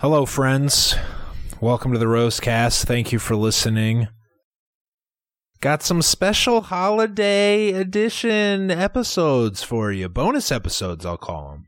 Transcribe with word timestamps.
Hello, 0.00 0.24
friends. 0.24 0.96
Welcome 1.60 1.92
to 1.92 1.98
the 1.98 2.06
Rosecast. 2.06 2.86
Thank 2.86 3.12
you 3.12 3.18
for 3.18 3.36
listening. 3.36 4.08
Got 5.60 5.82
some 5.82 6.00
special 6.00 6.62
holiday 6.62 7.74
edition 7.74 8.70
episodes 8.70 9.62
for 9.62 9.92
you. 9.92 10.08
Bonus 10.08 10.50
episodes, 10.50 11.04
I'll 11.04 11.18
call 11.18 11.50
them. 11.50 11.66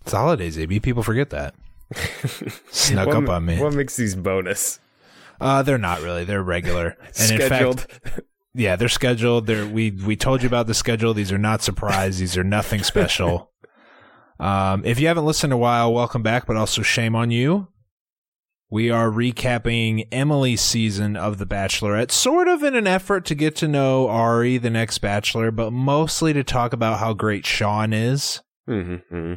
It's 0.00 0.12
holidays, 0.12 0.58
AB. 0.58 0.80
People 0.80 1.02
forget 1.02 1.28
that. 1.28 1.54
Snuck 2.70 3.08
What 3.08 3.16
up 3.24 3.28
on 3.28 3.44
me. 3.44 3.60
What 3.60 3.74
makes 3.74 3.96
these 3.96 4.14
bonus? 4.14 4.80
Uh, 5.38 5.60
they're 5.60 5.76
not 5.76 6.00
really. 6.00 6.24
They're 6.24 6.42
regular. 6.42 6.96
And 7.04 7.14
Scheduled. 7.14 7.80
in 7.80 7.98
fact, 7.98 8.20
yeah, 8.54 8.76
they're 8.76 8.88
scheduled. 8.88 9.46
They're 9.46 9.66
we 9.66 9.90
we 9.90 10.16
told 10.16 10.42
you 10.42 10.46
about 10.46 10.68
the 10.68 10.74
schedule. 10.74 11.12
These 11.12 11.32
are 11.32 11.38
not 11.38 11.60
surprise. 11.60 12.18
These 12.18 12.38
are 12.38 12.44
nothing 12.44 12.82
special. 12.82 13.52
Um, 14.40 14.84
if 14.84 15.00
you 15.00 15.08
haven't 15.08 15.26
listened 15.26 15.52
in 15.52 15.56
a 15.56 15.58
while, 15.58 15.92
welcome 15.92 16.22
back. 16.22 16.46
But 16.46 16.56
also 16.56 16.82
shame 16.82 17.14
on 17.16 17.30
you. 17.30 17.68
We 18.70 18.90
are 18.90 19.10
recapping 19.10 20.08
Emily's 20.12 20.60
season 20.60 21.16
of 21.16 21.38
The 21.38 21.46
Bachelorette, 21.46 22.10
sort 22.10 22.48
of 22.48 22.62
in 22.62 22.74
an 22.74 22.86
effort 22.86 23.24
to 23.26 23.34
get 23.34 23.56
to 23.56 23.68
know 23.68 24.08
Ari, 24.08 24.58
the 24.58 24.68
next 24.68 24.98
Bachelor, 24.98 25.50
but 25.50 25.72
mostly 25.72 26.34
to 26.34 26.44
talk 26.44 26.74
about 26.74 26.98
how 26.98 27.14
great 27.14 27.46
Sean 27.46 27.94
is 27.94 28.42
mm-hmm. 28.68 29.34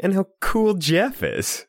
And 0.00 0.14
how 0.14 0.26
cool 0.40 0.74
Jeff 0.74 1.22
is. 1.22 1.66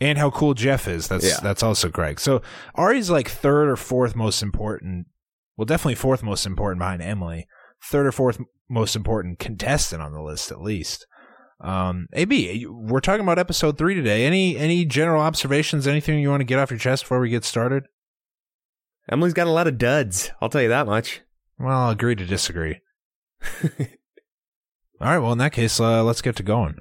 and 0.00 0.18
how 0.18 0.30
cool 0.30 0.54
Jeff 0.54 0.88
is. 0.88 1.06
That's 1.08 1.24
Yeah. 1.24 1.38
that's 1.42 1.62
also 1.62 1.90
correct. 1.90 2.20
So 2.20 2.42
Ari's 2.74 3.10
like 3.10 3.28
third 3.28 3.68
or 3.68 3.76
fourth 3.76 4.16
most 4.16 4.42
important. 4.42 5.06
Well, 5.56 5.66
definitely 5.66 5.94
fourth 5.94 6.22
most 6.22 6.46
important 6.46 6.80
behind 6.80 7.02
Emily. 7.02 7.46
Third 7.82 8.06
or 8.06 8.12
fourth 8.12 8.40
most 8.68 8.96
important 8.96 9.38
contestant 9.38 10.02
on 10.02 10.12
the 10.12 10.22
list, 10.22 10.50
at 10.50 10.60
least. 10.60 11.06
Um, 11.60 12.08
AB, 12.12 12.66
we're 12.66 13.00
talking 13.00 13.22
about 13.22 13.38
episode 13.38 13.78
three 13.78 13.94
today. 13.94 14.26
Any 14.26 14.56
any 14.56 14.84
general 14.84 15.22
observations? 15.22 15.86
Anything 15.86 16.18
you 16.18 16.28
want 16.28 16.40
to 16.40 16.44
get 16.44 16.58
off 16.58 16.70
your 16.70 16.78
chest 16.78 17.04
before 17.04 17.20
we 17.20 17.30
get 17.30 17.44
started? 17.44 17.84
Emily's 19.10 19.34
got 19.34 19.46
a 19.46 19.52
lot 19.52 19.66
of 19.66 19.78
duds. 19.78 20.30
I'll 20.40 20.48
tell 20.48 20.62
you 20.62 20.68
that 20.68 20.86
much. 20.86 21.22
Well, 21.58 21.78
I'll 21.78 21.90
agree 21.90 22.14
to 22.16 22.26
disagree. 22.26 22.80
All 25.00 25.08
right. 25.08 25.18
Well, 25.18 25.32
in 25.32 25.38
that 25.38 25.52
case, 25.52 25.80
uh, 25.80 26.02
let's 26.02 26.22
get 26.22 26.36
to 26.36 26.42
going. 26.42 26.76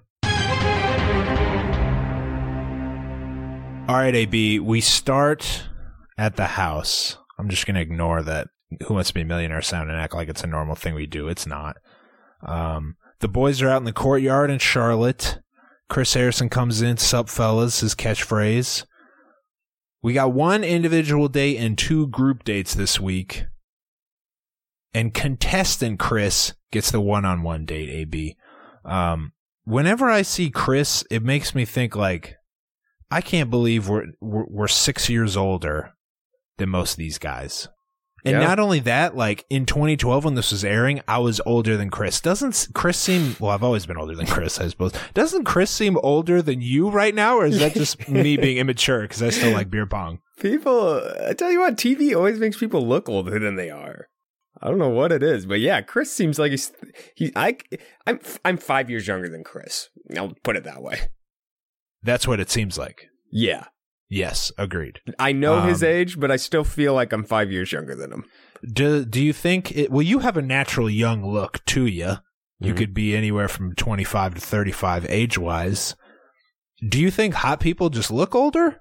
All 3.88 3.96
right, 3.96 4.16
AB. 4.16 4.60
We 4.60 4.82
start 4.82 5.66
at 6.18 6.38
the 6.38 6.48
house. 6.48 7.18
I'm 7.38 7.50
just 7.50 7.68
going 7.68 7.76
to 7.76 7.82
ignore 7.82 8.24
that. 8.24 8.48
Who 8.88 8.96
wants 8.96 9.10
to 9.10 9.14
be 9.14 9.22
a 9.22 9.26
millionaire 9.26 9.62
sound 9.62 9.92
and 9.92 10.00
act 10.00 10.16
like 10.16 10.28
it's 10.28 10.44
a 10.44 10.48
normal 10.48 10.76
thing 10.76 10.96
we 10.96 11.06
do? 11.06 11.28
It's 11.28 11.46
not. 11.46 11.78
Um, 12.42 12.96
the 13.20 13.28
boys 13.28 13.62
are 13.62 13.70
out 13.70 13.78
in 13.78 13.86
the 13.86 13.94
courtyard 13.94 14.50
in 14.50 14.60
Charlotte. 14.60 15.40
Chris 15.90 16.14
Harrison 16.14 16.50
comes 16.50 16.82
in. 16.82 16.98
Sup, 16.98 17.30
fellas? 17.30 17.82
His 17.82 17.96
catchphrase. 17.96 18.86
We 20.02 20.14
got 20.14 20.34
one 20.34 20.64
individual 20.64 21.28
date 21.28 21.58
and 21.58 21.78
two 21.78 22.08
group 22.08 22.44
dates 22.44 22.76
this 22.76 23.00
week 23.00 23.46
and 24.96 25.14
contestant 25.14 26.00
Chris 26.00 26.54
gets 26.72 26.90
the 26.90 27.02
one-on-one 27.02 27.66
date. 27.66 27.90
AB. 27.90 28.38
Um, 28.86 29.34
whenever 29.66 30.10
I 30.10 30.22
see 30.22 30.50
Chris, 30.50 31.04
it 31.12 31.22
makes 31.22 31.54
me 31.54 31.66
think 31.66 31.98
like, 31.98 32.36
I 33.12 33.20
can't 33.20 33.50
believe 33.50 33.90
we're 33.90 34.06
we're, 34.22 34.46
we're 34.48 34.68
six 34.70 35.10
years 35.10 35.36
older 35.36 35.92
than 36.58 36.70
most 36.70 36.94
of 36.94 36.98
these 36.98 37.18
guys. 37.18 37.68
And 38.26 38.34
Yeah. 38.34 38.40
not 38.40 38.60
only 38.60 38.80
that, 38.82 39.16
like 39.16 39.46
in 39.50 39.66
2012 39.68 40.26
when 40.26 40.34
this 40.36 40.52
was 40.52 40.66
airing, 40.66 41.00
I 41.08 41.20
was 41.20 41.40
older 41.46 41.78
than 41.78 41.90
Chris. 41.92 42.20
Doesn't 42.20 42.70
Chris 42.74 42.98
seem? 42.98 43.36
Well, 43.40 43.52
I've 43.52 43.64
always 43.64 43.86
been 43.86 43.98
older 43.98 44.16
than 44.16 44.26
Chris, 44.26 44.60
I 44.60 44.68
suppose. 44.68 44.94
Doesn't 45.14 45.44
Chris 45.46 45.70
seem 45.70 45.98
older 46.02 46.42
than 46.42 46.60
you 46.62 46.90
right 46.90 47.14
now, 47.14 47.38
or 47.38 47.46
is 47.46 47.60
that 47.60 47.74
just 47.74 48.10
me 48.10 48.36
being 48.36 48.58
immature 48.58 49.02
because 49.04 49.22
I 49.22 49.30
still 49.30 49.52
like 49.54 49.70
beer 49.70 49.86
pong? 49.86 50.20
People, 50.40 51.02
I 51.26 51.34
tell 51.34 51.52
you 51.52 51.60
what, 51.60 51.76
TV 51.78 52.16
always 52.16 52.40
makes 52.40 52.58
people 52.58 52.86
look 52.86 53.08
older 53.08 53.38
than 53.40 53.56
they 53.56 53.70
are. 53.70 54.08
I 54.62 54.70
don't 54.70 54.80
know 54.80 54.90
what 54.90 55.12
it 55.12 55.22
is, 55.22 55.46
but 55.46 55.60
yeah, 55.60 55.82
Chris 55.82 56.12
seems 56.12 56.40
like 56.40 56.50
he's 56.52 56.72
he. 57.16 57.32
I 57.36 57.58
I'm 58.08 58.20
I'm 58.44 58.58
five 58.58 58.90
years 58.90 59.06
younger 59.08 59.30
than 59.30 59.44
Chris. 59.44 59.90
I'll 60.18 60.34
put 60.44 60.56
it 60.56 60.64
that 60.64 60.82
way. 60.82 61.10
That's 62.02 62.28
what 62.28 62.40
it 62.40 62.50
seems 62.50 62.78
like. 62.78 63.08
Yeah, 63.32 63.66
Yes, 64.10 64.52
agreed. 64.58 65.00
I 65.18 65.32
know 65.32 65.62
his 65.62 65.82
Um, 65.84 65.90
age, 65.90 66.20
but 66.20 66.30
I 66.32 66.36
still 66.36 66.64
feel 66.64 66.94
like 66.94 67.12
I'm 67.12 67.24
five 67.24 67.52
years 67.52 67.72
younger 67.72 67.96
than 67.96 68.12
him. 68.12 68.26
Do 68.64 69.04
do 69.06 69.24
you 69.24 69.34
think 69.34 69.76
it, 69.76 69.92
well 69.92 70.02
you 70.02 70.20
have 70.20 70.38
a 70.38 70.42
natural 70.42 70.90
young 70.90 71.26
look 71.26 71.64
to 71.66 71.86
you. 71.86 72.18
You 72.60 72.74
Mhm. 72.74 72.78
could 72.78 72.94
be 72.94 73.16
anywhere 73.16 73.48
from 73.48 73.76
25 73.76 74.36
to 74.36 74.42
35 74.42 75.06
age-wise. 75.10 75.96
Do 76.88 77.00
you 77.02 77.12
think 77.12 77.34
hot 77.36 77.60
people 77.60 77.90
just 77.90 78.12
look 78.12 78.34
older 78.36 78.80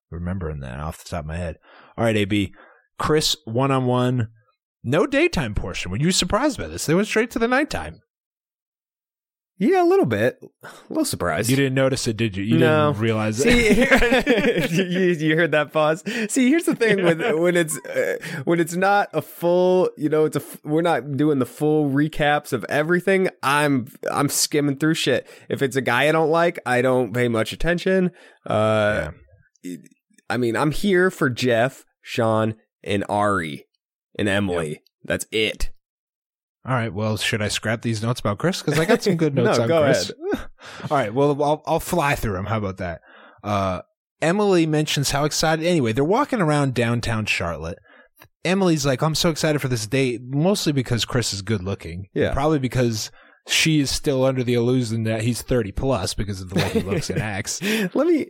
remembering 0.10 0.60
that 0.62 0.80
off 0.80 1.04
the 1.04 1.10
top 1.10 1.20
of 1.22 1.28
my 1.28 1.38
head. 1.38 1.58
All 1.98 2.06
right, 2.06 2.16
AB. 2.16 2.54
Chris, 2.98 3.38
one 3.46 3.72
on 3.72 3.86
one. 3.86 4.30
No 4.84 5.06
daytime 5.06 5.54
portion. 5.54 5.92
Were 5.92 5.98
you 5.98 6.12
surprised 6.12 6.58
by 6.58 6.68
this? 6.68 6.86
They 6.86 6.94
went 6.94 7.08
straight 7.08 7.32
to 7.32 7.40
the 7.40 7.48
nighttime. 7.48 8.02
Yeah, 9.60 9.82
a 9.82 9.86
little 9.86 10.06
bit. 10.06 10.40
A 10.64 10.70
little 10.88 11.04
surprised. 11.04 11.50
You 11.50 11.56
didn't 11.56 11.74
notice 11.74 12.08
it, 12.08 12.16
did 12.16 12.38
you? 12.38 12.44
You 12.44 12.60
no. 12.60 12.92
didn't 12.92 13.02
realize 13.02 13.38
See, 13.38 13.50
it. 13.50 14.72
you, 14.72 15.28
you 15.30 15.36
heard 15.36 15.52
that 15.52 15.74
pause. 15.74 16.04
See, 16.30 16.50
here's 16.50 16.66
the 16.66 16.76
thing 16.76 17.04
with 17.04 17.20
when 17.40 17.58
it's 17.58 17.76
uh, 17.88 18.18
when 18.44 18.60
it's 18.60 18.76
not 18.76 19.10
a 19.14 19.22
full, 19.22 19.90
you 19.98 20.10
know, 20.10 20.26
it's 20.26 20.38
a 20.38 20.44
we're 20.64 20.84
not 20.84 21.18
doing 21.18 21.40
the 21.40 21.48
full 21.48 21.90
recaps 21.90 22.54
of 22.54 22.66
everything. 22.70 23.30
I'm 23.42 23.88
I'm 24.12 24.30
skimming 24.30 24.78
through 24.78 24.94
shit. 24.94 25.28
If 25.50 25.64
it's 25.64 25.76
a 25.76 25.82
guy 25.82 26.08
I 26.08 26.12
don't 26.12 26.30
like, 26.30 26.60
I 26.64 26.84
don't 26.84 27.12
pay 27.12 27.28
much 27.28 27.52
attention. 27.52 28.12
Uh, 28.46 29.10
I 30.30 30.38
mean, 30.38 30.56
I'm 30.56 30.72
here 30.72 31.10
for 31.10 31.32
Jeff, 31.32 31.84
Sean, 32.04 32.56
and 32.84 33.04
Ari, 33.10 33.66
and 34.18 34.28
Emily. 34.28 34.82
That's 35.04 35.26
it. 35.32 35.72
All 36.66 36.74
right. 36.74 36.94
Well, 36.94 37.18
should 37.18 37.42
I 37.42 37.48
scrap 37.48 37.82
these 37.82 38.04
notes 38.04 38.20
about 38.20 38.40
Chris? 38.40 38.62
Because 38.62 38.78
I 38.80 38.86
got 38.86 39.02
some 39.04 39.16
good 39.16 39.34
notes 39.36 39.58
No, 39.58 39.64
on 39.64 39.70
go 39.70 39.84
Chris. 39.84 40.12
All 40.34 40.98
right. 40.98 41.14
Well, 41.14 41.42
I'll, 41.42 41.64
I'll 41.66 41.80
fly 41.80 42.16
through 42.16 42.34
them. 42.34 42.46
How 42.46 42.58
about 42.58 42.78
that? 42.78 43.02
Uh, 43.44 43.82
Emily 44.22 44.66
mentions 44.66 45.12
how 45.12 45.24
excited. 45.26 45.66
Anyway, 45.66 45.94
they're 45.94 46.04
walking 46.04 46.42
around 46.42 46.74
downtown 46.74 47.26
Charlotte. 47.26 47.78
Emily's 48.44 48.86
like, 48.86 49.02
I'm 49.02 49.16
so 49.16 49.30
excited 49.30 49.60
for 49.60 49.68
this 49.68 49.88
date, 49.88 50.22
mostly 50.24 50.74
because 50.74 51.06
Chris 51.06 51.34
is 51.34 51.42
good 51.42 51.64
looking. 51.64 52.08
Yeah. 52.14 52.34
Probably 52.34 52.60
because 52.60 53.12
she 53.48 53.80
is 53.80 53.90
still 53.90 54.26
under 54.26 54.44
the 54.44 54.54
illusion 54.56 55.04
that 55.04 55.22
he's 55.22 55.42
30 55.42 55.72
plus 55.72 56.14
because 56.14 56.42
of 56.42 56.50
the 56.50 56.56
way 56.56 56.70
he 56.70 56.80
looks 56.82 57.10
and 57.10 57.22
acts. 57.22 57.62
Let 57.62 58.08
me 58.08 58.28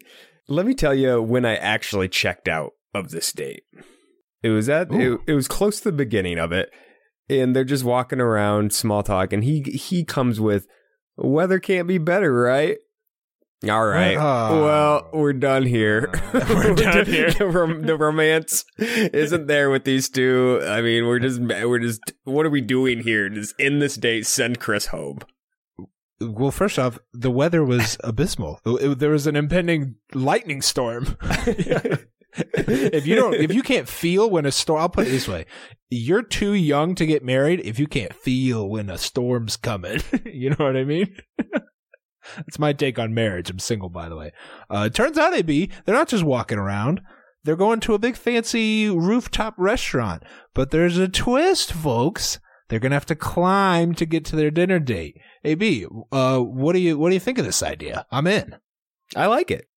Let 0.48 0.66
me 0.66 0.74
tell 0.76 0.94
you 0.94 1.22
when 1.22 1.46
I 1.46 1.56
actually 1.56 2.08
checked 2.10 2.48
out 2.48 2.74
of 2.94 3.10
this 3.10 3.32
date. 3.32 3.64
It 4.44 4.50
was 4.50 4.70
at 4.70 4.92
it, 4.92 5.20
it 5.28 5.34
was 5.34 5.48
close 5.48 5.80
to 5.82 5.92
the 5.92 5.98
beginning 5.98 6.38
of 6.38 6.52
it, 6.52 6.70
and 7.30 7.56
they're 7.56 7.64
just 7.64 7.84
walking 7.84 8.22
around, 8.22 8.74
small 8.74 9.04
talk, 9.04 9.34
and 9.34 9.44
he 9.44 9.62
he 9.62 10.04
comes 10.04 10.40
with, 10.40 10.68
"Weather 11.16 11.60
can't 11.60 11.88
be 11.88 11.98
better, 11.98 12.34
right?" 12.34 12.78
All 13.68 13.86
right. 13.86 14.16
Oh. 14.16 14.64
Well, 14.64 15.10
we're 15.14 15.34
done 15.34 15.64
here. 15.64 16.12
Ah. 16.14 16.46
We're 16.50 16.76
done 16.76 17.08
here. 17.08 17.32
the, 17.32 17.98
romance 18.00 18.64
isn't 18.78 19.48
there 19.48 19.72
with 19.72 19.84
these 19.84 20.10
two. 20.10 20.62
I 20.64 20.82
mean, 20.82 21.08
we're 21.08 21.18
just 21.18 21.40
we're 21.42 21.80
just 21.80 22.14
what 22.24 22.46
are 22.46 22.52
we 22.52 22.62
doing 22.62 23.02
here? 23.02 23.30
Just 23.30 23.56
in 23.60 23.80
this 23.80 23.96
date, 23.96 24.28
send 24.28 24.60
Chris 24.60 24.88
home. 24.88 25.20
Well, 26.20 26.52
first 26.52 26.78
off, 26.78 27.00
the 27.14 27.32
weather 27.32 27.64
was 27.64 27.98
abysmal. 28.04 28.60
There 28.64 29.10
was 29.10 29.26
an 29.26 29.36
impending 29.36 29.96
lightning 30.14 30.62
storm. 30.62 31.18
if 32.54 33.08
you 33.08 33.16
don't, 33.16 33.34
if 33.34 33.54
you 33.54 33.62
can't 33.62 33.88
feel 33.88 34.30
when 34.30 34.46
a 34.46 34.52
storm, 34.52 34.82
I'll 34.82 34.90
put 34.90 35.08
it 35.08 35.12
this 35.12 35.28
way: 35.28 35.46
you're 35.90 36.24
too 36.24 36.54
young 36.54 36.96
to 36.96 37.06
get 37.06 37.24
married 37.24 37.62
if 37.62 37.80
you 37.80 37.88
can't 37.88 38.14
feel 38.14 38.68
when 38.70 38.90
a 38.90 38.98
storm's 38.98 39.58
coming. 39.58 40.02
you 40.26 40.50
know 40.52 40.66
what 40.66 40.78
I 40.78 40.84
mean? 40.84 41.16
That's 42.36 42.60
my 42.60 42.74
take 42.74 43.00
on 43.00 43.14
marriage. 43.14 43.50
I'm 43.50 43.60
single, 43.60 43.90
by 43.90 44.10
the 44.10 44.18
way. 44.18 44.32
Uh, 44.70 44.90
turns 44.90 45.18
out, 45.18 45.34
AB, 45.34 45.70
they're 45.86 45.96
not 45.96 46.10
just 46.10 46.24
walking 46.24 46.58
around. 46.58 47.02
They're 47.44 47.56
going 47.56 47.80
to 47.82 47.94
a 47.94 48.00
big 48.00 48.18
fancy 48.18 48.90
rooftop 48.90 49.56
restaurant. 49.58 50.24
But 50.54 50.72
there's 50.72 50.98
a 50.98 51.08
twist, 51.08 51.72
folks. 51.72 52.40
They're 52.68 52.80
gonna 52.80 52.96
have 52.96 53.06
to 53.06 53.16
climb 53.16 53.96
to 53.96 54.06
get 54.06 54.26
to 54.26 54.36
their 54.36 54.52
dinner 54.52 54.80
date. 54.80 55.22
AB, 55.46 55.86
uh, 56.12 56.40
what 56.40 56.74
do 56.74 56.80
you 56.80 56.98
what 56.98 57.10
do 57.10 57.16
you 57.16 57.20
think 57.22 57.38
of 57.38 57.46
this 57.46 57.64
idea? 57.64 58.06
I'm 58.12 58.28
in. 58.28 58.58
I 59.16 59.28
like 59.28 59.50
it. 59.50 59.70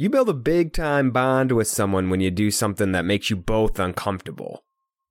You 0.00 0.08
build 0.08 0.28
a 0.28 0.34
big 0.34 0.72
time 0.72 1.10
bond 1.10 1.50
with 1.50 1.66
someone 1.66 2.08
when 2.08 2.20
you 2.20 2.30
do 2.30 2.52
something 2.52 2.92
that 2.92 3.04
makes 3.04 3.30
you 3.30 3.36
both 3.36 3.80
uncomfortable. 3.80 4.64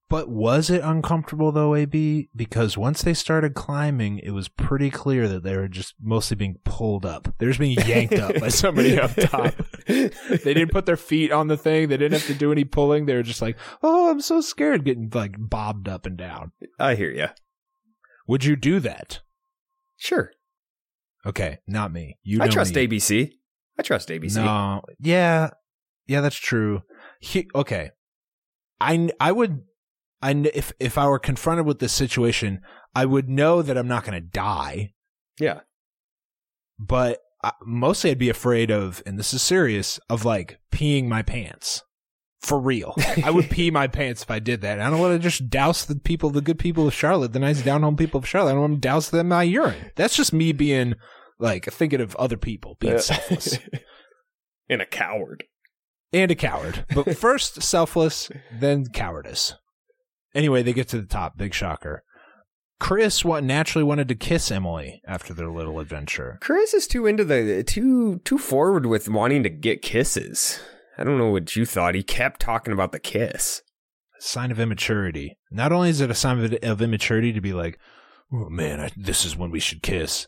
But 0.10 0.30
was 0.30 0.69
it 0.69 0.81
uncomfortable 0.81 1.51
though, 1.51 1.75
AB? 1.75 2.30
Because 2.34 2.78
once 2.78 3.01
they 3.01 3.13
started 3.13 3.54
climbing, 3.54 4.19
it 4.19 4.31
was 4.31 4.48
pretty 4.48 4.89
clear 4.89 5.28
that 5.28 5.44
they 5.44 5.57
were 5.57 5.68
just 5.68 5.95
mostly 6.01 6.36
being 6.36 6.60
pulled 6.63 7.06
up. 7.06 7.36
They're 7.38 7.50
just 7.50 7.60
being 7.60 7.78
yanked 7.86 8.13
up 8.13 8.39
by 8.39 8.48
somebody 8.48 8.98
up 8.98 9.13
top. 9.13 9.54
They 9.88 10.10
didn't 10.54 10.72
put 10.72 10.86
their 10.86 10.95
feet 10.95 11.33
on 11.33 11.48
the 11.48 11.57
thing. 11.57 11.90
They 11.90 11.98
didn't 11.98 12.13
have 12.13 12.28
to 12.28 12.33
do 12.33 12.54
any 12.54 12.63
pulling. 12.63 13.06
They 13.06 13.16
were 13.16 13.24
just 13.24 13.42
like, 13.42 13.57
"Oh, 13.83 14.10
I'm 14.10 14.22
so 14.22 14.40
scared," 14.40 14.86
getting 14.86 15.10
like 15.13 15.36
bobbed 15.38 15.90
up 15.90 16.06
and 16.06 16.16
down. 16.16 16.54
I 16.80 16.95
hear 16.95 17.12
you. 17.12 17.28
Would 18.25 18.45
you 18.45 18.56
do 18.56 18.80
that? 18.80 19.19
Sure. 19.98 20.31
Okay, 21.25 21.60
not 21.68 21.92
me. 21.92 22.18
You. 22.24 22.42
I 22.42 22.48
trust 22.48 22.74
me. 22.74 22.88
ABC. 22.88 23.31
I 23.78 23.84
trust 23.84 24.10
ABC. 24.10 24.36
No, 24.44 24.82
yeah, 25.00 25.52
yeah, 26.08 26.22
that's 26.22 26.36
true. 26.36 26.82
He, 27.20 27.48
okay, 27.56 27.92
I 28.82 29.10
I 29.20 29.32
would, 29.32 29.62
I 30.22 30.32
if 30.54 30.72
if 30.80 30.98
I 30.98 31.08
were 31.08 31.20
confronted 31.20 31.66
with 31.66 31.80
this 31.80 31.94
situation, 31.94 32.62
I 32.96 33.06
would 33.06 33.30
know 33.30 33.62
that 33.62 33.78
I'm 33.78 33.88
not 33.88 34.04
going 34.04 34.16
to 34.22 34.28
die, 34.28 34.94
Yeah. 35.40 35.60
but 36.80 37.20
I, 37.44 37.52
mostly 37.66 38.12
I'd 38.12 38.18
be 38.18 38.30
afraid 38.30 38.72
of, 38.72 39.02
and 39.06 39.18
this 39.20 39.34
is 39.34 39.42
serious, 39.42 40.00
of 40.10 40.26
like 40.26 40.60
peeing 40.72 41.08
my 41.08 41.22
pants. 41.22 41.84
For 42.40 42.60
real, 42.60 42.94
I 43.24 43.32
would 43.32 43.50
pee 43.50 43.72
my 43.72 43.88
pants 43.88 44.22
if 44.22 44.30
I 44.30 44.38
did 44.40 44.62
that. 44.62 44.80
I 44.80 44.90
don't 44.92 45.00
want 45.00 45.14
to 45.16 45.20
just 45.20 45.50
douse 45.50 45.84
the 45.86 45.96
people, 45.96 46.30
the 46.30 46.40
good 46.42 46.60
people 46.60 46.88
of 46.88 46.94
Charlotte, 46.94 47.34
the 47.34 47.40
nice 47.40 47.62
down 47.64 47.82
home 47.82 47.98
people 47.98 48.20
of 48.20 48.28
Charlotte. 48.28 48.52
I 48.52 48.54
don't 48.54 48.62
want 48.62 48.74
to 48.76 48.80
douse 48.80 49.10
them 49.10 49.22
in 49.22 49.28
my 49.30 49.44
urine. 49.44 49.92
That's 49.96 50.16
just 50.16 50.34
me 50.34 50.52
being 50.52 50.94
like 51.39 51.66
thinking 51.66 52.01
of 52.01 52.16
other 52.16 52.38
people, 52.38 52.78
being 52.80 53.00
selfless. 53.00 53.60
and 54.69 54.81
a 54.81 54.86
coward. 54.86 55.45
and 56.13 56.31
a 56.31 56.36
coward. 56.36 56.86
But 56.94 57.18
first 57.18 57.62
selfless, 57.62 58.30
then 58.51 58.86
cowardice. 58.88 59.54
Anyway, 60.34 60.63
they 60.63 60.74
get 60.74 60.88
to 60.89 61.01
the 61.01 61.07
top. 61.07 61.38
Big 61.38 61.54
shocker. 61.54 62.04
Chris 62.80 63.25
what 63.25 63.44
naturally 63.44 63.84
wanted 63.84 64.07
to 64.07 64.16
kiss 64.16 64.51
Emily 64.51 65.01
after 65.07 65.34
their 65.34 65.50
little 65.50 65.80
adventure. 65.80 66.38
Chris 66.42 66.74
is 66.74 66.88
too 66.88 67.07
into 67.07 67.24
the 67.24 67.63
too 67.63 68.19
too 68.19 68.38
forward 68.38 68.86
with 68.86 69.10
wanting 69.10 69.44
to 69.44 69.50
get 69.50 69.81
kisses. 69.81 70.60
I 70.98 71.04
don't 71.04 71.18
know 71.18 71.31
what 71.31 71.56
you 71.56 71.66
thought. 71.66 71.95
He 71.95 72.04
kept 72.04 72.40
talking 72.40 72.74
about 72.74 72.92
the 72.92 73.00
kiss. 73.00 73.62
Sign 74.19 74.51
of 74.51 74.60
immaturity. 74.60 75.38
Not 75.51 75.72
only 75.72 75.90
is 75.90 76.01
it 76.01 76.12
a 76.12 76.16
sign 76.16 76.44
of, 76.44 76.54
of 76.63 76.81
immaturity 76.81 77.33
to 77.33 77.42
be 77.42 77.54
like, 77.54 77.80
oh 78.31 78.50
man, 78.50 78.80
I, 78.80 78.92
this 78.95 79.25
is 79.25 79.36
when 79.36 79.51
we 79.51 79.60
should 79.60 79.83
kiss. 79.83 80.28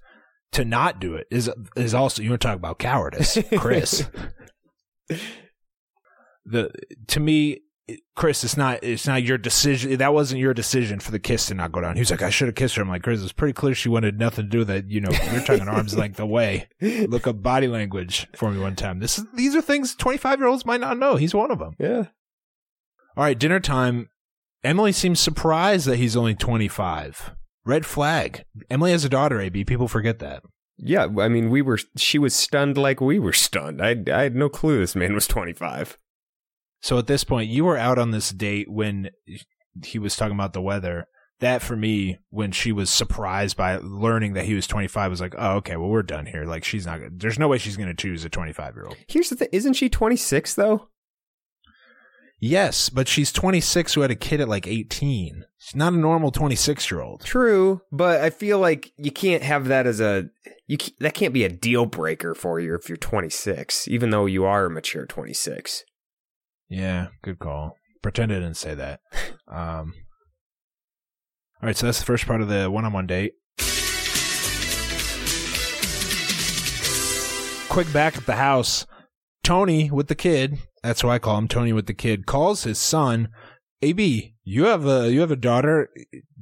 To 0.54 0.66
not 0.66 1.00
do 1.00 1.14
it 1.14 1.28
is 1.30 1.50
is 1.76 1.94
also 1.94 2.24
you 2.24 2.32
want 2.32 2.42
to 2.42 2.48
talk 2.48 2.58
about 2.58 2.80
cowardice, 2.80 3.38
Chris. 3.58 4.10
the 6.46 6.72
to 7.08 7.20
me, 7.20 7.60
Chris, 8.16 8.44
it's 8.44 8.58
not 8.58 8.84
it's 8.84 9.08
not 9.08 9.24
your 9.24 9.38
decision. 9.38 9.96
That 9.98 10.14
wasn't 10.14 10.42
your 10.42 10.54
decision 10.54 11.00
for 11.00 11.12
the 11.12 11.20
kiss 11.20 11.46
to 11.48 11.54
not 11.54 11.72
go 11.72 11.82
down. 11.82 11.96
He 11.96 12.02
was 12.02 12.12
like, 12.12 12.22
I 12.22 12.30
should 12.30 12.48
have 12.48 12.56
kissed 12.56 12.76
her. 12.76 12.82
I'm 12.82 12.90
like, 12.90 13.04
Chris, 13.04 13.22
it's 13.22 13.32
pretty 13.32 13.54
clear 13.54 13.74
she 13.74 13.90
wanted 13.90 14.20
nothing 14.20 14.46
to 14.46 14.50
do 14.50 14.58
with 14.60 14.68
that. 14.68 14.90
You 14.90 15.02
know, 15.02 15.12
you're 15.32 15.44
talking 15.44 15.68
arms 15.68 15.96
length 15.96 16.20
away. 16.20 16.68
Look 16.82 17.28
up 17.28 17.42
body 17.42 17.68
language 17.68 18.28
for 18.36 18.52
me 18.52 18.60
one 18.60 18.76
time. 18.76 19.00
This 19.00 19.20
is 19.20 19.26
these 19.34 19.56
are 19.56 19.62
things 19.62 19.96
25 19.96 20.40
year 20.40 20.48
olds 20.48 20.66
might 20.66 20.82
not 20.82 20.98
know. 20.98 21.16
He's 21.16 21.34
one 21.34 21.52
of 21.52 21.60
them. 21.60 21.76
Yeah. 21.80 22.06
All 23.16 23.24
right, 23.24 23.38
dinner 23.38 23.60
time. 23.60 24.10
Emily 24.64 24.92
seems 24.92 25.20
surprised 25.20 25.88
that 25.88 25.98
he's 25.98 26.18
only 26.18 26.36
25. 26.36 27.34
Red 27.70 27.86
flag. 27.86 28.44
Emily 28.70 28.92
has 28.92 29.06
a 29.06 29.10
daughter, 29.10 29.40
AB. 29.40 29.64
People 29.66 29.88
forget 29.88 30.18
that. 30.20 30.42
Yeah, 30.78 31.08
I 31.20 31.28
mean, 31.28 31.52
we 31.52 31.62
were. 31.62 31.78
She 31.98 32.18
was 32.18 32.34
stunned 32.34 32.78
like 32.78 33.00
we 33.00 33.20
were 33.20 33.34
stunned. 33.34 33.80
I, 33.80 33.96
I 34.12 34.24
had 34.24 34.36
no 34.36 34.50
clue 34.50 34.80
this 34.80 34.96
man 34.96 35.14
was 35.14 35.28
twenty 35.28 35.54
five. 35.54 35.98
So 36.82 36.98
at 36.98 37.08
this 37.08 37.24
point, 37.24 37.50
you 37.50 37.66
were 37.66 37.78
out 37.78 38.00
on 38.00 38.12
this 38.12 38.32
date 38.32 38.72
when 38.72 39.10
he 39.84 40.00
was 40.00 40.16
talking 40.16 40.36
about 40.36 40.54
the 40.54 40.62
weather. 40.62 41.08
That 41.42 41.62
for 41.62 41.76
me, 41.76 42.18
when 42.32 42.52
she 42.52 42.72
was 42.72 42.90
surprised 42.90 43.56
by 43.56 43.78
learning 43.78 44.34
that 44.34 44.44
he 44.44 44.56
was 44.56 44.68
25, 44.68 45.10
was 45.10 45.22
like, 45.22 45.36
oh, 45.38 45.58
okay, 45.58 45.78
well, 45.78 45.88
we're 45.88 46.04
done 46.04 46.26
here. 46.26 46.44
Like, 46.44 46.66
she's 46.66 46.86
not, 46.86 47.00
there's 47.14 47.40
no 47.40 47.48
way 47.48 47.58
she's 47.58 47.78
going 47.78 47.88
to 47.88 47.94
choose 47.94 48.26
a 48.26 48.30
25 48.30 48.76
year 48.76 48.88
old. 48.88 48.98
Here's 49.08 49.30
the 49.30 49.38
thing: 49.38 49.48
isn't 49.54 49.74
she 49.74 49.90
twenty 49.90 50.18
six 50.18 50.56
though? 50.56 50.90
Yes, 52.42 52.90
but 52.90 53.08
she's 53.08 53.34
26 53.34 53.94
who 53.94 54.02
had 54.02 54.12
a 54.12 54.16
kid 54.16 54.40
at 54.40 54.48
like 54.48 54.66
18. 54.66 55.44
She's 55.58 55.76
not 55.76 55.92
a 55.94 55.98
normal 55.98 56.32
26 56.32 56.90
year 56.90 57.02
old. 57.02 57.22
True, 57.22 57.82
but 57.92 58.22
I 58.22 58.30
feel 58.30 58.60
like 58.60 58.94
you 58.98 59.12
can't 59.12 59.44
have 59.44 59.68
that 59.68 59.86
as 59.86 60.00
a 60.00 60.30
you. 60.66 60.78
That 61.00 61.14
can't 61.14 61.34
be 61.34 61.44
a 61.44 61.50
deal 61.50 61.86
breaker 61.86 62.34
for 62.34 62.60
you 62.60 62.76
if 62.76 62.88
you're 62.88 62.98
twenty 62.98 63.30
six, 63.30 63.88
even 63.90 64.10
though 64.12 64.26
you 64.26 64.46
are 64.46 64.66
a 64.66 64.70
mature 64.70 65.06
twenty 65.06 65.34
six. 65.34 65.84
Yeah, 66.70 67.08
good 67.24 67.40
call. 67.40 67.76
Pretend 68.02 68.32
I 68.32 68.36
didn't 68.36 68.56
say 68.56 68.74
that. 68.76 69.02
Um, 69.52 69.96
all 71.60 71.66
right, 71.66 71.76
so 71.76 71.88
that's 71.88 71.98
the 71.98 72.06
first 72.06 72.28
part 72.28 72.40
of 72.42 72.50
the 72.50 72.70
one-on-one 72.70 73.08
date. 73.08 73.34
Quick 77.68 77.92
back 77.92 78.16
at 78.16 78.28
the 78.28 78.36
house. 78.36 78.86
Tony 79.44 79.90
with 79.92 80.08
the 80.08 80.16
kid. 80.16 80.60
That's 80.84 81.04
why 81.04 81.16
I 81.16 81.20
call 81.20 81.38
him. 81.38 81.48
Tony 81.48 81.74
with 81.74 81.88
the 81.88 81.94
kid 81.94 82.26
calls 82.26 82.64
his 82.64 82.78
son. 82.78 83.30
Ab, 83.82 84.00
you 84.00 84.66
have 84.66 84.86
a 84.86 85.12
you 85.12 85.22
have 85.22 85.32
a 85.32 85.36
daughter. 85.36 85.90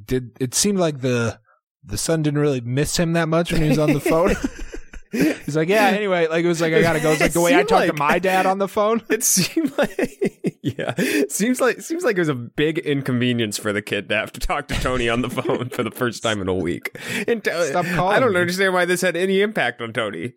Did 0.06 0.32
it 0.40 0.54
seemed 0.54 0.80
like 0.80 1.02
the 1.02 1.40
the 1.84 1.98
son 1.98 2.24
didn't 2.24 2.40
really 2.40 2.62
miss 2.62 2.98
him 2.98 3.14
that 3.14 3.30
much 3.30 3.52
when 3.52 3.62
he 3.62 3.70
was 3.70 3.80
on 3.80 3.94
the 3.94 4.00
phone? 4.00 4.36
He's 5.12 5.56
like, 5.56 5.70
yeah. 5.70 5.88
Anyway, 5.88 6.28
like 6.28 6.44
it 6.44 6.48
was 6.48 6.60
like 6.62 6.74
I 6.74 6.82
gotta 6.82 7.00
go. 7.00 7.12
It's 7.12 7.22
like 7.22 7.32
the 7.32 7.42
way 7.42 7.54
I 7.54 7.60
Seemed 7.60 7.70
talk 7.70 7.86
to 7.86 7.94
my 7.94 8.20
dad 8.20 8.46
on 8.46 8.58
the 8.58 8.68
phone. 8.68 9.02
It 9.10 9.24
seemed 9.24 9.76
like 9.78 10.58
yeah, 10.62 10.94
seems 11.30 11.62
like 11.62 11.82
seems 11.82 12.04
like 12.04 12.18
it 12.18 12.20
was 12.22 12.30
a 12.30 12.36
big 12.36 12.80
inconvenience 12.80 13.58
for 13.58 13.72
the 13.72 13.82
kid 13.82 14.10
to 14.10 14.16
have 14.16 14.34
to 14.34 14.40
talk 14.40 14.68
to 14.68 14.76
Tony 14.82 15.08
on 15.08 15.22
the 15.22 15.30
phone 15.30 15.70
for 15.70 15.84
the 15.84 15.92
first 15.92 16.22
time 16.24 16.42
in 16.42 16.48
a 16.50 16.54
week. 16.54 16.98
And 17.28 17.44
to- 17.44 17.68
Stop 17.68 17.86
calling 17.86 18.18
I 18.18 18.20
don't 18.20 18.36
understand 18.36 18.74
why 18.74 18.86
this 18.86 19.02
had 19.02 19.16
any 19.16 19.42
impact 19.42 19.82
on 19.82 19.94
Tony. 19.94 20.34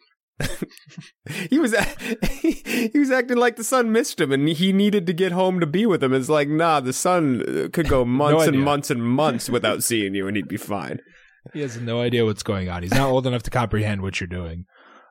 he 1.50 1.58
was 1.58 1.74
he 2.40 2.98
was 2.98 3.10
acting 3.10 3.36
like 3.36 3.56
the 3.56 3.64
son 3.64 3.92
missed 3.92 4.20
him 4.20 4.32
and 4.32 4.48
he 4.48 4.72
needed 4.72 5.06
to 5.06 5.12
get 5.12 5.32
home 5.32 5.60
to 5.60 5.66
be 5.66 5.86
with 5.86 6.02
him. 6.02 6.12
It's 6.12 6.28
like 6.28 6.48
nah, 6.48 6.80
the 6.80 6.92
son 6.92 7.42
uh, 7.42 7.68
could 7.72 7.88
go 7.88 8.04
months 8.04 8.46
and 8.46 8.62
months 8.62 8.90
and 8.90 9.02
months 9.02 9.48
without 9.48 9.82
seeing 9.82 10.14
you 10.14 10.26
and 10.26 10.36
he'd 10.36 10.48
be 10.48 10.56
fine. 10.56 11.00
He 11.52 11.60
has 11.60 11.78
no 11.78 12.00
idea 12.00 12.24
what's 12.24 12.42
going 12.42 12.68
on. 12.68 12.82
He's 12.82 12.92
not 12.94 13.08
old 13.08 13.26
enough 13.26 13.42
to 13.44 13.50
comprehend 13.50 14.02
what 14.02 14.20
you're 14.20 14.28
doing. 14.28 14.66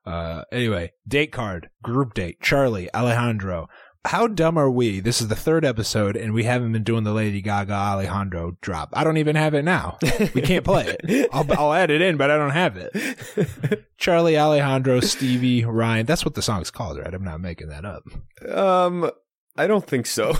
Uh, 0.06 0.44
anyway, 0.52 0.92
date 1.08 1.32
card, 1.32 1.70
group 1.84 2.14
date, 2.14 2.42
Charlie, 2.42 2.90
Alejandro. 2.94 3.68
How 4.06 4.28
dumb 4.28 4.58
are 4.58 4.72
we? 4.72 5.02
This 5.02 5.20
is 5.20 5.28
the 5.28 5.36
third 5.36 5.66
episode, 5.66 6.16
and 6.16 6.34
we 6.34 6.46
haven't 6.46 6.72
been 6.72 6.84
doing 6.86 7.04
the 7.04 7.12
Lady 7.14 7.42
Gaga 7.42 7.74
Alejandro 7.74 8.58
drop. 8.62 8.90
I 8.94 9.04
don't 9.04 9.18
even 9.18 9.36
have 9.36 9.54
it 9.54 9.64
now. 9.64 9.98
We 10.34 10.42
can't 10.42 10.64
play 10.64 10.96
it. 11.04 11.30
I'll, 11.34 11.46
I'll 11.60 11.74
add 11.74 11.92
it 11.92 12.02
in, 12.02 12.16
but 12.16 12.32
I 12.32 12.38
don't 12.38 12.52
have 12.52 12.78
it. 12.78 13.86
Charlie, 13.98 14.38
Alejandro, 14.38 15.02
Stevie, 15.02 15.66
Ryan. 15.66 16.06
That's 16.06 16.24
what 16.24 16.34
the 16.36 16.42
song's 16.42 16.72
called, 16.72 16.98
right? 16.98 17.14
I'm 17.14 17.26
not 17.26 17.42
making 17.42 17.68
that 17.70 17.84
up. 17.84 18.04
Um, 18.50 19.12
I 19.58 19.68
don't 19.68 19.86
think 19.86 20.06
so. 20.06 20.34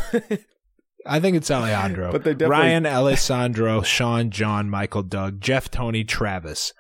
I 1.06 1.20
think 1.20 1.36
it's 1.36 1.52
Alejandro. 1.52 2.14
But 2.14 2.24
they 2.24 2.34
definitely- 2.34 2.66
Ryan, 2.66 2.86
Alessandro, 2.86 3.82
Sean, 3.82 4.30
John, 4.32 4.70
Michael, 4.70 5.04
Doug, 5.04 5.42
Jeff, 5.42 5.70
Tony, 5.70 6.06
Travis. 6.06 6.72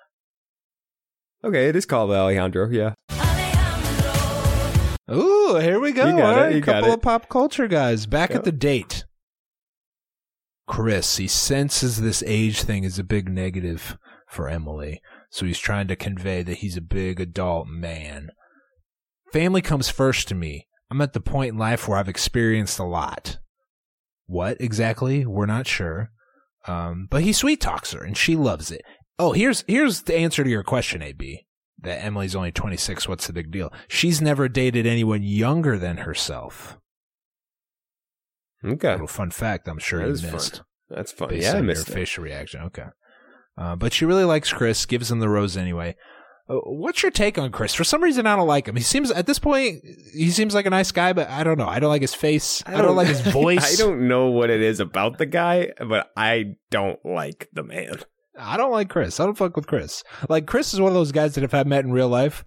okay, 1.43 1.67
it 1.67 1.75
is 1.75 1.85
called 1.85 2.11
Alejandro. 2.11 2.69
Yeah. 2.69 2.93
Ooh, 5.11 5.57
here 5.57 5.79
we 5.79 5.91
go. 5.91 6.07
You 6.07 6.17
got 6.17 6.33
All 6.33 6.39
it, 6.39 6.41
right, 6.43 6.51
you 6.51 6.57
a 6.57 6.61
got 6.61 6.73
couple 6.73 6.91
it. 6.91 6.93
of 6.95 7.01
pop 7.01 7.29
culture 7.29 7.67
guys. 7.67 8.05
Back 8.05 8.31
at 8.31 8.43
the 8.43 8.51
date. 8.51 9.05
Chris, 10.67 11.17
he 11.17 11.27
senses 11.27 11.99
this 11.99 12.23
age 12.27 12.61
thing 12.61 12.83
is 12.83 12.99
a 12.99 13.03
big 13.03 13.27
negative 13.27 13.97
for 14.27 14.47
Emily. 14.47 15.01
So 15.31 15.45
he's 15.45 15.59
trying 15.59 15.87
to 15.87 15.95
convey 15.95 16.43
that 16.43 16.59
he's 16.59 16.77
a 16.77 16.81
big 16.81 17.19
adult 17.19 17.67
man. 17.67 18.29
Family 19.33 19.61
comes 19.61 19.89
first 19.89 20.27
to 20.27 20.35
me. 20.35 20.67
I'm 20.91 21.01
at 21.01 21.13
the 21.13 21.19
point 21.21 21.53
in 21.53 21.57
life 21.57 21.87
where 21.87 21.97
I've 21.97 22.09
experienced 22.09 22.79
a 22.79 22.83
lot. 22.83 23.37
What 24.25 24.57
exactly? 24.59 25.25
We're 25.25 25.45
not 25.45 25.67
sure. 25.67 26.11
Um, 26.67 27.07
but 27.09 27.23
he 27.23 27.33
sweet 27.33 27.61
talks 27.61 27.93
her 27.93 28.03
and 28.03 28.17
she 28.17 28.35
loves 28.35 28.71
it. 28.71 28.81
Oh, 29.17 29.33
here's 29.33 29.63
here's 29.67 30.03
the 30.03 30.15
answer 30.15 30.43
to 30.43 30.49
your 30.49 30.63
question, 30.63 31.01
AB. 31.01 31.45
That 31.81 32.03
Emily's 32.03 32.35
only 32.35 32.51
26. 32.51 33.07
What's 33.07 33.27
the 33.27 33.33
big 33.33 33.51
deal? 33.51 33.71
She's 33.87 34.21
never 34.21 34.49
dated 34.49 34.85
anyone 34.85 35.23
younger 35.23 35.77
than 35.77 35.97
herself. 35.97 36.77
Okay. 38.65 38.91
Little 38.91 39.07
fun 39.07 39.31
fact, 39.31 39.67
I'm 39.67 39.79
sure 39.79 39.99
That 39.99 40.07
you 40.07 40.13
is 40.13 40.21
fun. 40.23 40.33
missed. 40.33 40.61
That's 40.89 41.11
fun. 41.11 41.29
Based 41.29 41.43
Yeah, 41.43 41.49
I 41.49 41.57
on 41.57 41.57
your 41.59 41.67
missed 41.67 41.87
it. 41.89 41.93
facial 41.93 42.23
reaction. 42.23 42.61
Okay. 42.63 42.85
Uh, 43.57 43.75
but 43.75 43.93
she 43.93 44.05
really 44.05 44.23
likes 44.25 44.51
Chris, 44.51 44.85
gives 44.85 45.09
him 45.11 45.19
the 45.19 45.29
rose 45.29 45.55
anyway. 45.55 45.95
Uh, 46.49 46.55
what's 46.65 47.01
your 47.03 47.11
take 47.11 47.37
on 47.37 47.51
Chris? 47.51 47.73
For 47.73 47.83
some 47.83 48.03
reason, 48.03 48.25
I 48.25 48.35
don't 48.35 48.47
like 48.47 48.67
him. 48.67 48.75
He 48.75 48.81
seems, 48.81 49.11
at 49.11 49.27
this 49.27 49.39
point, 49.39 49.81
he 50.13 50.31
seems 50.31 50.53
like 50.55 50.65
a 50.65 50.69
nice 50.71 50.91
guy, 50.91 51.13
but 51.13 51.29
I 51.29 51.43
don't 51.43 51.57
know. 51.57 51.67
I 51.67 51.79
don't 51.79 51.89
like 51.89 52.01
his 52.01 52.15
face. 52.15 52.63
I 52.65 52.81
don't, 52.81 52.95
like 52.95 53.07
his 53.07 53.21
voice. 53.33 53.79
I 53.79 53.81
don't 53.81 54.07
know 54.07 54.27
what 54.27 54.49
it 54.49 54.61
is 54.61 54.79
about 54.79 55.17
the 55.19 55.25
guy, 55.25 55.71
but 55.77 56.09
I 56.17 56.55
don't 56.71 56.99
like 57.05 57.47
the 57.53 57.63
man. 57.63 57.99
I 58.39 58.57
don't 58.57 58.71
like 58.71 58.89
Chris. 58.89 59.19
I 59.19 59.25
don't 59.25 59.37
fuck 59.37 59.55
with 59.55 59.67
Chris. 59.67 60.03
Like 60.27 60.45
Chris 60.47 60.73
is 60.73 60.81
one 60.81 60.89
of 60.89 60.95
those 60.95 61.11
guys 61.11 61.35
that 61.35 61.43
if 61.43 61.53
I 61.53 61.63
met 61.63 61.83
in 61.85 61.91
real 61.91 62.09
life, 62.09 62.45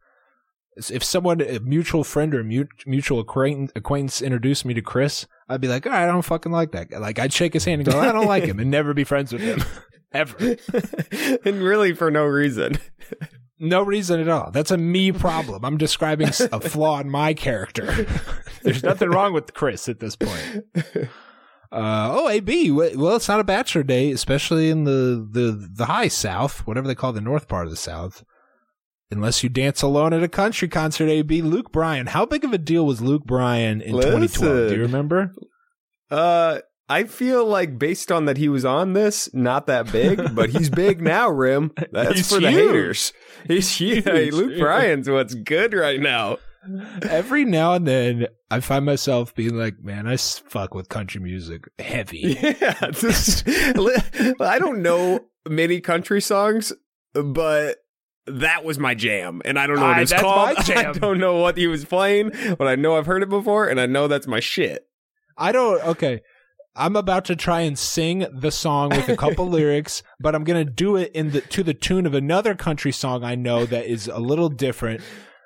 if 0.76 1.04
someone, 1.04 1.40
a 1.42 1.60
mutual 1.60 2.02
friend 2.02 2.34
or 2.34 2.42
mutual 2.42 3.20
acquaintance, 3.20 3.72
acquaintance 3.76 4.22
introduced 4.22 4.64
me 4.64 4.72
to 4.74 4.80
Chris, 4.82 5.26
I'd 5.48 5.60
be 5.60 5.68
like, 5.68 5.86
all 5.86 5.92
right, 5.92 6.04
I 6.04 6.06
don't 6.06 6.22
fucking 6.22 6.52
like 6.52 6.72
that 6.72 6.90
guy. 6.90 6.98
Like 6.98 7.18
I'd 7.18 7.32
shake 7.32 7.52
his 7.52 7.64
hand 7.64 7.82
and 7.82 7.90
go, 7.90 8.00
I 8.00 8.10
don't 8.10 8.26
like 8.26 8.44
him, 8.44 8.58
and 8.58 8.70
never 8.70 8.94
be 8.94 9.04
friends 9.04 9.32
with 9.32 9.42
him 9.42 9.62
ever. 10.12 10.56
and 11.44 11.62
really 11.62 11.92
for 11.92 12.10
no 12.10 12.24
reason. 12.24 12.78
No 13.58 13.82
reason 13.82 14.18
at 14.18 14.28
all. 14.28 14.50
That's 14.50 14.70
a 14.70 14.78
me 14.78 15.12
problem. 15.12 15.64
I'm 15.64 15.76
describing 15.78 16.28
a 16.28 16.60
flaw 16.60 17.00
in 17.00 17.10
my 17.10 17.32
character. 17.34 18.06
There's 18.62 18.82
nothing 18.82 19.10
wrong 19.10 19.32
with 19.34 19.52
Chris 19.54 19.88
at 19.88 20.00
this 20.00 20.16
point. 20.16 20.64
Uh, 21.72 22.10
oh, 22.12 22.28
AB. 22.28 22.70
Well, 22.70 23.16
it's 23.16 23.28
not 23.28 23.40
a 23.40 23.44
bachelor 23.44 23.82
day, 23.82 24.10
especially 24.10 24.68
in 24.68 24.84
the, 24.84 25.26
the, 25.30 25.70
the 25.74 25.86
high 25.86 26.08
South, 26.08 26.66
whatever 26.66 26.86
they 26.86 26.94
call 26.94 27.12
the 27.12 27.22
north 27.22 27.48
part 27.48 27.64
of 27.64 27.70
the 27.70 27.76
South. 27.76 28.24
Unless 29.10 29.42
you 29.42 29.48
dance 29.48 29.82
alone 29.82 30.12
at 30.12 30.22
a 30.22 30.28
country 30.28 30.68
concert, 30.68 31.08
AB. 31.08 31.42
Luke 31.42 31.72
Bryan. 31.72 32.08
How 32.08 32.26
big 32.26 32.44
of 32.44 32.52
a 32.52 32.58
deal 32.58 32.86
was 32.86 33.00
Luke 33.00 33.24
Bryan 33.24 33.80
in 33.80 33.92
2012? 33.92 34.68
Do 34.68 34.74
you 34.74 34.82
remember? 34.82 35.32
Uh, 36.10 36.60
I 36.88 37.04
feel 37.04 37.46
like 37.46 37.78
based 37.78 38.12
on 38.12 38.26
that 38.26 38.36
he 38.36 38.50
was 38.50 38.66
on 38.66 38.92
this, 38.92 39.32
not 39.32 39.66
that 39.66 39.90
big, 39.90 40.34
but 40.34 40.50
he's 40.50 40.68
big 40.68 41.00
now, 41.00 41.28
Rim. 41.30 41.72
That's 41.90 42.16
He's 42.16 42.28
for 42.28 42.40
the 42.40 42.50
haters. 42.50 43.14
He's 43.46 43.76
huge. 43.76 44.04
Hey, 44.04 44.30
Luke 44.30 44.58
Bryan's 44.58 45.08
what's 45.08 45.34
good 45.34 45.72
right 45.72 46.00
now. 46.00 46.36
Every 47.02 47.44
now 47.44 47.74
and 47.74 47.86
then, 47.86 48.26
I 48.50 48.60
find 48.60 48.84
myself 48.84 49.34
being 49.34 49.56
like, 49.56 49.82
man, 49.82 50.06
I 50.06 50.16
fuck 50.16 50.74
with 50.74 50.88
country 50.88 51.20
music 51.20 51.64
heavy. 51.78 52.38
Yeah, 52.42 52.90
just, 52.90 53.48
I 53.48 54.58
don't 54.58 54.82
know 54.82 55.20
many 55.48 55.80
country 55.80 56.20
songs, 56.20 56.72
but 57.12 57.78
that 58.26 58.64
was 58.64 58.78
my 58.78 58.94
jam, 58.94 59.42
and 59.44 59.58
I 59.58 59.66
don't 59.66 59.76
know 59.76 59.88
what 59.88 60.02
it's 60.02 60.12
called. 60.12 60.56
I 60.70 60.92
don't 60.92 61.18
know 61.18 61.36
what 61.36 61.56
he 61.56 61.66
was 61.66 61.84
playing, 61.84 62.32
but 62.58 62.68
I 62.68 62.76
know 62.76 62.96
I've 62.96 63.06
heard 63.06 63.22
it 63.22 63.28
before, 63.28 63.68
and 63.68 63.80
I 63.80 63.86
know 63.86 64.06
that's 64.06 64.26
my 64.26 64.40
shit. 64.40 64.86
I 65.36 65.50
don't. 65.50 65.82
Okay, 65.84 66.20
I'm 66.76 66.96
about 66.96 67.24
to 67.26 67.36
try 67.36 67.62
and 67.62 67.78
sing 67.78 68.26
the 68.32 68.50
song 68.50 68.90
with 68.90 69.08
a 69.08 69.16
couple 69.16 69.48
lyrics, 69.48 70.02
but 70.20 70.34
I'm 70.34 70.44
gonna 70.44 70.64
do 70.64 70.96
it 70.96 71.10
in 71.12 71.32
the 71.32 71.40
to 71.40 71.62
the 71.62 71.74
tune 71.74 72.06
of 72.06 72.14
another 72.14 72.54
country 72.54 72.92
song 72.92 73.24
I 73.24 73.34
know 73.34 73.66
that 73.66 73.86
is 73.86 74.08
a 74.08 74.18
little 74.18 74.48
different. 74.48 75.00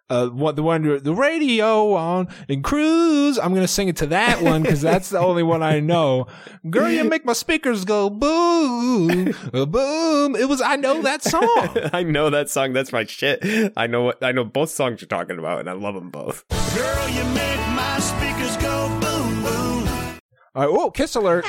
Uh, 0.08 0.28
what 0.28 0.54
the 0.54 0.62
one 0.62 0.82
the 1.02 1.14
radio 1.14 1.94
on 1.94 2.28
and 2.48 2.62
cruise. 2.62 3.38
I'm 3.38 3.54
gonna 3.54 3.66
sing 3.66 3.88
it 3.88 3.96
to 3.96 4.06
that 4.06 4.40
one 4.40 4.62
because 4.62 4.80
that's 4.80 5.10
the 5.10 5.18
only 5.18 5.42
one 5.42 5.64
I 5.64 5.80
know. 5.80 6.28
Girl, 6.70 6.88
you 6.88 7.02
make 7.02 7.24
my 7.24 7.32
speakers 7.32 7.84
go 7.84 8.08
boom, 8.08 9.34
boom. 9.52 10.36
It 10.36 10.48
was 10.48 10.62
I 10.62 10.76
know 10.76 11.02
that 11.02 11.24
song. 11.24 11.76
I 11.92 12.04
know 12.04 12.30
that 12.30 12.48
song. 12.50 12.72
That's 12.72 12.92
my 12.92 13.04
shit. 13.04 13.72
I 13.76 13.88
know 13.88 14.02
what 14.02 14.22
I 14.22 14.30
know. 14.30 14.44
Both 14.44 14.70
songs 14.70 15.00
you're 15.00 15.08
talking 15.08 15.40
about, 15.40 15.58
and 15.58 15.68
I 15.68 15.72
love 15.72 15.96
them 15.96 16.10
both. 16.10 16.44
Girl, 16.76 17.08
you 17.08 17.24
make 17.34 17.58
my 17.74 17.98
speakers 17.98 18.56
go 18.58 18.88
boom, 19.00 19.42
boom. 19.42 19.88
All 20.54 20.62
right, 20.62 20.72
whoa, 20.72 20.90
kiss 20.92 21.16
alert. 21.16 21.44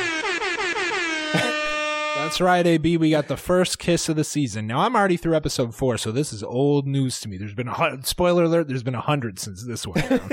That's 2.27 2.41
right, 2.41 2.67
AB. 2.67 2.97
We 2.97 3.11
got 3.11 3.29
the 3.29 3.37
first 3.37 3.79
kiss 3.79 4.09
of 4.09 4.17
the 4.17 4.23
season. 4.25 4.67
Now 4.67 4.79
I'm 4.79 4.97
already 4.97 5.15
through 5.15 5.33
episode 5.37 5.73
four, 5.73 5.97
so 5.97 6.11
this 6.11 6.33
is 6.33 6.43
old 6.43 6.85
news 6.85 7.21
to 7.21 7.29
me. 7.29 7.37
There's 7.37 7.53
been 7.53 7.69
a 7.69 7.73
hun- 7.73 8.03
spoiler 8.03 8.43
alert. 8.43 8.67
There's 8.67 8.83
been 8.83 8.95
a 8.95 8.99
hundred 9.01 9.39
since 9.39 9.65
this 9.65 9.87
one. 9.87 10.03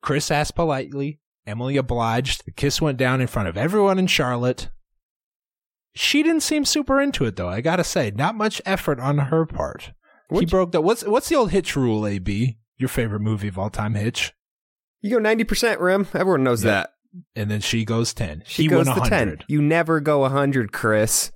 Chris 0.00 0.30
asked 0.30 0.54
politely. 0.54 1.18
Emily 1.44 1.76
obliged. 1.76 2.44
The 2.46 2.52
kiss 2.52 2.80
went 2.80 2.98
down 2.98 3.20
in 3.20 3.26
front 3.26 3.48
of 3.48 3.56
everyone 3.56 3.98
in 3.98 4.06
Charlotte. 4.06 4.68
She 5.92 6.22
didn't 6.22 6.44
seem 6.44 6.64
super 6.64 7.00
into 7.00 7.24
it, 7.24 7.34
though. 7.34 7.48
I 7.48 7.60
gotta 7.60 7.82
say, 7.82 8.12
not 8.14 8.36
much 8.36 8.62
effort 8.64 9.00
on 9.00 9.18
her 9.18 9.44
part. 9.44 9.86
he 10.30 10.36
What'd 10.36 10.50
broke 10.50 10.70
the 10.70 10.80
what's 10.80 11.02
what's 11.04 11.28
the 11.28 11.34
old 11.34 11.50
Hitch 11.50 11.74
rule? 11.74 12.06
AB, 12.06 12.58
your 12.76 12.88
favorite 12.88 13.22
movie 13.22 13.48
of 13.48 13.58
all 13.58 13.70
time, 13.70 13.94
Hitch. 13.96 14.32
You 15.00 15.10
go 15.10 15.18
ninety 15.18 15.42
percent, 15.42 15.80
Rim. 15.80 16.06
Everyone 16.14 16.44
knows 16.44 16.62
Yeah. 16.64 16.70
that. 16.70 16.90
And 17.34 17.50
then 17.50 17.60
she 17.60 17.84
goes 17.84 18.12
ten. 18.14 18.42
She 18.46 18.62
he 18.62 18.68
goes 18.68 18.86
went 18.86 18.96
to 18.96 19.00
100. 19.02 19.38
ten. 19.40 19.46
You 19.48 19.62
never 19.62 20.00
go 20.00 20.28
hundred, 20.28 20.72
Chris. 20.72 21.32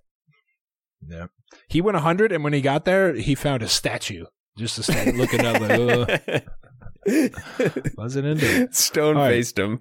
Yeah. 1.09 1.27
He 1.69 1.81
went 1.81 1.97
100, 1.97 2.33
and 2.33 2.45
when 2.45 2.53
he 2.53 2.61
got 2.61 2.85
there, 2.85 3.15
he 3.15 3.35
found 3.35 3.63
a 3.63 3.69
statue. 3.69 4.25
Just 4.57 4.79
a 4.79 4.83
statue 4.83 5.13
looking 5.17 5.45
up 5.45 5.61
like, 5.61 6.43
"Ugh." 7.07 7.33
wasn't 7.97 8.27
into 8.27 8.63
it. 8.63 8.75
Stone 8.75 9.17
All 9.17 9.23
right. 9.23 9.31
faced 9.31 9.59
him. 9.59 9.81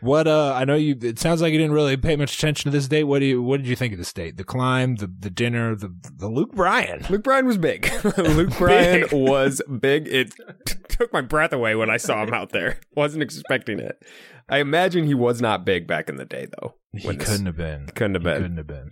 What, 0.00 0.26
uh, 0.28 0.54
I 0.54 0.64
know 0.64 0.76
you, 0.76 0.96
it 1.02 1.18
sounds 1.18 1.42
like 1.42 1.52
you 1.52 1.58
didn't 1.58 1.74
really 1.74 1.96
pay 1.96 2.14
much 2.16 2.36
attention 2.38 2.70
to 2.70 2.76
this 2.76 2.88
date. 2.88 3.04
What 3.04 3.18
do 3.18 3.26
you, 3.26 3.42
what 3.42 3.58
did 3.58 3.66
you 3.66 3.76
think 3.76 3.92
of 3.92 3.98
this 3.98 4.12
date? 4.12 4.36
The 4.36 4.44
climb, 4.44 4.96
the, 4.96 5.12
the 5.18 5.28
dinner, 5.28 5.74
the, 5.74 5.94
the 6.16 6.28
Luke 6.28 6.52
Bryan. 6.52 7.04
Luke 7.10 7.24
Bryan 7.24 7.44
was 7.46 7.58
big. 7.58 7.90
Luke 8.16 8.56
Bryan 8.56 9.00
Big. 9.02 9.12
was 9.12 9.60
big. 9.80 10.06
It 10.08 10.32
t- 10.66 10.76
took 10.88 11.12
my 11.12 11.20
breath 11.20 11.52
away 11.52 11.74
when 11.74 11.90
I 11.90 11.96
saw 11.98 12.22
him 12.22 12.32
out 12.32 12.50
there. 12.50 12.78
Wasn't 12.94 13.22
expecting 13.22 13.78
it. 13.80 14.00
I 14.48 14.58
imagine 14.58 15.04
he 15.06 15.14
was 15.14 15.40
not 15.40 15.64
big 15.64 15.86
back 15.86 16.08
in 16.08 16.16
the 16.16 16.24
day, 16.24 16.46
though. 16.60 16.74
He 16.92 17.06
this- 17.08 17.28
couldn't 17.28 17.46
have 17.46 17.56
been. 17.56 17.86
couldn't 17.94 18.14
have 18.14 18.22
He 18.22 18.28
been. 18.28 18.42
Couldn't 18.42 18.56
have 18.58 18.66
been. 18.66 18.90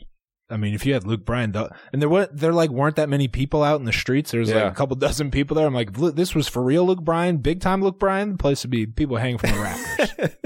I 0.49 0.57
mean, 0.57 0.75
if 0.75 0.87
you 0.87 0.95
had 0.95 1.05
Luke 1.05 1.25
Bryan, 1.25 1.51
though, 1.53 1.71
and 1.93 2.01
there 2.01 2.09
were 2.09 2.29
there 2.33 2.53
like 2.53 2.71
weren't 2.71 2.95
that 2.97 3.09
many 3.09 3.27
people 3.27 3.65
out 3.65 3.81
in 3.81 3.85
the 3.85 3.93
streets. 3.93 4.31
There 4.31 4.39
was 4.39 4.49
Yeah. 4.51 4.63
like 4.65 4.73
a 4.73 4.75
couple 4.77 4.95
dozen 4.95 5.33
people 5.33 5.57
there. 5.57 5.67
I'm 5.67 5.75
like, 5.75 5.93
this 6.15 6.37
was 6.37 6.47
for 6.47 6.63
real, 6.63 6.87
Luke 6.87 7.03
Bryan, 7.03 7.39
big 7.39 7.61
time 7.61 7.83
Luke 7.83 7.99
Bryan. 7.99 8.33
The 8.33 8.39
place 8.39 8.63
would 8.63 8.71
be 8.71 8.87
people 8.87 9.17
hanging 9.17 9.39
from 9.39 9.51
the 9.51 9.59
rafters. 9.59 10.37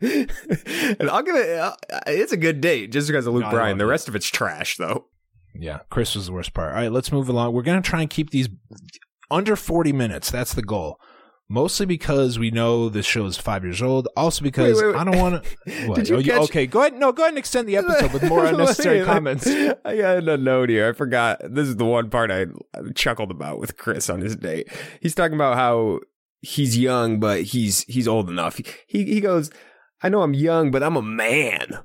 and 1.00 1.10
I'll 1.10 1.22
give 1.22 1.34
it. 1.36 1.58
Uh, 1.58 1.74
it's 2.06 2.32
a 2.32 2.36
good 2.36 2.60
date 2.60 2.92
just 2.92 3.08
because 3.08 3.26
of 3.26 3.34
Luke 3.34 3.44
No, 3.44 3.50
Bryan. 3.50 3.78
The 3.78 3.84
it. 3.84 3.88
rest 3.88 4.08
of 4.08 4.14
it's 4.14 4.28
trash, 4.28 4.76
though. 4.76 5.06
Yeah, 5.54 5.80
Chris 5.90 6.14
was 6.14 6.26
the 6.26 6.32
worst 6.32 6.52
part. 6.54 6.70
All 6.74 6.80
right, 6.80 6.92
let's 6.92 7.10
move 7.10 7.28
along. 7.28 7.52
We're 7.54 7.62
going 7.62 7.82
to 7.82 7.88
try 7.88 8.02
and 8.02 8.10
keep 8.10 8.30
these 8.30 8.48
under 9.30 9.56
40 9.56 9.92
minutes. 9.92 10.30
That's 10.30 10.52
the 10.54 10.62
goal. 10.62 11.00
Mostly 11.48 11.86
because 11.86 12.40
we 12.40 12.50
know 12.50 12.88
this 12.88 13.06
show 13.06 13.24
is 13.26 13.36
five 13.36 13.62
years 13.62 13.80
old. 13.80 14.08
Also 14.16 14.42
because 14.42 14.76
Wait, 14.76 14.86
wait, 14.86 14.94
wait. 14.94 15.00
I 15.00 15.04
don't 15.04 15.18
want 15.18 15.44
to. 15.66 15.94
Did 15.94 16.10
oh, 16.10 16.18
you 16.18 16.32
catch- 16.32 16.42
Okay, 16.42 16.66
go 16.66 16.80
ahead. 16.80 16.94
No, 16.94 17.12
go 17.12 17.22
ahead 17.22 17.30
and 17.32 17.38
extend 17.38 17.68
the 17.68 17.76
episode 17.76 18.12
with 18.12 18.24
more 18.24 18.44
unnecessary 18.46 19.04
comments. 19.04 19.46
I 19.46 19.94
had 19.94 20.28
a 20.28 20.36
note 20.36 20.70
here. 20.70 20.88
I 20.88 20.92
forgot. 20.92 21.40
This 21.44 21.68
is 21.68 21.76
the 21.76 21.84
one 21.84 22.10
part 22.10 22.32
I 22.32 22.46
chuckled 22.96 23.30
about 23.30 23.60
with 23.60 23.76
Chris 23.76 24.10
on 24.10 24.20
his 24.20 24.34
date. 24.34 24.68
He's 25.00 25.14
talking 25.14 25.36
about 25.36 25.56
how 25.56 26.00
he's 26.40 26.76
young, 26.76 27.20
but 27.20 27.42
he's 27.42 27.82
he's 27.84 28.08
old 28.08 28.28
enough. 28.28 28.60
He 28.88 29.04
he 29.04 29.20
goes, 29.20 29.50
"I 30.02 30.08
know 30.08 30.22
I'm 30.22 30.34
young, 30.34 30.72
but 30.72 30.82
I'm 30.82 30.96
a 30.96 31.02
man." 31.02 31.78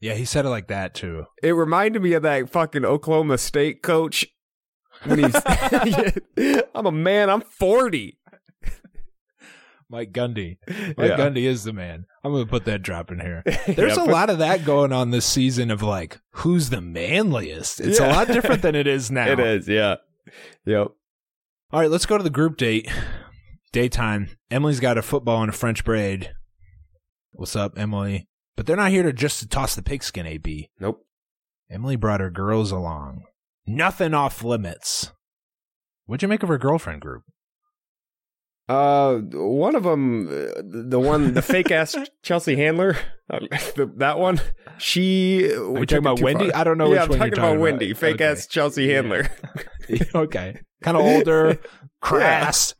Yeah, 0.00 0.14
he 0.14 0.24
said 0.24 0.46
it 0.46 0.50
like 0.50 0.66
that 0.68 0.94
too. 0.94 1.26
It 1.42 1.52
reminded 1.52 2.02
me 2.02 2.14
of 2.14 2.22
that 2.22 2.50
fucking 2.50 2.84
Oklahoma 2.84 3.38
State 3.38 3.82
coach 3.82 4.26
when 5.04 5.18
he's, 5.20 5.36
"I'm 6.74 6.86
a 6.86 6.92
man. 6.92 7.30
I'm 7.30 7.42
40." 7.42 8.16
Mike 9.90 10.12
Gundy. 10.12 10.56
Mike 10.68 10.96
Yeah. 10.98 11.16
Gundy 11.18 11.44
is 11.44 11.64
the 11.64 11.72
man. 11.72 12.04
I'm 12.24 12.32
going 12.32 12.44
to 12.44 12.50
put 12.50 12.64
that 12.66 12.82
drop 12.82 13.10
in 13.10 13.18
here. 13.20 13.42
There's 13.66 13.96
Yeah, 13.96 14.04
a 14.04 14.06
lot 14.06 14.30
of 14.30 14.38
that 14.38 14.64
going 14.64 14.92
on 14.92 15.10
this 15.10 15.26
season 15.26 15.70
of 15.70 15.82
like, 15.82 16.20
who's 16.30 16.70
the 16.70 16.80
manliest? 16.80 17.80
It's 17.80 17.98
a 17.98 18.06
lot 18.08 18.28
different 18.28 18.62
than 18.62 18.74
it 18.74 18.86
is 18.86 19.10
now. 19.10 19.26
It 19.28 19.40
is, 19.40 19.68
yeah. 19.68 19.96
Yep. 20.64 20.88
All 21.72 21.80
right, 21.80 21.90
let's 21.90 22.06
go 22.06 22.16
to 22.16 22.24
the 22.24 22.30
group 22.30 22.56
date. 22.56 22.88
Daytime. 23.72 24.30
Emily's 24.50 24.80
got 24.80 24.98
a 24.98 25.02
football 25.02 25.42
and 25.42 25.50
a 25.50 25.52
French 25.56 25.84
braid. 25.84 26.32
What's 27.32 27.56
up, 27.56 27.78
Emily? 27.78 28.28
But 28.56 28.66
they're 28.66 28.76
not 28.76 28.90
here 28.90 29.02
to 29.04 29.12
just 29.12 29.40
to 29.40 29.48
toss 29.48 29.74
the 29.74 29.82
pigskin, 29.82 30.26
AB. 30.26 30.70
Nope. 30.78 31.04
Emily 31.70 31.96
brought 31.96 32.20
her 32.20 32.30
girls 32.30 32.70
along. 32.72 33.22
Nothing 33.66 34.12
off 34.14 34.42
limits. 34.42 35.12
What'd 36.06 36.22
you 36.22 36.28
make 36.28 36.42
of 36.42 36.48
her 36.48 36.58
girlfriend 36.58 37.00
group? 37.00 37.22
Uh, 38.70 39.18
one 39.32 39.74
of 39.74 39.82
them, 39.82 40.28
uh, 40.28 40.62
the 40.62 41.00
one, 41.00 41.34
the 41.34 41.42
fake 41.54 41.70
ass 41.72 41.96
Chelsea 42.22 42.54
Handler, 42.54 42.96
uh, 43.28 43.40
the, 43.74 43.92
that 43.96 44.18
one. 44.18 44.40
She. 44.78 45.52
Are 45.52 45.74
talking 45.86 45.98
about 45.98 46.20
Wendy? 46.20 46.52
I 46.52 46.62
don't 46.62 46.78
know. 46.78 46.92
Yeah, 46.92 47.02
which 47.02 47.02
I'm 47.02 47.08
one 47.10 47.18
talking 47.18 47.32
about 47.34 47.46
talking 47.48 47.60
Wendy, 47.60 47.94
fake 47.94 48.14
Okay. 48.16 48.26
ass 48.26 48.46
Chelsea 48.46 48.84
Yeah. 48.84 48.94
Handler. 48.94 49.28
okay, 50.14 50.60
kind 50.82 50.96
of 50.96 51.02
older, 51.04 51.58
crass. 52.00 52.74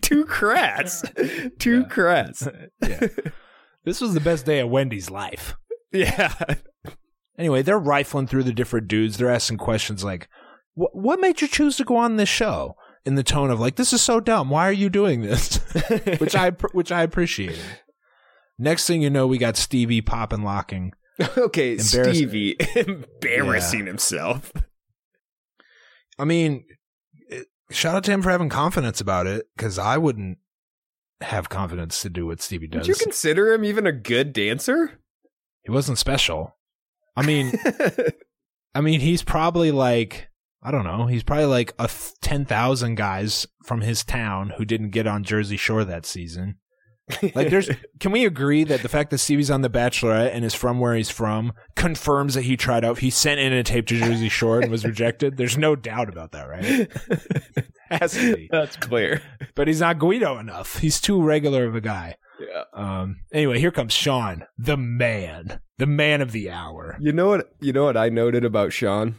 Too 0.00 0.24
crass. 0.24 1.04
Too 1.58 1.80
Yeah. 1.80 1.88
crass. 1.88 2.48
yeah. 2.82 3.06
This 3.84 4.00
was 4.00 4.14
the 4.14 4.20
best 4.20 4.46
day 4.46 4.60
of 4.60 4.70
Wendy's 4.70 5.10
life. 5.10 5.54
Yeah. 5.92 6.32
Anyway, 7.38 7.60
they're 7.62 7.78
rifling 7.78 8.26
through 8.26 8.44
the 8.44 8.52
different 8.54 8.88
dudes. 8.88 9.18
They're 9.18 9.30
asking 9.30 9.58
questions 9.58 10.02
like, 10.02 10.28
"What 10.74 10.96
what 10.96 11.20
made 11.20 11.42
you 11.42 11.46
choose 11.48 11.76
to 11.76 11.84
go 11.84 11.96
on 11.96 12.16
this 12.16 12.28
show?" 12.30 12.74
In 13.06 13.14
the 13.14 13.22
tone 13.22 13.50
of 13.50 13.60
like, 13.60 13.76
"This 13.76 13.92
is 13.92 14.02
so 14.02 14.20
dumb. 14.20 14.50
Why 14.50 14.68
are 14.68 14.72
you 14.72 14.90
doing 14.90 15.22
this?" 15.22 15.56
which 16.18 16.34
I 16.34 16.50
which 16.72 16.90
I 16.92 17.02
appreciated. 17.02 17.64
Next 18.58 18.86
thing 18.86 19.00
you 19.00 19.10
know, 19.10 19.26
we 19.26 19.38
got 19.38 19.56
Stevie 19.56 20.00
popping 20.02 20.42
locking. 20.42 20.92
okay, 21.38 21.72
Embarrassing. 21.78 22.14
Stevie 22.14 22.56
embarrassing 22.76 23.86
himself. 23.86 24.52
I 26.18 26.24
mean, 26.24 26.64
shout 27.70 27.94
out 27.96 28.04
to 28.04 28.10
him 28.10 28.22
for 28.22 28.30
having 28.30 28.48
confidence 28.48 29.00
about 29.00 29.26
it 29.26 29.46
because 29.56 29.78
I 29.78 29.98
wouldn't 29.98 30.38
have 31.20 31.48
confidence 31.48 32.02
to 32.02 32.10
do 32.10 32.26
what 32.26 32.40
Stevie 32.42 32.66
Would 32.66 32.78
does. 32.78 32.88
you 32.88 32.94
consider 32.94 33.52
him 33.52 33.64
even 33.64 33.86
a 33.86 33.92
good 33.92 34.32
dancer? 34.32 34.98
he 35.62 35.70
wasn't 35.70 35.98
special. 35.98 36.56
I 37.16 37.24
mean, 37.26 37.52
I 38.74 38.80
mean, 38.80 39.00
he's 39.00 39.22
probably 39.22 39.70
like 39.72 40.28
I 40.62 40.70
don't 40.70 40.84
know. 40.84 41.06
He's 41.06 41.22
probably 41.22 41.46
like 41.46 41.74
a 41.78 41.86
th- 41.86 42.12
ten 42.20 42.44
thousand 42.44 42.96
guys 42.96 43.46
from 43.64 43.82
his 43.82 44.04
town 44.04 44.54
who 44.56 44.64
didn't 44.64 44.90
get 44.90 45.06
on 45.06 45.24
Jersey 45.24 45.56
Shore 45.56 45.84
that 45.84 46.06
season. 46.06 46.56
Like, 47.34 47.50
there's. 47.50 47.70
Can 48.00 48.10
we 48.10 48.24
agree 48.26 48.64
that 48.64 48.82
the 48.82 48.88
fact 48.88 49.10
that 49.10 49.18
Stevie's 49.18 49.50
on 49.50 49.62
The 49.62 49.70
Bachelorette 49.70 50.34
and 50.34 50.44
is 50.44 50.54
from 50.54 50.80
where 50.80 50.94
he's 50.94 51.10
from 51.10 51.52
confirms 51.76 52.34
that 52.34 52.42
he 52.42 52.56
tried 52.56 52.84
out? 52.84 52.98
He 52.98 53.10
sent 53.10 53.38
in 53.38 53.52
a 53.52 53.62
tape 53.62 53.86
to 53.86 53.98
Jersey 53.98 54.28
Shore 54.28 54.60
and 54.60 54.70
was 54.70 54.84
rejected. 54.84 55.36
There's 55.36 55.56
no 55.56 55.76
doubt 55.76 56.08
about 56.08 56.32
that, 56.32 56.48
right? 56.48 56.90
Has 57.90 58.14
to 58.14 58.34
be. 58.34 58.48
That's 58.50 58.76
clear. 58.76 59.22
But 59.54 59.68
he's 59.68 59.80
not 59.80 59.98
Guido 60.00 60.38
enough. 60.38 60.78
He's 60.78 61.00
too 61.00 61.22
regular 61.22 61.64
of 61.66 61.76
a 61.76 61.80
guy. 61.80 62.16
Yeah. 62.40 62.64
Um. 62.74 63.20
Anyway, 63.32 63.60
here 63.60 63.70
comes 63.70 63.92
Sean, 63.92 64.44
the 64.58 64.76
man, 64.76 65.60
the 65.78 65.86
man 65.86 66.20
of 66.20 66.32
the 66.32 66.50
hour. 66.50 66.96
You 67.00 67.12
know 67.12 67.28
what? 67.28 67.54
You 67.60 67.72
know 67.72 67.84
what 67.84 67.96
I 67.96 68.08
noted 68.08 68.44
about 68.44 68.72
Sean? 68.72 69.14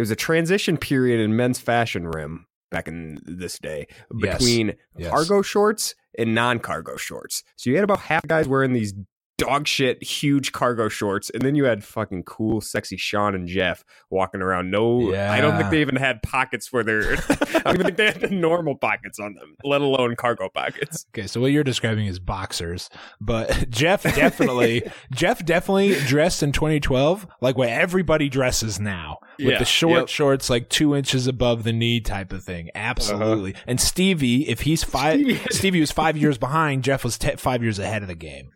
It 0.00 0.04
was 0.08 0.10
a 0.10 0.16
transition 0.16 0.78
period 0.78 1.20
in 1.20 1.36
men's 1.36 1.58
fashion 1.58 2.08
rim 2.08 2.46
back 2.70 2.88
in 2.88 3.18
this 3.26 3.58
day 3.58 3.86
between 4.16 4.72
Yes. 4.96 5.10
cargo 5.10 5.42
shorts 5.42 5.94
and 6.16 6.34
non-cargo 6.34 6.96
shorts. 6.96 7.44
So 7.56 7.68
you 7.68 7.76
had 7.76 7.84
about 7.84 7.98
half 7.98 8.26
guys 8.26 8.48
wearing 8.48 8.72
these 8.72 8.94
dog 9.40 9.66
shit 9.66 10.02
huge 10.02 10.52
cargo 10.52 10.88
shorts, 10.88 11.30
and 11.30 11.42
then 11.42 11.54
you 11.54 11.64
had 11.64 11.82
fucking 11.84 12.22
cool, 12.24 12.60
sexy 12.60 12.96
Sean 12.96 13.34
and 13.34 13.46
Jeff 13.48 13.84
walking 14.10 14.40
around. 14.42 14.70
No, 14.70 15.14
I 15.14 15.40
don't 15.40 15.56
think 15.56 15.70
they 15.70 15.80
even 15.80 15.96
had 15.96 16.22
pockets 16.22 16.66
for 16.68 16.82
their. 16.82 17.12
I 17.30 17.60
don't 17.64 17.74
even 17.74 17.82
think 17.86 17.96
they 17.96 18.06
had 18.06 18.20
the 18.20 18.28
normal 18.30 18.76
pockets 18.76 19.18
on 19.18 19.34
them, 19.34 19.56
let 19.64 19.80
alone 19.80 20.16
cargo 20.16 20.48
pockets. 20.48 21.06
Okay, 21.14 21.26
so 21.26 21.40
what 21.40 21.52
you're 21.52 21.64
describing 21.64 22.06
is 22.06 22.18
boxers, 22.18 22.90
but 23.20 23.66
Jeff 23.70 24.02
definitely, 24.02 24.82
Jeff 25.12 25.44
definitely 25.44 25.94
dressed 26.06 26.42
in 26.42 26.52
2012 26.52 27.26
like 27.40 27.56
what 27.56 27.68
everybody 27.68 28.28
dresses 28.28 28.78
now, 28.80 29.18
with 29.38 29.48
Yeah, 29.48 29.58
the 29.58 29.64
short 29.64 29.98
yep. 30.00 30.08
shorts 30.08 30.50
like 30.50 30.68
two 30.68 30.94
inches 30.94 31.26
above 31.26 31.64
the 31.64 31.72
knee 31.72 32.00
type 32.00 32.32
of 32.32 32.42
thing. 32.44 32.70
Absolutely. 32.74 33.54
And 33.66 33.80
Stevie, 33.80 34.48
if 34.48 34.60
he's 34.62 34.82
five, 34.84 35.20
Uh-huh. 35.20 35.36
Stevie- 35.50 35.70
Stevie 35.70 35.80
was 35.80 35.92
five 35.92 36.16
years 36.16 36.36
behind. 36.38 36.82
Jeff 36.84 37.04
was 37.04 37.16
te- 37.18 37.36
five 37.36 37.62
years 37.62 37.78
ahead 37.78 38.02
of 38.02 38.08
the 38.08 38.14
game, 38.14 38.50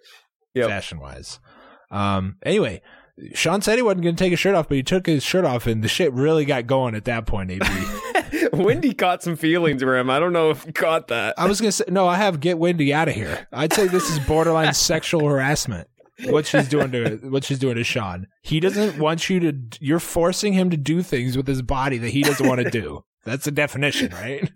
Yep. 0.54 0.68
fashion 0.68 1.00
wise. 1.00 1.40
Um. 1.90 2.36
Anyway. 2.42 2.82
Sean 3.32 3.62
said 3.62 3.76
he 3.76 3.82
wasn't 3.82 4.02
going 4.02 4.16
to 4.16 4.24
take 4.24 4.32
his 4.32 4.40
shirt 4.40 4.56
off, 4.56 4.66
but 4.66 4.76
he 4.76 4.82
took 4.82 5.06
his 5.06 5.22
shirt 5.22 5.44
off, 5.44 5.68
and 5.68 5.84
the 5.84 5.88
shit 5.88 6.12
really 6.12 6.44
got 6.44 6.66
going 6.66 6.96
at 6.96 7.04
that 7.04 7.26
point. 7.26 7.48
AB, 7.52 7.64
Wendy 8.52 8.92
caught 8.92 9.22
some 9.22 9.36
feelings 9.36 9.82
for 9.82 9.96
him. 9.96 10.10
I 10.10 10.18
don't 10.18 10.32
know 10.32 10.50
if 10.50 10.64
he 10.64 10.72
caught 10.72 11.06
that. 11.08 11.34
I 11.38 11.46
was 11.46 11.60
going 11.60 11.68
to 11.68 11.72
say, 11.76 11.84
no, 11.86 12.08
I 12.08 12.16
have 12.16 12.40
get 12.40 12.58
Wendy 12.58 12.92
out 12.92 13.06
of 13.06 13.14
here. 13.14 13.46
I'd 13.52 13.72
say 13.72 13.86
this 13.86 14.10
is 14.10 14.18
borderline 14.26 14.74
sexual 14.74 15.28
harassment. 15.28 15.86
What 16.24 16.46
she's 16.46 16.68
doing 16.68 16.92
to 16.92 17.16
what 17.28 17.44
she's 17.44 17.58
doing 17.58 17.74
to 17.76 17.84
Sean. 17.84 18.28
He 18.42 18.60
doesn't 18.60 18.98
want 18.98 19.28
you 19.28 19.40
to. 19.40 19.58
You're 19.80 19.98
forcing 20.00 20.52
him 20.52 20.70
to 20.70 20.76
do 20.76 21.02
things 21.02 21.36
with 21.36 21.46
his 21.46 21.60
body 21.60 21.98
that 21.98 22.10
he 22.10 22.22
doesn't 22.22 22.46
want 22.46 22.60
to 22.62 22.70
do. 22.70 23.04
That's 23.24 23.44
the 23.44 23.50
definition, 23.50 24.12
right? 24.12 24.48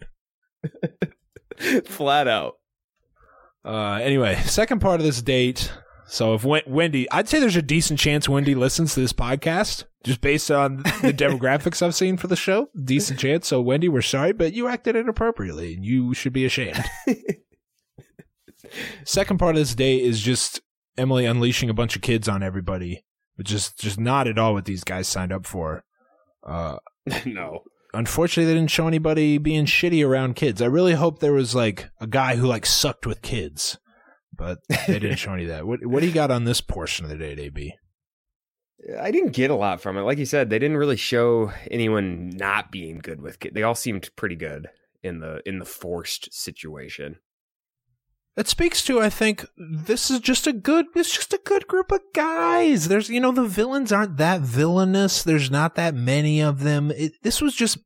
Flat 1.87 2.29
out. 2.29 2.55
Uh, 3.65 3.95
anyway, 3.95 4.37
second 4.47 4.81
part 4.81 5.01
of 5.01 5.07
this 5.07 5.21
date. 5.21 5.73
So 6.09 6.35
if 6.35 6.43
Wen- 6.45 6.63
Wendy, 6.67 7.11
I'd 7.11 7.29
say 7.29 7.39
there's 7.39 7.57
a 7.57 7.63
decent 7.63 8.01
chance 8.01 8.29
Wendy 8.29 8.55
listens 8.55 8.95
to 8.95 9.01
this 9.01 9.13
podcast, 9.13 9.85
just 10.05 10.21
based 10.23 10.51
on 10.51 10.79
the 10.79 10.83
demographics 11.17 11.83
I've 11.83 11.95
seen 11.95 12.17
for 12.17 12.29
the 12.29 12.37
show. 12.37 12.69
Decent 12.83 13.21
chance. 13.21 13.47
So 13.47 13.61
Wendy, 13.61 13.89
we're 13.89 14.01
sorry, 14.03 14.33
but 14.33 14.55
you 14.55 14.69
acted 14.69 14.97
inappropriately, 14.97 15.75
and 15.75 15.85
you 15.85 16.15
should 16.15 16.33
be 16.33 16.47
ashamed. 16.47 16.83
Second 19.05 19.39
part 19.39 19.55
of 19.55 19.61
this 19.61 19.75
day 19.75 20.01
is 20.01 20.21
just 20.21 20.61
Emily 20.97 21.27
unleashing 21.27 21.71
a 21.71 21.75
bunch 21.75 21.95
of 21.95 22.03
kids 22.03 22.29
on 22.29 22.43
everybody, 22.43 23.05
which 23.37 23.53
is 23.53 23.73
just 23.73 24.01
not 24.01 24.27
at 24.27 24.39
all 24.39 24.55
what 24.55 24.65
these 24.65 24.85
guys 24.85 25.09
signed 25.09 25.33
up 25.33 25.47
for. 25.47 25.85
Uh, 26.43 26.79
no. 27.27 27.63
unfortunately, 27.93 28.51
they 28.51 28.59
didn't 28.59 28.71
show 28.71 28.89
anybody 28.89 29.39
being 29.39 29.67
shitty 29.67 30.07
around 30.07 30.37
kids. 30.37 30.63
I 30.63 30.67
really 30.67 30.95
hope 30.95 31.19
there 31.19 31.33
was 31.33 31.55
like 31.55 31.91
a 32.01 32.07
guy 32.07 32.37
who 32.37 32.47
like 32.47 32.65
sucked 32.67 33.07
with 33.07 33.23
kids, 33.23 33.79
but 34.39 34.61
they 34.87 34.99
didn't 34.99 35.17
show 35.17 35.35
any 35.35 35.43
of 35.43 35.49
that. 35.51 35.67
What 35.67 35.85
what 35.85 36.01
do 36.01 36.07
you 36.07 36.15
got 36.15 36.31
on 36.31 36.45
this 36.45 36.63
portion 36.63 37.05
of 37.05 37.11
the 37.11 37.19
date, 37.19 37.39
AB? 37.39 37.75
I 39.01 39.11
didn't 39.11 39.33
get 39.33 39.51
a 39.51 39.57
lot 39.57 39.81
from 39.81 39.97
it. 39.99 40.03
Like 40.03 40.19
you 40.19 40.25
said, 40.25 40.49
they 40.49 40.59
didn't 40.59 40.77
really 40.77 40.97
show 40.97 41.53
anyone 41.71 42.31
not 42.31 42.71
being 42.71 42.99
good 42.99 43.21
with 43.21 43.41
kids. 43.41 43.55
They 43.55 43.65
all 43.65 43.75
seemed 43.75 44.09
pretty 44.17 44.37
good 44.37 44.69
in 45.03 45.21
the 45.21 45.43
in 45.45 45.59
the 45.59 45.65
forced 45.65 46.33
situation. 46.33 47.17
It 48.37 48.47
speaks 48.47 48.85
to 48.85 49.01
I 49.01 49.11
think 49.11 49.45
this 49.57 50.13
is 50.13 50.21
just 50.21 50.47
a 50.47 50.53
good 50.53 50.87
it's 50.95 51.13
just 51.13 51.33
a 51.33 51.41
good 51.45 51.67
group 51.67 51.91
of 51.91 52.01
guys. 52.15 52.87
There's 52.87 53.11
you 53.11 53.19
know 53.19 53.33
the 53.33 53.45
villains 53.45 53.91
aren't 53.91 54.17
that 54.19 54.43
villainous. 54.43 55.25
There's 55.25 55.51
not 55.51 55.75
that 55.75 55.95
many 55.95 56.41
of 56.41 56.61
them. 56.61 56.93
It, 56.93 57.15
this 57.23 57.43
was 57.43 57.57
just 57.57 57.79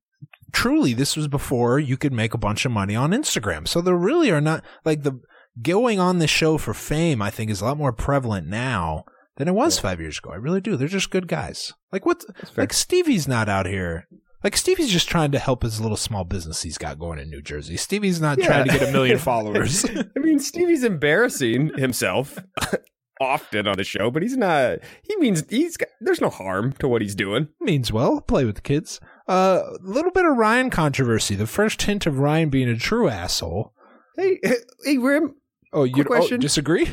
truly 0.52 0.92
this 0.92 1.16
was 1.16 1.26
before 1.26 1.78
you 1.78 1.96
could 1.96 2.12
make 2.12 2.34
a 2.34 2.38
bunch 2.38 2.66
of 2.66 2.72
money 2.72 2.94
on 2.94 3.12
Instagram. 3.12 3.66
So 3.66 3.80
there 3.80 3.96
really 3.96 4.30
are 4.30 4.42
not 4.42 4.62
like 4.84 5.04
the 5.04 5.20
going 5.60 5.98
on 6.00 6.18
the 6.18 6.26
show 6.26 6.56
for 6.58 6.72
fame. 6.74 7.20
I 7.20 7.30
think 7.30 7.50
is 7.50 7.60
a 7.60 7.64
lot 7.66 7.76
more 7.76 7.92
prevalent 7.92 8.46
now 8.46 9.04
than 9.36 9.48
it 9.48 9.54
was 9.54 9.78
five 9.78 10.00
years 10.00 10.18
ago. 10.18 10.30
I 10.30 10.36
really 10.36 10.60
do. 10.60 10.76
They're 10.76 10.88
just 10.88 11.10
good 11.10 11.28
guys. 11.28 11.72
Like 11.90 12.06
what? 12.06 12.24
Like 12.56 12.72
Stevie's 12.72 13.26
not 13.28 13.48
out 13.48 13.66
here. 13.66 14.06
Like 14.44 14.56
Stevie's 14.56 14.90
just 14.90 15.08
trying 15.08 15.30
to 15.32 15.38
help 15.38 15.62
his 15.62 15.80
little 15.80 15.96
small 15.96 16.24
business 16.24 16.62
he's 16.62 16.76
got 16.78 16.98
going 16.98 17.18
in 17.20 17.30
New 17.30 17.42
Jersey. 17.42 17.76
Stevie's 17.76 18.20
not 18.20 18.38
Yeah. 18.38 18.46
trying 18.46 18.64
to 18.66 18.78
get 18.78 18.88
a 18.88 18.92
million 18.92 19.18
followers. 19.30 19.84
I 19.84 20.18
mean, 20.18 20.38
Stevie's 20.40 20.82
embarrassing 20.84 21.70
himself 21.78 22.38
often 23.20 23.68
on 23.68 23.76
the 23.76 23.84
show, 23.84 24.10
but 24.10 24.22
he's 24.22 24.36
not. 24.36 24.78
He 25.08 25.16
means 25.16 25.44
he's. 25.48 25.76
got- 25.76 25.88
There's 26.00 26.20
no 26.20 26.30
harm 26.30 26.72
to 26.80 26.88
what 26.88 27.02
he's 27.02 27.14
doing. 27.14 27.48
means 27.60 27.92
well. 27.92 28.20
Play 28.20 28.44
with 28.44 28.56
the 28.56 28.62
kids. 28.62 28.98
A 29.28 29.30
uh, 29.32 29.76
little 29.80 30.10
bit 30.10 30.24
of 30.26 30.36
Ryan 30.36 30.70
controversy. 30.70 31.36
The 31.36 31.46
first 31.46 31.80
hint 31.82 32.06
of 32.06 32.18
Ryan 32.18 32.50
being 32.50 32.68
a 32.68 32.76
true 32.76 33.08
asshole. 33.08 33.72
Hey, 34.16 34.40
hey, 34.84 34.98
Rim. 34.98 35.36
Oh, 35.72 35.84
you 35.84 36.04
Quick 36.04 36.30
oh, 36.30 36.36
disagree? 36.36 36.88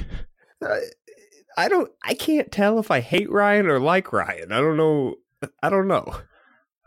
Uh, 0.66 0.76
I 1.58 1.68
don't. 1.68 1.92
I 2.04 2.14
can't 2.14 2.52
tell 2.52 2.80
if 2.80 2.92
I 2.92 3.02
hate 3.02 3.30
Ryan 3.30 3.68
or 3.68 3.80
like 3.80 4.14
Ryan. 4.14 4.52
I 4.52 4.62
don't 4.62 4.78
know. 4.78 5.16
I 5.62 5.70
don't 5.70 5.88
know. 5.88 6.22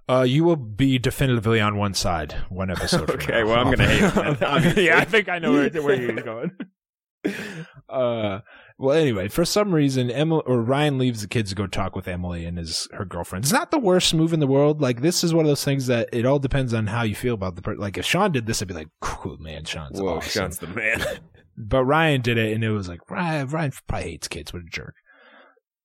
Uh, 0.09 0.22
you 0.22 0.44
will 0.44 0.57
be 0.57 0.98
definitively 0.98 1.61
on 1.61 1.76
one 1.76 1.94
side 1.94 2.35
one 2.48 2.70
episode. 2.70 3.11
from 3.11 3.20
Okay, 3.20 3.44
well, 3.44 3.59
I'm 3.59 3.70
gonna 3.70 3.87
hate 3.87 4.12
him 4.74 4.85
yeah, 4.85 4.98
I 4.98 5.05
think 5.05 5.28
I 5.28 5.38
know 5.38 5.52
where, 5.52 5.70
where 5.70 6.00
you're 6.00 6.12
going. 6.22 6.52
Uh, 7.88 8.40
well, 8.78 8.96
anyway, 8.96 9.28
for 9.28 9.44
some 9.44 9.72
reason, 9.72 10.11
Emily 10.11 10.42
or 10.46 10.61
Ryan 10.61 10.98
leaves 10.98 11.20
the 11.20 11.28
kids 11.28 11.50
to 11.50 11.57
go 11.57 11.66
talk 11.66 11.94
with 11.94 12.09
Emily 12.09 12.46
and 12.46 12.59
his 12.59 12.88
her 12.92 13.05
girlfriend. 13.05 13.44
It's 13.44 13.52
not 13.52 13.70
the 13.70 13.78
worst 13.78 14.14
move 14.14 14.33
in 14.33 14.40
the 14.40 14.46
world. 14.46 14.81
Like 14.81 15.02
this 15.02 15.22
is 15.22 15.33
one 15.33 15.44
of 15.44 15.48
those 15.48 15.64
things 15.64 15.87
that 15.87 16.09
it 16.12 16.26
all 16.26 16.38
depends 16.38 16.74
on 16.74 16.87
how 16.87 17.02
you 17.02 17.14
feel 17.14 17.35
about 17.35 17.57
the 17.57 17.62
person. 17.62 17.81
Like 17.81 17.98
if 17.98 18.07
Sean 18.07 18.33
did 18.33 18.46
this, 18.46 18.61
I'd 18.61 18.68
be 18.68 18.74
like, 18.74 18.88
cool, 19.00 19.37
man, 19.38 19.64
Sean's 19.64 20.00
Whoa, 20.00 20.16
awesome. 20.16 20.31
Sean's 20.31 20.59
the 20.59 20.66
man. 20.68 21.05
But 21.68 21.85
Ryan 21.85 22.20
did 22.20 22.38
it, 22.38 22.53
and 22.53 22.62
it 22.64 22.70
was 22.70 22.88
like 22.88 23.11
Ryan. 23.11 23.48
Ryan 23.48 23.72
probably 23.87 24.11
hates 24.11 24.29
kids. 24.29 24.53
What 24.53 24.62
a 24.62 24.66
jerk. 24.70 24.94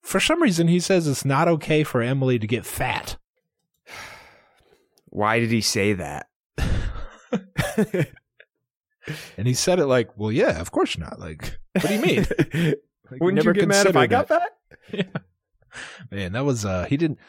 For 0.02 0.20
some 0.20 0.42
reason, 0.42 0.68
he 0.68 0.80
says 0.80 1.08
it's 1.08 1.26
not 1.26 1.48
okay 1.48 1.84
for 1.84 2.02
Emily 2.02 2.40
to 2.40 2.48
get 2.48 2.66
fat. 2.66 3.18
Why 5.06 5.40
did 5.40 5.52
he 5.52 5.62
say 5.62 5.94
that? 5.94 6.28
And 9.38 9.48
he 9.48 9.54
said 9.54 9.80
it 9.80 9.86
like, 9.86 10.10
"Well, 10.18 10.32
yeah, 10.32 10.60
of 10.60 10.72
course 10.72 10.98
not." 10.98 11.20
Like, 11.20 11.58
what 11.74 11.88
do 11.88 11.94
you 11.96 12.02
mean? 12.02 12.26
Like, 13.10 13.22
Wouldn't 13.22 13.36
never 13.38 13.52
you 13.52 13.62
get 13.62 13.70
mad 13.70 13.88
if 13.88 13.96
I 13.96 14.06
got 14.06 14.28
that. 14.28 14.58
that? 14.92 15.24
Man, 16.12 16.34
that 16.34 16.44
was 16.44 16.66
uh 16.66 16.84
he 16.90 16.98
didn't 16.98 17.20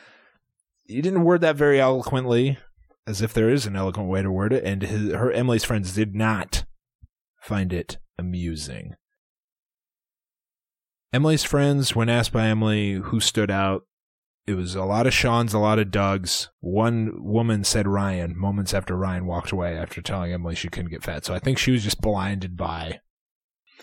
he 0.87 1.01
didn't 1.01 1.23
word 1.23 1.41
that 1.43 1.55
very 1.55 1.81
eloquently, 1.81 2.59
as 3.07 3.23
if 3.23 3.33
there 3.33 3.49
is 3.49 3.65
an 3.65 3.77
eloquent 3.77 4.09
way 4.09 4.21
to 4.21 4.29
word 4.33 4.53
it, 4.53 4.65
and 4.65 4.83
his 4.83 5.13
her 5.13 5.31
Emily's 5.31 5.63
friends 5.63 5.95
did 5.95 6.17
not 6.17 6.65
find 7.40 7.72
it 7.72 7.98
amusing. 8.18 8.94
Emily's 11.12 11.44
friends, 11.44 11.96
when 11.96 12.09
asked 12.09 12.33
by 12.33 12.46
Emily 12.46 12.94
who 12.94 13.20
stood 13.20 13.51
out, 13.51 13.85
it 14.46 14.55
was 14.55 14.74
a 14.74 14.85
lot 14.85 15.07
of 15.07 15.12
Sean's, 15.12 15.53
a 15.53 15.59
lot 15.59 15.79
of 15.79 15.90
Doug's. 15.90 16.48
One 16.61 17.22
woman 17.22 17.64
said 17.64 17.87
Ryan 17.87 18.38
moments 18.38 18.72
after 18.72 18.96
Ryan 18.96 19.27
walked 19.27 19.53
away 19.53 19.77
after 19.77 20.01
telling 20.01 20.33
Emily 20.33 20.55
she 20.55 20.68
couldn't 20.68 20.90
get 20.90 21.03
fat. 21.03 21.24
So 21.24 21.35
I 21.35 21.38
think 21.38 21.59
she 21.59 21.70
was 21.70 21.85
just 21.85 22.01
blinded 22.01 22.57
by 22.57 23.01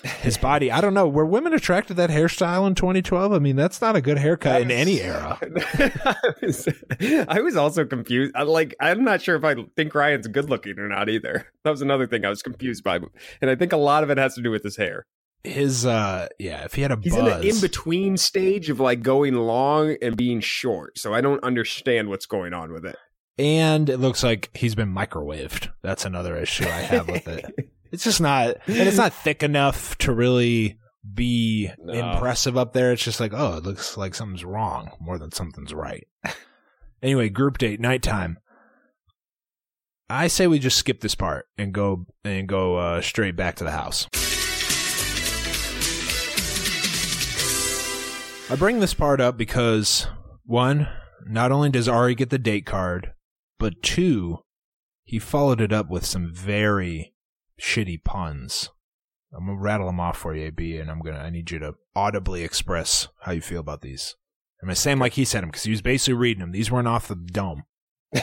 his 0.03 0.37
body. 0.37 0.71
I 0.71 0.81
don't 0.81 0.93
know. 0.93 1.07
Were 1.07 1.25
women 1.25 1.53
attracted 1.53 1.89
to 1.89 1.93
that 1.95 2.09
hairstyle 2.09 2.67
in 2.67 2.75
2012? 2.75 3.33
I 3.33 3.39
mean, 3.39 3.55
that's 3.55 3.81
not 3.81 3.95
a 3.95 4.01
good 4.01 4.17
haircut 4.17 4.61
in 4.61 4.71
any 4.71 5.01
era. 5.01 5.37
I, 5.41 6.15
was, 6.41 6.67
I 7.27 7.41
was 7.41 7.55
also 7.55 7.85
confused. 7.85 8.33
I, 8.35 8.43
like, 8.43 8.75
I'm 8.79 9.03
not 9.03 9.21
sure 9.21 9.35
if 9.35 9.43
I 9.43 9.55
think 9.75 9.93
Ryan's 9.95 10.27
good 10.27 10.49
looking 10.49 10.79
or 10.79 10.87
not 10.87 11.09
either. 11.09 11.47
That 11.63 11.71
was 11.71 11.81
another 11.81 12.07
thing 12.07 12.25
I 12.25 12.29
was 12.29 12.41
confused 12.41 12.83
by, 12.83 12.99
and 13.41 13.49
I 13.49 13.55
think 13.55 13.73
a 13.73 13.77
lot 13.77 14.03
of 14.03 14.09
it 14.09 14.17
has 14.17 14.35
to 14.35 14.41
do 14.41 14.51
with 14.51 14.63
his 14.63 14.77
hair. 14.77 15.05
His, 15.43 15.85
uh, 15.85 16.27
yeah, 16.39 16.63
if 16.63 16.73
he 16.73 16.81
had 16.81 16.91
a 16.91 16.99
He's 16.99 17.15
buzz, 17.15 17.21
in 17.21 17.27
an 17.27 17.43
in 17.43 17.61
between 17.61 18.17
stage 18.17 18.69
of 18.69 18.79
like 18.79 19.03
going 19.03 19.35
long 19.35 19.95
and 20.01 20.17
being 20.17 20.39
short, 20.39 20.97
so 20.97 21.13
I 21.13 21.21
don't 21.21 21.43
understand 21.43 22.09
what's 22.09 22.25
going 22.25 22.53
on 22.53 22.71
with 22.71 22.85
it. 22.85 22.95
And 23.37 23.89
it 23.89 23.97
looks 23.97 24.23
like 24.23 24.49
he's 24.55 24.75
been 24.75 24.93
microwaved. 24.93 25.69
That's 25.81 26.05
another 26.05 26.37
issue 26.37 26.65
I 26.65 26.81
have 26.81 27.07
with 27.07 27.27
it. 27.27 27.45
It's 27.91 28.03
just 28.03 28.19
not, 28.19 28.57
and 28.67 28.89
it's 28.89 28.97
not 28.97 29.13
thick 29.13 29.41
enough 29.41 29.97
to 29.99 30.11
really 30.11 30.77
be 31.13 31.69
No. 31.79 31.93
impressive 31.93 32.57
up 32.57 32.73
there. 32.73 32.91
It's 32.91 33.03
just 33.03 33.21
like, 33.21 33.31
oh, 33.33 33.55
it 33.57 33.63
looks 33.63 33.95
like 33.95 34.13
something's 34.15 34.43
wrong 34.43 34.89
more 34.99 35.17
than 35.17 35.31
something's 35.31 35.73
right. 35.73 36.05
anyway, 37.01 37.29
group 37.29 37.57
date, 37.57 37.79
nighttime. 37.79 38.37
I 40.09 40.27
say 40.27 40.47
we 40.47 40.59
just 40.59 40.77
skip 40.77 40.99
this 40.99 41.15
part 41.15 41.45
and 41.57 41.73
go 41.73 42.05
and 42.25 42.49
go 42.49 42.75
uh, 42.75 43.01
straight 43.01 43.37
back 43.37 43.55
to 43.57 43.63
the 43.63 43.71
house. 43.71 44.07
I 48.51 48.55
bring 48.57 48.79
this 48.81 48.93
part 48.93 49.21
up 49.21 49.37
because 49.37 50.05
one, 50.45 50.87
not 51.25 51.51
only 51.53 51.69
does 51.69 51.87
Ari 51.87 52.15
get 52.15 52.29
the 52.29 52.37
date 52.39 52.65
card, 52.65 53.13
but 53.59 53.81
two, 53.81 54.39
he 55.03 55.19
followed 55.19 55.61
it 55.61 55.71
up 55.73 55.89
with 55.89 56.05
some 56.05 56.33
very 56.33 57.13
shitty 57.61 58.03
puns. 58.03 58.69
I'm 59.35 59.47
gonna 59.47 59.59
rattle 59.59 59.87
them 59.87 59.99
off 59.99 60.17
for 60.17 60.35
you, 60.35 60.45
AB, 60.45 60.77
and 60.77 60.89
I'm 60.89 61.01
gonna 61.01 61.19
I 61.19 61.29
need 61.29 61.51
you 61.51 61.59
to 61.59 61.75
audibly 61.95 62.43
express 62.43 63.07
how 63.21 63.31
you 63.33 63.41
feel 63.41 63.59
about 63.59 63.81
these. 63.81 64.15
I'm 64.61 64.67
gonna 64.67 64.75
say 64.75 64.91
them 64.91 64.99
like 64.99 65.13
he 65.13 65.25
said 65.25 65.41
them 65.43 65.49
because 65.49 65.63
he 65.63 65.71
was 65.71 65.81
basically 65.81 66.13
reading 66.13 66.39
them. 66.41 66.51
These 66.51 66.71
weren't 66.71 66.87
off 66.87 67.07
the 67.07 67.15
dome. 67.15 67.63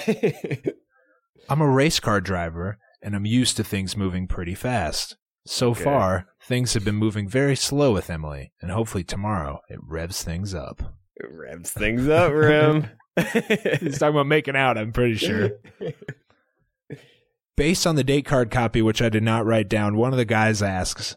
I'm 1.48 1.60
a 1.60 1.68
race 1.68 2.00
car 2.00 2.20
driver, 2.20 2.78
and 3.02 3.14
I'm 3.14 3.26
used 3.26 3.56
to 3.56 3.64
things 3.64 3.96
moving 3.96 4.26
pretty 4.26 4.54
fast. 4.54 5.16
So 5.44 5.70
Okay. 5.70 5.82
far, 5.84 6.28
things 6.46 6.74
have 6.74 6.84
been 6.84 6.94
moving 6.94 7.28
very 7.28 7.56
slow 7.56 7.92
with 7.92 8.08
Emily, 8.10 8.52
and 8.60 8.70
hopefully 8.70 9.04
tomorrow 9.04 9.60
it 9.68 9.80
revs 9.82 10.22
things 10.22 10.54
up. 10.54 10.94
It 11.16 11.26
revs 11.30 11.70
things 11.72 12.08
up, 12.08 12.32
Rim. 12.32 12.86
He's 13.16 13.98
talking 13.98 14.14
about 14.14 14.26
making 14.26 14.56
out, 14.56 14.78
I'm 14.78 14.92
pretty 14.92 15.16
sure. 15.16 15.50
Based 17.56 17.86
on 17.86 17.96
the 17.96 18.04
date 18.04 18.24
card 18.24 18.50
copy, 18.50 18.80
which 18.80 19.02
I 19.02 19.08
did 19.08 19.22
not 19.22 19.44
write 19.44 19.68
down, 19.68 19.96
one 19.96 20.12
of 20.12 20.16
the 20.16 20.24
guys 20.24 20.62
asks, 20.62 21.16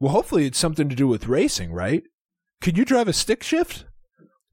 Well, 0.00 0.12
hopefully 0.12 0.46
it's 0.46 0.58
something 0.58 0.88
to 0.88 0.96
do 0.96 1.06
with 1.06 1.28
racing, 1.28 1.72
right? 1.72 2.02
Could 2.60 2.78
you 2.78 2.84
drive 2.84 3.08
a 3.08 3.12
stick 3.12 3.42
shift? 3.42 3.84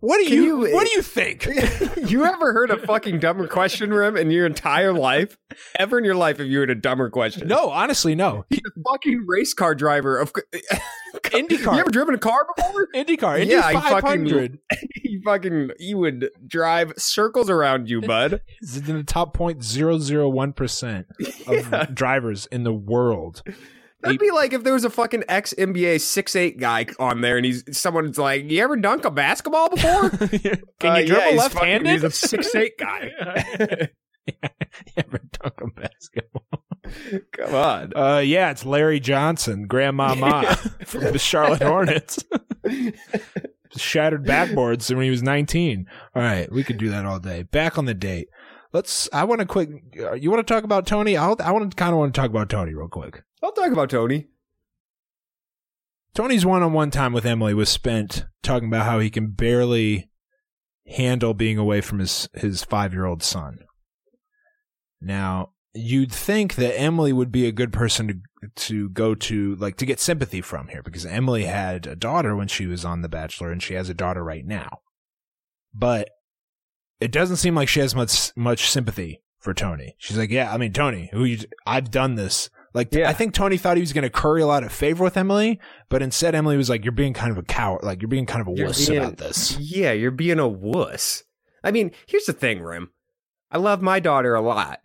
What 0.02 0.18
do 0.18 0.34
you, 0.34 0.66
you- 0.68 0.74
what 0.74 0.86
do 0.88 0.92
you 0.94 1.02
think? 1.04 1.46
you 2.10 2.26
ever 2.26 2.54
heard 2.54 2.72
a 2.72 2.78
fucking 2.86 3.20
dumber 3.20 3.48
question, 3.48 3.94
Rim, 3.94 4.18
in 4.18 4.32
your 4.32 4.46
entire 4.48 4.94
life? 4.94 5.38
Ever 5.78 6.00
in 6.00 6.04
your 6.06 6.16
life 6.16 6.38
have 6.40 6.48
you 6.48 6.58
heard 6.60 6.70
a 6.72 6.76
dumber 6.76 7.10
question? 7.10 7.48
no, 7.48 7.70
honestly, 7.70 8.16
no. 8.16 8.46
He's 8.50 8.60
a 8.66 8.82
fucking 8.90 9.26
race 9.28 9.54
car 9.54 9.76
driver. 9.76 10.18
Of 10.18 10.34
IndyCar. 11.14 11.74
You 11.76 11.80
ever 11.80 11.92
driven 11.92 12.16
a 12.16 12.18
car 12.18 12.48
before? 12.56 12.88
IndyCar, 12.96 13.40
Indy 13.42 13.54
Yeah, 13.54 13.62
I 13.66 13.74
fucking- 13.74 13.92
500 14.02 14.60
he 14.96 15.20
fucking 15.24 15.72
he 15.78 15.94
would 15.94 16.30
drive 16.48 16.94
circles 16.98 17.50
around 17.50 17.90
you, 17.90 18.02
bud. 18.02 18.42
is 18.62 18.78
in 18.78 18.98
the 18.98 19.04
top 19.04 19.34
point 19.34 19.64
zero 19.64 20.00
zero 20.00 20.28
one 20.30 20.54
percent 20.54 21.06
of 21.48 21.70
Yeah. 21.72 21.86
drivers 21.94 22.48
in 22.48 22.64
the 22.64 22.74
world. 22.74 23.44
That'd 24.02 24.20
be 24.20 24.32
like 24.32 24.54
if 24.54 24.64
there 24.64 24.74
was 24.74 24.84
a 24.86 24.90
fucking 24.90 25.24
ex 25.30 25.54
NBA 25.58 26.02
six 26.02 26.36
eight 26.36 26.58
guy 26.60 26.86
on 27.00 27.22
there, 27.22 27.38
and 27.38 27.46
he's 27.46 27.64
someone's 27.78 28.18
like, 28.18 28.50
"You 28.50 28.64
ever 28.64 28.76
dunk 28.76 29.06
a 29.06 29.12
basketball 29.12 29.70
before?" 29.70 30.10
Can 30.10 30.30
you 30.42 30.50
Uh, 30.90 30.96
yeah, 30.98 31.06
dribble 31.06 31.22
he's 31.30 31.38
left-handed? 31.40 31.86
fucking- 31.88 31.92
He's 31.94 32.04
a 32.04 32.12
six 32.12 32.56
eight 32.56 32.74
guy. 32.80 33.12
Ever 34.98 35.20
dunk 35.34 35.54
a 35.62 35.68
basketball? 35.82 36.64
Come 37.34 37.56
on. 37.56 37.92
Uh, 37.96 38.20
yeah, 38.20 38.52
it's 38.52 38.66
Larry 38.66 39.00
Johnson, 39.00 39.66
Grandmama 39.68 40.56
from 40.86 41.02
the 41.06 41.18
Charlotte 41.20 41.62
Hornets. 41.64 42.24
Shattered 43.78 44.26
backboards 44.26 44.94
when 44.94 45.04
he 45.06 45.10
was 45.10 45.24
19. 45.24 45.86
All 46.16 46.22
right, 46.22 46.52
we 46.52 46.64
could 46.64 46.78
do 46.78 46.90
that 46.90 47.06
all 47.06 47.20
day. 47.20 47.44
Back 47.44 47.78
on 47.78 47.86
the 47.86 47.94
date. 47.94 48.28
Let's. 48.73 49.10
I 49.12 49.23
want 49.25 49.41
to 49.41 49.45
quick. 49.45 49.69
Uh, 49.99 50.13
you 50.13 50.31
want 50.31 50.45
to 50.45 50.53
talk 50.53 50.63
about 50.63 50.88
Tony? 50.88 51.17
I'll, 51.17 51.36
I 51.43 51.51
want 51.51 51.69
to 51.69 51.75
kind 51.75 51.91
of 51.91 51.99
want 51.99 52.13
to 52.13 52.19
talk 52.21 52.29
about 52.29 52.49
Tony 52.49 52.73
real 52.73 52.88
quick. 52.88 53.23
I'll 53.43 53.51
talk 53.51 53.71
about 53.71 53.89
Tony. 53.89 54.27
Tony's 56.13 56.45
one-on-one 56.45 56.91
time 56.91 57.13
with 57.13 57.25
Emily 57.25 57.53
was 57.53 57.69
spent 57.69 58.25
talking 58.43 58.67
about 58.67 58.86
how 58.86 58.99
he 58.99 59.10
can 59.10 59.31
barely 59.31 60.10
handle 60.88 61.34
being 61.34 61.57
away 61.57 61.81
from 61.81 61.99
his 61.99 62.29
his 62.34 62.63
five-year-old 62.63 63.23
son. 63.23 63.60
Now, 64.99 65.51
you'd 65.73 66.12
think 66.12 66.55
that 66.55 66.79
Emily 66.79 67.13
would 67.13 67.31
be 67.31 67.47
a 67.47 67.51
good 67.51 67.73
person 67.73 68.07
to 68.07 68.15
to 68.55 68.89
go 68.89 69.15
to, 69.15 69.55
like 69.55 69.77
to 69.77 69.86
get 69.86 69.99
sympathy 69.99 70.41
from 70.41 70.67
here, 70.69 70.81
because 70.81 71.05
Emily 71.05 71.45
had 71.45 71.88
a 71.88 71.95
daughter 71.95 72.36
when 72.36 72.47
she 72.47 72.65
was 72.65 72.84
on 72.84 73.01
The 73.01 73.10
Bachelor, 73.10 73.51
and 73.51 73.62
she 73.62 73.75
has 73.75 73.89
a 73.89 73.93
daughter 73.93 74.23
right 74.23 74.45
now. 74.45 74.79
But 75.73 76.10
it 77.02 77.12
doesn't 77.12 77.38
seem 77.38 77.56
like 77.56 77.68
she 77.68 77.80
has 77.80 77.96
much 77.96 78.32
much 78.36 78.70
sympathy 78.70 79.22
for 79.40 79.54
Tony. 79.54 79.96
She's 79.98 80.18
like, 80.18 80.30
"Yeah, 80.30 80.54
I 80.54 80.58
mean, 80.58 80.72
Tony, 80.74 81.10
who 81.12 81.24
you, 81.26 81.40
I've 81.66 81.92
done 81.92 82.16
this." 82.16 82.50
Like, 82.74 82.94
Yeah. 82.94 83.10
I 83.10 83.14
think 83.14 83.34
Tony 83.34 83.58
thought 83.58 83.76
he 83.76 83.82
was 83.82 83.92
going 83.92 84.04
to 84.04 84.10
curry 84.10 84.42
a 84.42 84.48
lot 84.48 84.64
of 84.64 84.72
favor 84.72 85.04
with 85.04 85.18
Emily, 85.18 85.60
but 85.90 86.02
instead 86.02 86.36
Emily 86.36 86.56
was 86.56 86.70
like, 86.70 86.86
"You're 86.86 86.94
being 86.94 87.14
kind 87.14 87.32
of 87.32 87.38
a 87.38 87.44
coward. 87.44 87.84
Like, 87.84 88.02
you're 88.02 88.08
being 88.08 88.26
kind 88.26 88.40
of 88.42 88.48
a 88.48 88.54
You're 88.56 88.68
wuss 88.68 88.88
being- 88.88 89.02
about 89.02 89.18
this." 89.18 89.58
Yeah, 89.60 89.92
you're 89.92 90.10
being 90.12 90.40
a 90.40 90.48
wuss. 90.48 91.24
I 91.64 91.72
mean, 91.72 91.92
here's 92.08 92.26
the 92.26 92.34
thing, 92.34 92.62
Rim. 92.62 92.92
I 93.52 93.58
love 93.58 93.82
my 93.82 94.00
daughter 94.00 94.34
a 94.34 94.42
lot, 94.42 94.80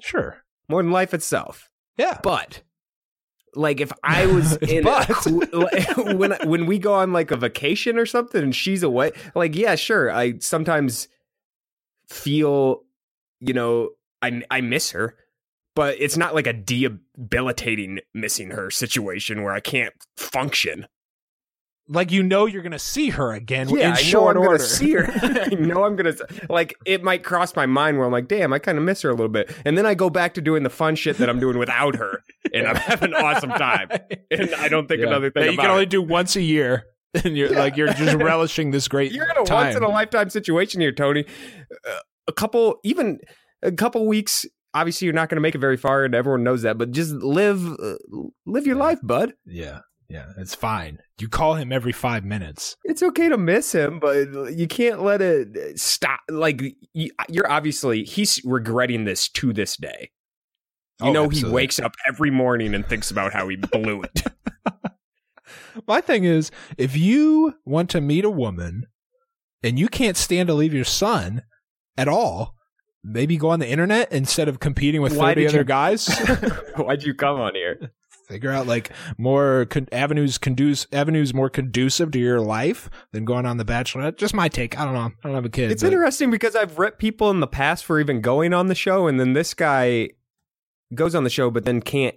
Sure. 0.00 0.44
more 0.68 0.82
than 0.82 0.92
life 0.92 1.12
itself. 1.12 1.68
Yeah. 1.96 2.18
But 2.22 2.62
like 3.54 3.80
if 3.80 3.92
I 4.04 4.26
was 4.26 4.56
in 4.62 4.84
But. 4.84 5.26
like, 5.52 5.96
when 5.96 6.32
when 6.44 6.66
we 6.66 6.78
go 6.78 6.94
on 6.94 7.12
like 7.12 7.30
a 7.32 7.36
vacation 7.36 7.98
or 7.98 8.06
something 8.06 8.40
and 8.42 8.54
she's 8.54 8.82
away, 8.84 9.10
like 9.34 9.56
yeah, 9.56 9.74
sure, 9.74 10.10
I 10.12 10.38
sometimes 10.38 11.08
feel, 12.12 12.82
you 13.40 13.54
know, 13.54 13.90
I 14.20 14.42
I 14.50 14.60
miss 14.60 14.90
her, 14.92 15.16
but 15.74 15.96
it's 15.98 16.16
not 16.16 16.34
like 16.34 16.46
a 16.46 16.52
debilitating 16.52 18.00
missing 18.14 18.50
her 18.50 18.70
situation 18.70 19.42
where 19.42 19.52
I 19.52 19.60
can't 19.60 19.94
function. 20.16 20.86
Like 21.88 22.12
you 22.12 22.22
know 22.22 22.46
you're 22.46 22.62
to 22.62 22.78
see 22.78 23.10
her 23.10 23.32
again 23.32 23.68
yeah, 23.68 23.88
in 23.88 23.92
I 23.96 24.10
know 24.12 24.28
I'm 24.28 24.36
order. 24.38 24.56
gonna 24.56 24.58
see 24.60 24.92
her. 24.92 25.04
I 25.50 25.54
know 25.56 25.84
I'm 25.84 25.96
gonna 25.96 26.14
like 26.48 26.74
it 26.86 27.02
might 27.02 27.24
cross 27.24 27.56
my 27.56 27.66
mind 27.66 27.98
where 27.98 28.06
I'm 28.06 28.12
like, 28.12 28.28
damn, 28.28 28.52
I 28.52 28.60
kind 28.60 28.78
of 28.78 28.84
miss 28.84 29.02
her 29.02 29.10
a 29.10 29.14
little 29.14 29.28
bit, 29.28 29.54
and 29.64 29.76
then 29.76 29.84
I 29.84 29.94
go 29.94 30.08
back 30.08 30.34
to 30.34 30.40
doing 30.40 30.62
the 30.62 30.70
fun 30.70 30.94
shit 30.94 31.18
that 31.18 31.28
I'm 31.28 31.40
doing 31.40 31.58
without 31.58 31.96
her, 31.96 32.22
and 32.54 32.68
I'm 32.68 32.76
having 32.76 33.12
an 33.12 33.22
awesome 33.22 33.50
time. 33.50 33.88
And 34.30 34.54
I 34.54 34.68
don't 34.68 34.86
think 34.86 35.00
Yeah. 35.00 35.08
another 35.08 35.30
thing 35.30 35.42
that 35.42 35.52
you 35.52 35.58
can 35.58 35.70
only 35.70 35.82
it. 35.82 35.90
do 35.90 36.00
once 36.00 36.36
a 36.36 36.40
year, 36.42 36.84
and 37.24 37.36
you're 37.36 37.50
like 37.50 37.76
you're 37.76 37.92
just 37.92 38.16
relishing 38.22 38.70
this 38.70 38.88
great 38.88 39.12
You're 39.12 39.24
in 39.30 39.36
a 39.38 39.44
time. 39.44 39.66
once 39.66 39.76
in 39.76 39.82
a 39.82 39.88
lifetime 39.88 40.30
situation 40.30 40.80
here, 40.80 40.92
Tony. 40.92 41.24
Uh, 41.88 41.98
a 42.28 42.32
couple, 42.32 42.78
even 42.84 43.18
a 43.62 43.72
couple 43.72 44.06
weeks. 44.06 44.46
Obviously, 44.74 45.04
you're 45.04 45.14
not 45.14 45.28
going 45.28 45.36
to 45.36 45.42
make 45.42 45.54
it 45.54 45.58
very 45.58 45.76
far, 45.76 46.04
and 46.04 46.14
everyone 46.14 46.42
knows 46.44 46.62
that. 46.62 46.78
But 46.78 46.92
just 46.92 47.12
live, 47.12 47.66
uh, 47.78 47.94
live 48.46 48.66
your 48.66 48.76
life, 48.76 48.98
bud. 49.02 49.34
yeah, 49.44 49.80
yeah, 50.08 50.26
it's 50.38 50.54
fine. 50.54 50.98
You 51.20 51.28
call 51.28 51.54
him 51.56 51.72
every 51.72 51.92
five 51.92 52.24
minutes. 52.24 52.76
It's 52.84 53.02
okay 53.02 53.28
to 53.28 53.36
miss 53.36 53.72
him, 53.72 53.98
but 54.00 54.54
you 54.56 54.66
can't 54.66 55.02
let 55.02 55.20
it 55.20 55.78
stop. 55.78 56.20
Like 56.30 56.62
you- 56.94 57.10
you're 57.28 57.50
obviously 57.50 58.04
he's 58.04 58.40
regretting 58.44 59.04
this 59.04 59.28
to 59.30 59.52
this 59.52 59.76
day. 59.76 60.10
You 61.02 61.08
Oh, 61.08 61.12
know, 61.12 61.24
absolutely. 61.24 61.50
he 61.50 61.54
wakes 61.54 61.78
up 61.80 61.92
every 62.08 62.30
morning 62.30 62.74
and 62.74 62.86
thinks 62.86 63.10
about 63.10 63.32
how 63.34 63.48
he 63.48 63.56
blew 63.56 64.02
it. 64.02 64.22
My 65.86 66.00
thing 66.00 66.24
is, 66.24 66.50
if 66.76 66.96
you 66.96 67.54
want 67.64 67.90
to 67.90 68.00
meet 68.00 68.24
a 68.24 68.30
woman 68.30 68.86
and 69.62 69.78
you 69.78 69.88
can't 69.88 70.16
stand 70.16 70.48
to 70.48 70.54
leave 70.54 70.74
your 70.74 70.84
son 70.84 71.42
at 71.96 72.08
all, 72.08 72.54
maybe 73.04 73.36
go 73.36 73.50
on 73.50 73.60
the 73.60 73.68
internet 73.68 74.10
instead 74.12 74.48
of 74.48 74.60
competing 74.60 75.02
with 75.02 75.16
Why 75.16 75.30
30 75.34 75.46
other 75.48 75.58
you- 75.58 75.64
guys. 75.64 76.08
Why'd 76.76 77.02
you 77.02 77.14
come 77.14 77.40
on 77.40 77.54
here? 77.54 77.92
Figure 78.28 78.50
out 78.52 78.66
like 78.66 78.90
more 79.18 79.66
con- 79.68 79.88
avenues 79.92 80.38
conduce 80.38 80.86
avenues 80.92 81.34
more 81.34 81.50
conducive 81.50 82.10
to 82.12 82.18
your 82.18 82.40
life 82.40 82.88
than 83.12 83.24
going 83.26 83.44
on 83.44 83.56
the 83.58 83.64
Bachelorette. 83.64 84.16
Just 84.16 84.32
my 84.32 84.48
take. 84.48 84.78
I 84.78 84.84
don't 84.84 84.94
know. 84.94 85.00
I 85.00 85.12
don't 85.24 85.34
have 85.34 85.44
a 85.44 85.50
kid. 85.50 85.70
It's 85.70 85.82
but- 85.82 85.92
interesting 85.92 86.30
because 86.30 86.56
I've 86.56 86.78
ripped 86.78 86.98
people 86.98 87.30
in 87.30 87.40
the 87.40 87.46
past 87.46 87.84
for 87.84 88.00
even 88.00 88.20
going 88.20 88.54
on 88.54 88.68
the 88.68 88.74
show, 88.74 89.06
and 89.06 89.18
then 89.20 89.32
this 89.34 89.52
guy 89.52 90.10
goes 90.94 91.14
on 91.14 91.24
the 91.24 91.30
show, 91.30 91.50
but 91.50 91.64
then 91.64 91.82
can't 91.82 92.14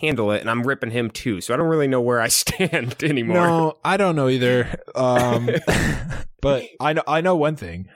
handle 0.00 0.32
it, 0.32 0.40
and 0.40 0.50
I'm 0.50 0.62
ripping 0.62 0.90
him 0.90 1.10
too. 1.10 1.40
So 1.40 1.52
I 1.54 1.56
don't 1.56 1.68
really 1.68 1.88
know 1.88 2.00
where 2.00 2.20
I 2.20 2.28
stand 2.42 3.02
anymore. 3.02 3.36
No, 3.36 3.78
I 3.84 3.96
don't 3.96 4.16
know 4.16 4.28
either. 4.28 4.68
Um, 4.94 5.48
but 6.42 6.64
I 6.80 6.92
know 6.92 7.02
I 7.06 7.20
know 7.20 7.36
one 7.36 7.56
thing. 7.56 7.86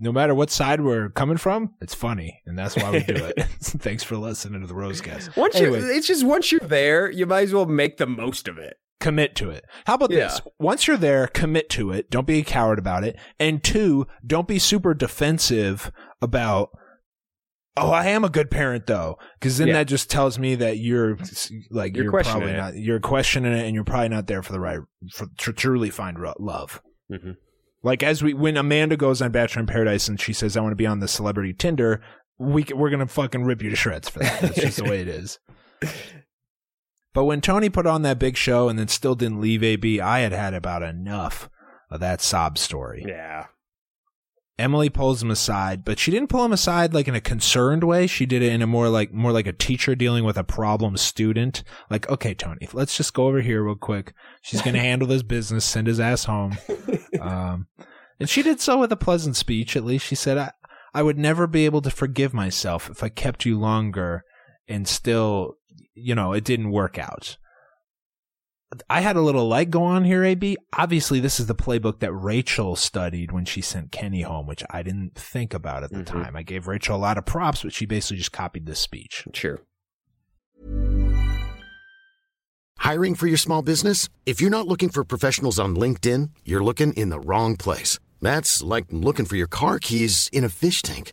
No 0.00 0.10
matter 0.12 0.34
what 0.34 0.50
side 0.50 0.80
we're 0.80 1.10
coming 1.10 1.36
from, 1.36 1.74
it's 1.82 1.94
funny, 1.94 2.40
and 2.46 2.58
that's 2.58 2.76
why 2.76 2.90
we 2.90 3.00
do 3.02 3.14
it. 3.14 3.42
Thanks 3.60 4.02
for 4.02 4.16
listening 4.16 4.62
to 4.62 4.66
the 4.66 4.74
Rosecast. 4.74 5.36
Once 5.36 5.56
Anyway. 5.56 5.80
you, 5.80 5.90
it's 5.90 6.06
just 6.06 6.24
once 6.24 6.50
you're 6.50 6.60
there, 6.60 7.10
you 7.10 7.26
might 7.26 7.42
as 7.42 7.52
well 7.52 7.66
make 7.66 7.98
the 7.98 8.06
most 8.06 8.48
of 8.48 8.56
it. 8.58 8.78
commit 9.00 9.34
to 9.36 9.50
it. 9.50 9.64
How 9.84 9.94
about 9.94 10.08
this? 10.10 10.40
Once 10.58 10.86
you're 10.86 10.96
there, 10.96 11.26
commit 11.26 11.68
to 11.70 11.90
it. 11.90 12.10
Don't 12.10 12.26
be 12.26 12.38
a 12.38 12.44
coward 12.44 12.78
about 12.78 13.04
it. 13.04 13.16
And 13.38 13.62
two, 13.62 14.06
don't 14.26 14.48
be 14.48 14.58
super 14.58 14.94
defensive 14.94 15.92
about, 16.22 16.70
oh, 17.76 17.90
I 17.90 18.06
am 18.06 18.24
a 18.24 18.28
good 18.28 18.50
parent 18.50 18.86
though. 18.86 19.18
Cause 19.40 19.58
then 19.58 19.68
Yeah. 19.68 19.74
that 19.74 19.86
just 19.88 20.10
tells 20.10 20.38
me 20.38 20.54
that 20.56 20.78
you're 20.78 21.16
like, 21.70 21.96
You're 21.96 22.04
you're, 22.04 22.22
probably 22.22 22.50
it. 22.52 22.56
not, 22.56 22.76
you're 22.76 23.00
questioning 23.00 23.52
it 23.52 23.64
and 23.64 23.74
you're 23.74 23.84
probably 23.84 24.08
not 24.10 24.26
there 24.26 24.42
for 24.42 24.52
the 24.52 24.60
right, 24.60 24.80
for, 25.14 25.26
to 25.38 25.52
truly 25.52 25.90
find 25.90 26.18
love. 26.38 26.82
Mhm. 27.10 27.36
Like 27.82 28.02
as 28.02 28.22
we, 28.22 28.34
when 28.34 28.56
Amanda 28.56 28.96
goes 28.96 29.20
on 29.22 29.32
Bachelor 29.32 29.60
in 29.60 29.66
Paradise 29.66 30.06
and 30.08 30.20
she 30.20 30.32
says, 30.32 30.56
I 30.56 30.60
want 30.60 30.72
to 30.72 30.76
be 30.76 30.86
on 30.86 31.00
the 31.00 31.08
celebrity 31.08 31.52
Tinder, 31.52 32.02
we, 32.38 32.64
we're 32.74 32.90
going 32.90 33.00
to 33.00 33.06
fucking 33.06 33.44
rip 33.44 33.62
you 33.62 33.70
to 33.70 33.76
shreds 33.76 34.08
for 34.08 34.20
that. 34.20 34.40
That's 34.40 34.60
just 34.60 34.76
the 34.78 34.84
way 34.84 35.00
it 35.00 35.08
is. 35.08 35.38
But 37.14 37.24
when 37.24 37.42
Tony 37.42 37.68
put 37.68 37.86
on 37.86 38.00
that 38.02 38.18
big 38.18 38.36
show 38.38 38.70
and 38.70 38.78
then 38.78 38.88
still 38.88 39.14
didn't 39.14 39.40
leave 39.40 39.62
AB, 39.62 40.00
I 40.00 40.20
had 40.20 40.32
had 40.32 40.54
about 40.54 40.82
enough 40.82 41.50
of 41.90 42.00
that 42.00 42.22
sob 42.22 42.56
story. 42.56 43.04
Yeah. 43.06 43.48
Emily 44.58 44.90
pulls 44.90 45.22
him 45.22 45.30
aside, 45.30 45.84
but 45.84 45.98
she 45.98 46.10
didn't 46.10 46.28
pull 46.28 46.44
him 46.44 46.52
aside 46.52 46.92
like 46.92 47.08
in 47.08 47.14
a 47.14 47.20
concerned 47.20 47.84
way. 47.84 48.06
She 48.06 48.26
did 48.26 48.42
it 48.42 48.52
in 48.52 48.62
a 48.62 48.66
more 48.66 48.88
like 48.88 49.12
more 49.12 49.32
like 49.32 49.46
a 49.46 49.52
teacher 49.52 49.94
dealing 49.94 50.24
with 50.24 50.36
a 50.36 50.44
problem 50.44 50.96
student. 50.96 51.64
Like, 51.88 52.08
okay, 52.08 52.34
Tony, 52.34 52.68
let's 52.72 52.96
just 52.96 53.14
go 53.14 53.26
over 53.26 53.40
here 53.40 53.62
real 53.62 53.76
quick. 53.76 54.12
She's 54.42 54.62
gonna 54.62 54.78
handle 54.80 55.08
this 55.08 55.22
business, 55.22 55.64
send 55.64 55.86
his 55.86 56.00
ass 56.00 56.24
home. 56.24 56.58
Um, 57.20 57.66
and 58.20 58.28
she 58.28 58.42
did 58.42 58.60
so 58.60 58.78
with 58.78 58.92
a 58.92 58.96
pleasant 58.96 59.36
speech. 59.36 59.76
At 59.76 59.84
least 59.84 60.06
she 60.06 60.14
said, 60.14 60.36
"I 60.36 60.52
I 60.92 61.02
would 61.02 61.18
never 61.18 61.46
be 61.46 61.64
able 61.64 61.80
to 61.82 61.90
forgive 61.90 62.34
myself 62.34 62.90
if 62.90 63.02
I 63.02 63.08
kept 63.08 63.46
you 63.46 63.58
longer 63.58 64.22
and 64.68 64.86
still, 64.86 65.56
you 65.94 66.14
know, 66.14 66.32
it 66.34 66.44
didn't 66.44 66.70
work 66.70 66.98
out." 66.98 67.38
I 68.88 69.00
had 69.02 69.16
a 69.16 69.20
little 69.20 69.48
light 69.48 69.70
go 69.70 69.82
on 69.82 70.04
here, 70.04 70.24
AB. 70.24 70.56
Obviously, 70.78 71.20
this 71.20 71.38
is 71.38 71.46
the 71.46 71.54
playbook 71.54 72.00
that 72.00 72.12
Rachel 72.12 72.74
studied 72.76 73.30
when 73.30 73.44
she 73.44 73.60
sent 73.60 73.92
Kenny 73.92 74.22
home, 74.22 74.46
which 74.46 74.62
I 74.70 74.82
didn't 74.82 75.14
think 75.14 75.52
about 75.52 75.84
at 75.84 75.90
the 75.90 75.98
Mhm. 75.98 76.06
time. 76.06 76.36
I 76.36 76.42
gave 76.42 76.66
Rachel 76.66 76.96
a 76.96 76.98
lot 76.98 77.18
of 77.18 77.26
props, 77.26 77.62
but 77.62 77.72
she 77.74 77.84
basically 77.84 78.16
just 78.18 78.32
copied 78.32 78.66
this 78.66 78.80
speech. 78.80 79.26
Sure. 79.34 79.60
Hiring 82.78 83.14
for 83.14 83.26
your 83.26 83.36
small 83.36 83.62
business? 83.62 84.08
If 84.26 84.40
you're 84.40 84.50
not 84.50 84.66
looking 84.66 84.88
for 84.88 85.04
professionals 85.04 85.58
on 85.58 85.76
LinkedIn, 85.76 86.30
you're 86.44 86.64
looking 86.64 86.92
in 86.94 87.10
the 87.10 87.20
wrong 87.20 87.56
place. 87.56 87.98
That's 88.20 88.62
like 88.62 88.86
looking 88.90 89.26
for 89.26 89.36
your 89.36 89.46
car 89.46 89.78
keys 89.78 90.28
in 90.32 90.44
a 90.44 90.48
fish 90.48 90.82
tank. 90.82 91.12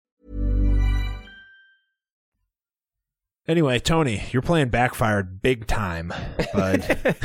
Anyway, 3.47 3.79
Tony, 3.79 4.23
you're 4.31 4.41
playing 4.41 4.69
backfired 4.69 5.41
big 5.41 5.67
time, 5.67 6.13
bud. 6.53 7.15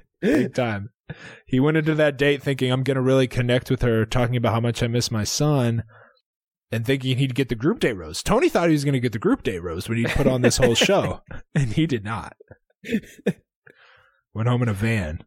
big 0.20 0.54
time. 0.54 0.90
He 1.46 1.60
went 1.60 1.76
into 1.76 1.94
that 1.94 2.16
date 2.16 2.42
thinking 2.42 2.70
I'm 2.70 2.82
going 2.82 2.96
to 2.96 3.02
really 3.02 3.26
connect 3.26 3.70
with 3.70 3.82
her, 3.82 4.04
talking 4.04 4.36
about 4.36 4.54
how 4.54 4.60
much 4.60 4.82
I 4.82 4.86
miss 4.86 5.10
my 5.10 5.24
son, 5.24 5.84
and 6.70 6.86
thinking 6.86 7.18
he'd 7.18 7.34
get 7.34 7.48
the 7.48 7.54
group 7.54 7.80
date 7.80 7.94
rose. 7.94 8.22
Tony 8.22 8.48
thought 8.48 8.68
he 8.68 8.74
was 8.74 8.84
going 8.84 8.94
to 8.94 9.00
get 9.00 9.12
the 9.12 9.18
group 9.18 9.42
date 9.42 9.62
rose 9.62 9.88
when 9.88 9.98
he 9.98 10.04
put 10.04 10.26
on 10.26 10.42
this 10.42 10.58
whole 10.58 10.74
show, 10.74 11.20
and 11.54 11.72
he 11.72 11.86
did 11.86 12.04
not. 12.04 12.36
Went 14.34 14.48
home 14.48 14.62
in 14.62 14.68
a 14.68 14.74
van. 14.74 15.24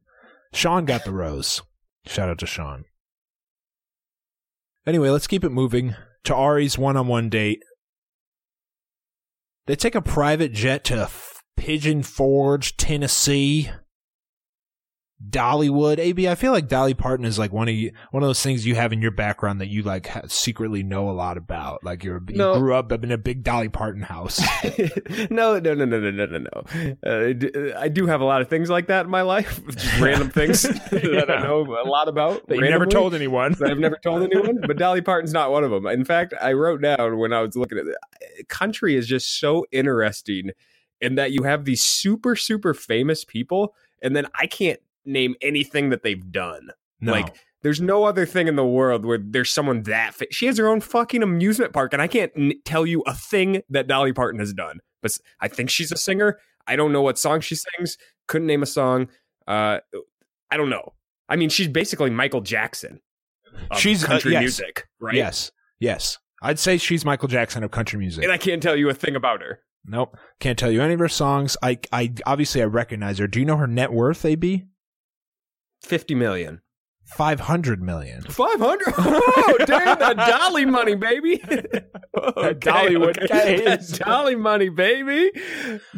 Sean 0.53 0.85
got 0.85 1.05
the 1.05 1.11
rose. 1.11 1.61
Shout 2.05 2.29
out 2.29 2.39
to 2.39 2.45
Sean. 2.45 2.85
Anyway, 4.87 5.09
let's 5.09 5.27
keep 5.27 5.43
it 5.43 5.49
moving 5.49 5.95
to 6.23 6.35
Ari's 6.35 6.77
one 6.77 6.97
on 6.97 7.07
one 7.07 7.29
date. 7.29 7.63
They 9.67 9.75
take 9.75 9.95
a 9.95 10.01
private 10.01 10.53
jet 10.53 10.83
to 10.85 11.09
Pigeon 11.57 12.03
Forge, 12.03 12.77
Tennessee. 12.77 13.71
Dollywood, 15.29 15.97
AB. 15.97 16.27
I 16.27 16.35
feel 16.35 16.51
like 16.51 16.67
Dolly 16.67 16.93
Parton 16.93 17.25
is 17.25 17.39
like 17.39 17.53
one 17.53 17.69
of 17.69 17.73
you, 17.75 17.91
one 18.11 18.21
of 18.21 18.27
those 18.27 18.43
things 18.43 18.65
you 18.65 18.75
have 18.75 18.91
in 18.91 19.01
your 19.01 19.11
background 19.11 19.61
that 19.61 19.67
you 19.69 19.81
like 19.81 20.07
ha- 20.07 20.23
secretly 20.27 20.83
know 20.83 21.09
a 21.09 21.13
lot 21.13 21.37
about. 21.37 21.83
Like 21.85 22.03
you're 22.03 22.21
you 22.27 22.35
No. 22.35 22.59
grew 22.59 22.75
up 22.75 22.91
in 22.91 23.11
a 23.11 23.17
big 23.17 23.41
Dolly 23.43 23.69
Parton 23.69 24.01
house. 24.01 24.41
no, 25.29 25.57
no, 25.59 25.73
no, 25.73 25.85
no, 25.85 25.99
no, 25.99 26.11
no, 26.11 26.25
no, 26.25 26.37
no. 26.37 26.95
Uh, 27.05 27.79
I 27.79 27.87
do 27.87 28.05
have 28.07 28.19
a 28.19 28.25
lot 28.25 28.41
of 28.41 28.49
things 28.49 28.69
like 28.69 28.87
that 28.87 29.05
in 29.05 29.11
my 29.11 29.21
life, 29.21 29.61
just 29.69 29.99
random 30.01 30.29
things 30.29 30.61
that 30.91 31.25
I 31.29 31.43
know 31.43 31.61
a 31.61 31.87
lot 31.87 32.07
about. 32.09 32.45
that 32.47 32.55
you 32.55 32.61
never 32.61 32.85
told 32.85 33.15
anyone. 33.15 33.55
I've 33.63 33.79
never 33.79 33.97
told 34.03 34.23
anyone. 34.23 34.59
But 34.67 34.77
Dolly 34.77 35.01
Parton's 35.01 35.33
not 35.33 35.49
one 35.49 35.63
of 35.63 35.71
them. 35.71 35.85
In 35.87 36.03
fact, 36.03 36.33
I 36.41 36.51
wrote 36.53 36.81
down 36.81 37.17
when 37.17 37.31
I 37.31 37.41
was 37.41 37.55
looking 37.55 37.77
at 37.77 37.85
it, 37.87 38.49
country 38.49 38.95
is 38.95 39.07
just 39.07 39.39
so 39.39 39.65
interesting 39.71 40.51
in 40.99 41.15
that 41.15 41.31
you 41.31 41.43
have 41.43 41.63
these 41.65 41.83
super, 41.83 42.35
super 42.35 42.73
famous 42.73 43.23
people, 43.23 43.73
and 44.01 44.15
then 44.15 44.27
I 44.35 44.47
can't 44.47 44.79
name 45.05 45.35
anything 45.41 45.89
that 45.89 46.03
they've 46.03 46.31
done. 46.31 46.69
No. 47.01 47.11
Like, 47.11 47.35
there's 47.61 47.81
no 47.81 48.03
other 48.03 48.25
thing 48.25 48.47
in 48.47 48.55
the 48.55 48.65
world 48.65 49.05
where 49.05 49.17
there's 49.17 49.51
someone 49.51 49.83
that 49.83 50.13
fa- 50.13 50.27
she 50.31 50.45
has 50.45 50.57
her 50.57 50.67
own 50.67 50.81
fucking 50.81 51.23
amusement 51.23 51.73
park, 51.73 51.93
and 51.93 52.01
I 52.01 52.07
can't 52.07 52.31
n- 52.35 52.53
tell 52.63 52.85
you 52.85 53.01
a 53.07 53.13
thing 53.13 53.61
that 53.69 53.87
Dolly 53.87 54.13
Parton 54.13 54.39
has 54.39 54.53
done. 54.53 54.79
But 55.01 55.17
I 55.39 55.47
think 55.47 55.69
she's 55.69 55.91
a 55.91 55.97
singer. 55.97 56.39
I 56.67 56.75
don't 56.75 56.91
know 56.91 57.01
what 57.01 57.17
song 57.17 57.41
she 57.41 57.55
sings. 57.55 57.97
Couldn't 58.27 58.47
name 58.47 58.63
a 58.63 58.67
song. 58.67 59.07
Uh, 59.47 59.79
I 60.51 60.57
don't 60.57 60.69
know. 60.69 60.93
I 61.27 61.35
mean, 61.35 61.49
she's 61.49 61.67
basically 61.67 62.09
Michael 62.11 62.41
Jackson. 62.41 62.99
Of 63.71 63.79
She's, 63.79 64.03
uh, 64.03 64.07
country 64.07 64.33
yes. 64.33 64.41
music, 64.41 64.85
right? 64.99 65.15
Yes, 65.15 65.51
yes. 65.79 66.17
I'd 66.41 66.59
say 66.59 66.77
she's 66.77 67.05
Michael 67.05 67.29
Jackson 67.29 67.63
of 67.63 67.71
country 67.71 67.97
music. 67.97 68.23
And 68.23 68.33
I 68.33 68.37
can't 68.37 68.61
tell 68.61 68.75
you 68.75 68.89
a 68.89 68.93
thing 68.93 69.15
about 69.15 69.41
her. 69.41 69.59
nope, 69.85 70.17
can't 70.39 70.59
tell 70.59 70.69
you 70.71 70.81
any 70.81 70.93
of 70.93 70.99
her 70.99 71.07
songs. 71.07 71.55
I, 71.63 71.79
I 71.91 72.13
obviously 72.25 72.61
I 72.61 72.65
recognize 72.65 73.17
her. 73.19 73.27
Do 73.27 73.39
you 73.39 73.45
know 73.45 73.57
her 73.57 73.65
net 73.67 73.93
worth? 73.93 74.25
AB 74.25 74.65
Fifty 75.85 76.15
million. 76.15 76.61
five 77.05 77.39
hundred 77.41 77.81
million. 77.81 78.23
Five 78.23 78.59
hundred. 78.59 78.93
Oh, 78.97 79.57
damn 79.65 79.99
that 79.99 80.17
Dolly 80.17 80.65
money, 80.65 80.95
baby. 80.95 81.37
That 82.15 82.61
Dollywood 82.61 83.17
okay. 83.21 83.61
cash. 83.61 83.87
That 83.87 83.99
Dolly 84.05 84.35
money, 84.35 84.69
baby. 84.69 85.31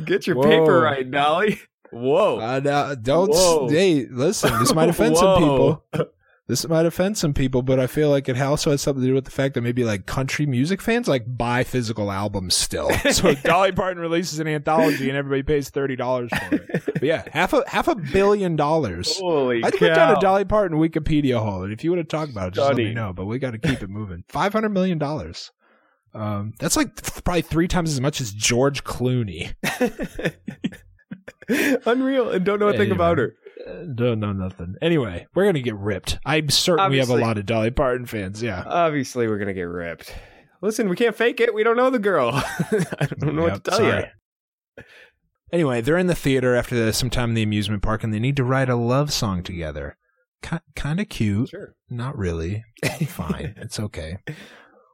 Get 0.04 0.26
your 0.26 0.36
Whoa. 0.36 0.44
paper 0.44 0.82
right, 0.82 1.10
Dolly. 1.10 1.60
Whoa. 1.92 2.40
Uh, 2.40 2.60
now, 2.60 2.96
don't. 2.96 3.30
Whoa. 3.32 3.70
Hey, 3.70 4.08
listen. 4.10 4.58
This 4.60 4.74
might 4.74 4.90
offend 4.94 5.16
some 5.16 5.38
people. 5.38 5.86
This 6.48 6.66
might 6.66 6.86
offend 6.86 7.18
some 7.18 7.34
people, 7.34 7.62
but 7.62 7.78
I 7.78 7.88
feel 7.88 8.10
like 8.10 8.30
it 8.30 8.40
also 8.40 8.72
has 8.72 8.82
something 8.82 9.02
to 9.02 9.08
do 9.08 9.14
with 9.14 9.26
the 9.26 9.32
fact 9.32 9.54
that 9.56 9.62
maybe 9.62 9.84
like 9.84 10.06
country 10.06 10.46
music 10.46 10.82
fans 10.82 11.06
like 11.06 11.26
buy 11.28 11.66
physical 11.66 12.10
albums 12.10 12.56
still. 12.56 12.90
So 13.12 13.34
Dolly 13.36 13.74
Parton 13.74 14.02
releases 14.02 14.40
an 14.40 14.48
anthology 14.48 15.10
and 15.10 15.18
everybody 15.18 15.44
pays 15.44 15.70
thirty 15.70 15.96
dollars 15.98 16.30
for 16.32 16.56
it. 16.56 16.84
But 16.86 17.04
yeah, 17.04 17.24
half 17.32 17.52
a 17.54 17.64
half 17.68 17.88
a 17.90 17.96
billion 17.96 18.56
dollars. 18.56 19.18
Holy 19.18 19.64
I 19.64 19.72
put 19.72 19.80
down 19.82 20.14
cow. 20.14 20.18
a 20.18 20.22
Dolly 20.22 20.46
Parton 20.46 20.78
Wikipedia 20.78 21.38
hole, 21.42 21.64
and 21.64 21.74
if 21.74 21.84
you 21.84 21.92
want 21.92 22.08
to 22.08 22.16
talk 22.16 22.30
about 22.30 22.50
it, 22.50 22.54
just 22.54 22.68
let 22.68 22.78
me 22.78 22.94
know. 22.94 23.12
But 23.12 23.26
we 23.26 23.40
got 23.40 23.52
to 23.52 23.58
keep 23.58 23.82
it 23.82 23.90
moving. 23.90 24.24
Five 24.30 24.54
hundred 24.54 24.70
million 24.70 24.98
dollars. 24.98 25.52
Um, 26.14 26.54
that's 26.60 26.78
like 26.78 26.96
th- 26.96 27.24
probably 27.24 27.42
three 27.42 27.68
times 27.68 27.92
as 27.92 28.00
much 28.02 28.22
as 28.22 28.32
George 28.32 28.84
Clooney. 28.84 29.54
Unreal. 31.86 32.30
And 32.32 32.46
don't 32.46 32.60
know 32.60 32.70
a 32.70 32.78
thing 32.78 32.92
about 32.92 33.18
her. 33.18 33.36
Don't 33.96 34.20
know 34.20 34.34
nothing. 34.34 34.76
Anyway, 34.82 35.28
we're 35.36 35.46
gonna 35.46 35.62
get 35.62 35.76
ripped. 35.76 36.20
I'm 36.26 36.50
certain 36.50 36.90
we 36.92 36.98
have 37.00 37.10
a 37.10 37.16
lot 37.16 37.38
of 37.38 37.46
Dolly 37.46 37.72
Parton 37.72 38.06
fans. 38.06 38.42
Yeah. 38.42 38.64
Obviously, 38.66 39.28
we're 39.28 39.38
gonna 39.38 39.54
get 39.54 39.64
ripped. 39.64 40.14
Listen, 40.62 40.90
we 40.90 40.96
can't 40.96 41.16
fake 41.16 41.40
it. 41.40 41.54
We 41.54 41.64
don't 41.64 41.78
know 41.78 41.90
the 41.90 42.00
girl. 42.00 42.32
I 42.36 43.08
don't 43.20 43.36
know 43.36 43.44
Yep, 43.44 43.52
what 43.52 43.64
to 43.66 43.70
tell 43.72 43.80
sorry. 43.80 44.12
you. 44.78 44.84
Anyway, 45.52 45.82
they're 45.82 45.98
in 45.98 46.08
the 46.08 46.16
theater 46.16 46.56
after 46.56 46.76
the, 46.76 46.92
some 46.92 47.10
time 47.10 47.30
in 47.30 47.36
the 47.36 47.44
amusement 47.44 47.82
park, 47.82 48.04
and 48.04 48.14
they 48.14 48.20
need 48.20 48.36
to 48.38 48.44
write 48.44 48.70
a 48.70 48.76
love 48.76 49.14
song 49.14 49.44
together. 49.44 49.98
Ki- 50.42 50.58
kind 50.76 51.00
of 51.00 51.08
cute. 51.10 51.50
Sure. 51.50 51.76
Not 51.90 52.18
really. 52.18 52.64
Fine. 53.08 53.56
it's 53.58 53.80
okay. 53.80 54.18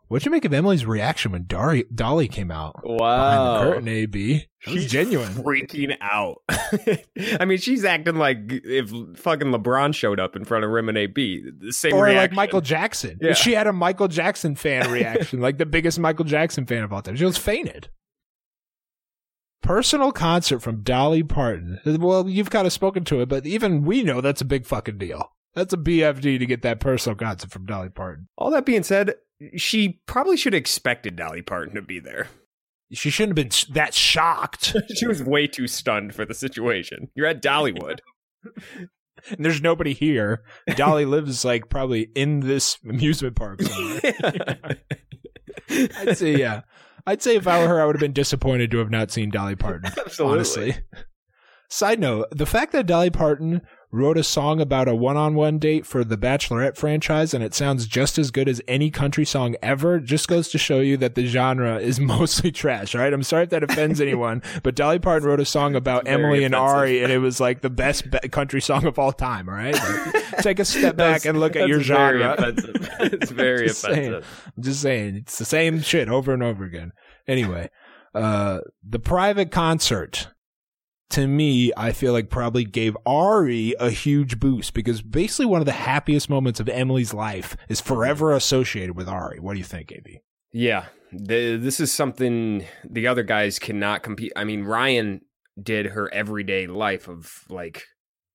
What'd 0.10 0.26
you 0.26 0.32
make 0.32 0.46
of 0.46 0.54
Emily's 0.54 0.86
reaction 0.86 1.32
when 1.32 1.46
Dari- 1.48 1.86
Dolly 1.94 2.28
came 2.28 2.52
out 2.52 2.76
behind 2.84 3.00
Wow. 3.00 3.54
the 3.58 3.64
curtain? 3.72 3.88
AB. 3.88 4.46
She's 4.60 4.92
genuine. 4.92 5.30
freaking 5.34 5.96
out. 6.02 6.38
I 7.40 7.46
mean, 7.46 7.58
she's 7.58 7.84
acting 7.84 8.18
like 8.18 8.38
if 8.48 8.90
fucking 9.18 9.48
LeBron 9.48 9.96
showed 9.96 10.20
up 10.20 10.36
in 10.36 10.46
front 10.46 10.66
of 10.66 10.72
Rim 10.72 10.90
and 10.90 10.98
AB. 10.98 11.44
The 11.58 11.74
same 11.74 11.94
Or 11.94 12.12
like. 12.14 12.32
Michael 12.32 12.62
Jackson. 12.62 13.18
Yeah. 13.22 13.34
She 13.34 13.54
had 13.54 13.66
a 13.66 13.74
Michael 13.74 14.08
Jackson 14.08 14.56
fan 14.56 14.92
reaction, 14.92 15.42
like 15.42 15.58
the 15.58 15.66
biggest 15.66 15.98
Michael 16.00 16.26
Jackson 16.26 16.66
fan 16.66 16.84
of 16.84 16.94
all 16.94 17.02
time. 17.02 17.16
She 17.16 17.26
was 17.26 17.38
fainted. 17.38 17.90
Personal 19.62 20.12
concert 20.12 20.60
from 20.60 20.82
Dolly 20.84 21.24
Parton. 21.24 21.80
Well, 21.86 22.28
you've 22.28 22.50
kind 22.50 22.68
of 22.68 22.74
spoken 22.74 23.06
to 23.06 23.22
it, 23.22 23.30
but 23.30 23.46
even 23.46 23.86
we 23.86 24.04
know 24.04 24.20
that's 24.20 24.42
a 24.42 24.46
big 24.46 24.66
fucking 24.66 24.98
deal. 24.98 25.32
That's 25.56 25.74
a 25.74 25.78
BFD 25.78 26.38
to 26.40 26.46
get 26.46 26.64
that 26.64 26.80
personal 26.82 27.16
concert 27.16 27.50
from 27.52 27.66
Dolly 27.66 27.90
Parton. 27.90 28.28
All 28.38 28.52
that 28.52 28.66
being 28.66 28.84
said, 28.84 29.14
she 29.56 30.02
probably 30.06 30.38
should 30.38 30.54
have 30.54 30.60
expected 30.60 31.16
Dolly 31.16 31.42
Parton 31.42 31.76
to 31.76 31.82
be 31.82 32.00
there. 32.00 32.28
She 32.92 33.10
shouldn't 33.10 33.38
have 33.38 33.50
been 33.50 33.74
that 33.74 33.94
shocked. 33.94 34.76
she 34.96 35.08
was 35.08 35.24
way 35.24 35.48
too 35.48 35.68
stunned 35.68 36.14
for 36.14 36.26
the 36.26 36.34
situation. 36.34 37.10
You're 37.16 37.28
at 37.28 37.42
Dollywood. 37.42 38.00
and 38.44 38.90
there's 39.40 39.62
nobody 39.62 39.94
here. 39.94 40.44
Dolly 40.76 41.06
lives 41.06 41.44
like 41.44 41.70
probably 41.70 42.10
in 42.16 42.42
this 42.42 42.78
amusement 42.88 43.36
park 43.36 43.62
somewhere. 43.62 44.58
I'd 45.98 46.18
say 46.18 46.36
yeah. 46.38 46.62
I'd 47.06 47.22
say 47.22 47.36
if 47.36 47.48
I 47.48 47.60
were 47.62 47.68
her, 47.68 47.82
I 47.82 47.86
would 47.86 47.96
have 47.96 48.02
been 48.02 48.14
disappointed 48.14 48.72
to 48.72 48.78
have 48.78 48.92
not 48.92 49.12
seen 49.12 49.30
Dolly 49.30 49.56
Parton. 49.56 49.92
Absolutely. 49.98 50.36
Honestly. 50.36 50.76
Side 51.70 52.00
note: 52.00 52.28
the 52.32 52.46
fact 52.46 52.72
that 52.74 52.86
Dolly 52.86 53.10
Parton 53.10 53.62
wrote 53.94 54.18
a 54.18 54.24
song 54.24 54.60
about 54.60 54.88
a 54.88 54.96
one-on-one 54.96 55.60
date 55.60 55.86
for 55.86 56.04
the 56.04 56.18
Bachelorette 56.18 56.76
franchise, 56.76 57.32
and 57.34 57.44
it 57.44 57.54
sounds 57.54 57.86
just 57.86 58.18
as 58.18 58.32
good 58.32 58.50
as 58.50 58.60
any 58.68 58.90
country 58.90 59.24
song 59.24 59.56
ever, 59.62 60.00
just 60.00 60.28
goes 60.28 60.50
to 60.50 60.58
show 60.58 60.80
you 60.80 60.98
that 60.98 61.14
the 61.14 61.28
genre 61.28 61.78
is 61.78 62.00
mostly 62.00 62.52
trash. 62.52 62.96
Right? 62.96 63.14
I'm 63.14 63.22
sorry 63.24 63.44
if 63.44 63.50
that 63.52 63.64
offends 63.64 64.02
anyone, 64.02 64.42
but 64.64 64.74
Dolly 64.76 64.98
Parton 65.00 65.28
wrote 65.30 65.40
a 65.40 65.46
song 65.46 65.76
about 65.76 66.08
Emily 66.08 66.44
and 66.44 66.56
offensive. 66.56 66.78
Arie, 66.78 67.04
and 67.04 67.12
it 67.14 67.20
was 67.20 67.40
like 67.40 67.62
the 67.62 67.70
best 67.70 68.10
be- 68.10 68.28
country 68.30 68.60
song 68.62 68.86
of 68.86 68.98
all 68.98 69.14
time. 69.14 69.48
All 69.48 69.56
right, 69.56 69.76
Like, 69.76 70.38
take 70.40 70.60
a 70.60 70.66
step 70.66 70.96
back 70.96 71.26
and 71.26 71.40
look 71.40 71.56
at 71.56 71.68
your 71.68 71.80
genre. 71.82 72.34
offensive. 72.34 72.90
It's 73.00 73.30
very 73.32 73.68
Just 73.68 73.82
saying. 73.82 74.14
offensive. 74.14 74.52
I'm 74.58 74.64
just 74.64 74.82
saying, 74.82 75.16
it's 75.18 75.38
the 75.38 75.46
same 75.46 75.82
shit 75.82 76.10
over 76.10 76.34
and 76.34 76.42
over 76.42 76.64
again. 76.66 76.94
Anyway, 77.28 77.70
uh, 78.16 78.60
the 78.88 79.00
private 79.00 79.52
concert, 79.52 80.30
to 81.14 81.28
me, 81.28 81.72
I 81.78 81.92
feel 81.92 82.12
like 82.12 82.32
probably 82.32 82.66
gave 82.66 82.98
Arie 83.06 83.76
a 83.80 83.92
huge 83.92 84.40
boost 84.40 84.74
because 84.74 85.04
basically 85.04 85.46
one 85.46 85.62
of 85.62 85.68
the 85.68 85.72
happiest 85.72 86.28
moments 86.28 86.60
of 86.60 86.68
Emily's 86.68 87.14
life 87.14 87.56
is 87.70 87.80
forever 87.80 88.34
associated 88.34 88.96
with 88.96 89.08
Arie. 89.08 89.40
What 89.40 89.54
do 89.54 89.60
you 89.60 89.64
think, 89.64 89.92
AB? 89.92 90.22
Yeah, 90.52 90.86
the, 91.12 91.58
this 91.58 91.80
is 91.80 91.92
something 91.92 92.66
the 92.90 93.06
other 93.06 93.22
guys 93.22 93.60
cannot 93.60 94.02
compete. 94.02 94.32
I 94.36 94.44
mean, 94.44 94.64
Ryan 94.64 95.22
did 95.62 95.88
her 95.88 96.12
everyday 96.12 96.66
life 96.66 97.08
of 97.08 97.44
like 97.48 97.84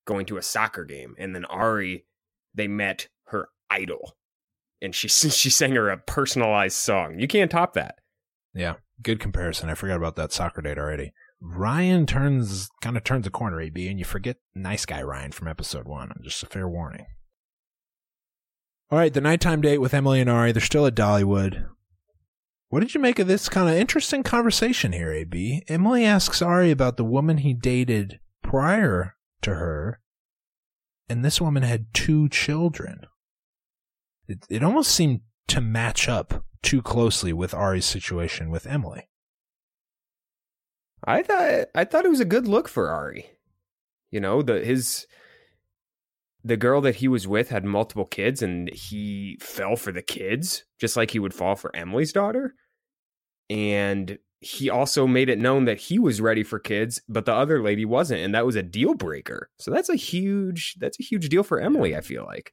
going 0.07 0.27
to 0.27 0.37
a 0.37 0.43
soccer 0.43 0.85
game, 0.85 1.17
and 1.19 1.35
then 1.35 1.47
Arie, 1.47 2.05
they 2.55 2.69
met 2.69 3.09
her 3.27 3.49
idol, 3.71 4.17
and 4.81 4.95
she 4.95 5.09
she 5.09 5.51
sang 5.51 5.73
her 5.73 5.91
a 5.91 5.99
personalized 5.99 6.77
song. 6.77 7.19
You 7.19 7.27
can't 7.27 7.51
top 7.51 7.73
that. 7.73 7.97
Yeah, 8.55 8.75
good 9.03 9.19
comparison. 9.19 9.69
I 9.69 9.75
forgot 9.75 9.97
about 9.97 10.15
that 10.15 10.31
soccer 10.31 10.63
date 10.63 10.79
already. 10.79 11.13
Ryan 11.41 12.07
turns 12.07 12.69
kind 12.81 12.97
of 12.97 13.05
turns 13.05 13.27
a 13.27 13.31
corner, 13.31 13.61
AB, 13.61 13.89
and 13.89 13.99
you 13.99 14.05
forget 14.05 14.37
nice 14.55 14.85
guy 14.85 15.03
Ryan 15.03 15.33
from 15.33 15.49
episode 15.49 15.87
one. 15.87 16.13
Just 16.23 16.43
a 16.43 16.47
fair 16.47 16.69
warning. 16.69 17.07
All 18.91 18.99
right, 18.99 19.13
the 19.13 19.21
nighttime 19.21 19.61
date 19.61 19.79
with 19.79 19.95
Emily 19.95 20.21
and 20.21 20.31
Arie. 20.31 20.53
They're 20.53 20.63
still 20.63 20.87
at 20.87 20.95
Dollywood. 20.95 21.67
What 22.71 22.81
did 22.81 22.95
you 22.95 23.01
make 23.01 23.19
of 23.19 23.27
this 23.27 23.49
kind 23.49 23.69
of 23.69 23.75
interesting 23.75 24.23
conversation 24.23 24.93
here, 24.93 25.13
AB? 25.13 25.63
Emily 25.69 26.05
asks 26.05 26.43
Arie 26.43 26.71
about 26.71 26.97
the 26.97 27.05
woman 27.05 27.39
he 27.39 27.55
dated 27.55 28.19
prior 28.43 29.15
to 29.43 29.55
her, 29.55 30.01
and 31.09 31.25
this 31.25 31.41
woman 31.41 31.63
had 31.63 31.93
two 31.95 32.29
children. 32.29 33.03
It, 34.27 34.45
it 34.51 34.63
almost 34.63 34.91
seemed 34.91 35.21
to 35.49 35.61
match 35.61 36.09
up 36.09 36.45
too 36.63 36.83
closely 36.83 37.33
with 37.33 37.55
Arie's 37.55 37.87
situation 37.87 38.51
with 38.51 38.67
Emily. 38.67 39.09
I 41.05 41.23
thought 41.23 41.69
I 41.75 41.85
thought 41.85 42.05
it 42.05 42.11
was 42.11 42.21
a 42.21 42.25
good 42.25 42.49
look 42.49 42.69
for 42.69 42.91
Arie. 42.91 43.31
You 44.11 44.21
know, 44.21 44.43
the 44.43 44.61
his 44.65 45.07
the 46.45 46.57
girl 46.57 46.81
that 46.81 46.97
he 46.97 47.09
was 47.09 47.27
with 47.27 47.51
had 47.51 47.65
multiple 47.65 48.07
kids 48.07 48.43
and 48.43 48.71
he 48.73 49.37
fell 49.41 49.77
for 49.77 49.93
the 49.93 50.03
kids 50.03 50.65
just 50.79 50.97
like 50.97 51.11
he 51.11 51.19
would 51.19 51.35
fall 51.35 51.57
for 51.57 51.75
Emily's 51.75 52.13
daughter. 52.13 52.55
And 53.51 54.19
he 54.41 54.71
also 54.71 55.07
made 55.07 55.29
it 55.29 55.39
known 55.39 55.65
that 55.65 55.79
he 55.79 55.99
was 55.99 56.21
ready 56.21 56.45
for 56.45 56.59
kids, 56.61 57.03
but 57.09 57.27
the 57.27 57.35
other 57.35 57.61
lady 57.61 57.85
wasn't, 57.85 58.21
and 58.21 58.35
that 58.35 58.47
was 58.47 58.55
a 58.55 58.63
deal 58.63 58.95
breaker. 58.95 59.51
So 59.59 59.71
that's 59.71 59.89
a 59.89 59.97
huge 59.97 60.77
that's 60.79 60.99
a 61.01 61.03
huge 61.03 61.29
deal 61.29 61.43
for 61.43 61.61
Emily, 61.61 61.97
I 61.97 62.01
feel 62.01 62.25
like. 62.25 62.53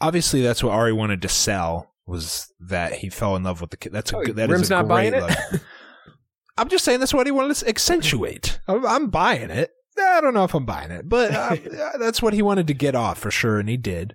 Obviously, 0.00 0.42
that's 0.42 0.62
what 0.62 0.74
Arie 0.74 0.92
wanted 0.92 1.22
to 1.22 1.28
sell 1.28 1.94
was 2.06 2.52
that 2.60 2.94
he 2.94 3.10
fell 3.10 3.34
in 3.36 3.42
love 3.42 3.60
with 3.60 3.70
the 3.70 3.76
kid. 3.76 3.92
That's 3.92 4.12
a 4.12 4.16
Oh, 4.18 4.24
good. 4.24 4.36
That 4.36 4.50
is 4.50 4.52
Rim's 4.52 4.70
a 4.70 4.74
not 4.74 4.86
great 4.86 5.12
buying 5.12 5.30
it? 5.30 5.60
I'm 6.58 6.68
just 6.68 6.84
saying 6.84 7.00
that's 7.00 7.14
what 7.14 7.26
he 7.26 7.30
wanted 7.32 7.56
to 7.56 7.68
accentuate. 7.68 8.60
I'm, 8.66 8.86
I'm 8.86 9.10
buying 9.10 9.50
it. 9.50 9.70
I 9.98 10.20
don't 10.20 10.34
know 10.34 10.44
if 10.44 10.54
I'm 10.54 10.66
buying 10.66 10.90
it, 10.90 11.08
but 11.08 11.32
uh, 11.32 11.56
that's 11.98 12.20
what 12.20 12.34
he 12.34 12.42
wanted 12.42 12.66
to 12.66 12.74
get 12.74 12.94
off 12.94 13.18
for 13.18 13.30
sure, 13.30 13.58
and 13.58 13.68
he 13.68 13.76
did. 13.76 14.14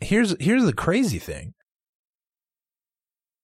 Here's 0.00 0.34
here's 0.40 0.64
the 0.64 0.72
crazy 0.72 1.18
thing. 1.18 1.54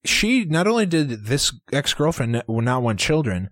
She 0.05 0.44
not 0.44 0.66
only 0.66 0.87
did 0.87 1.27
this 1.27 1.53
ex 1.72 1.94
girlfriend 1.94 2.42
not 2.48 2.83
want 2.83 2.98
children, 2.98 3.51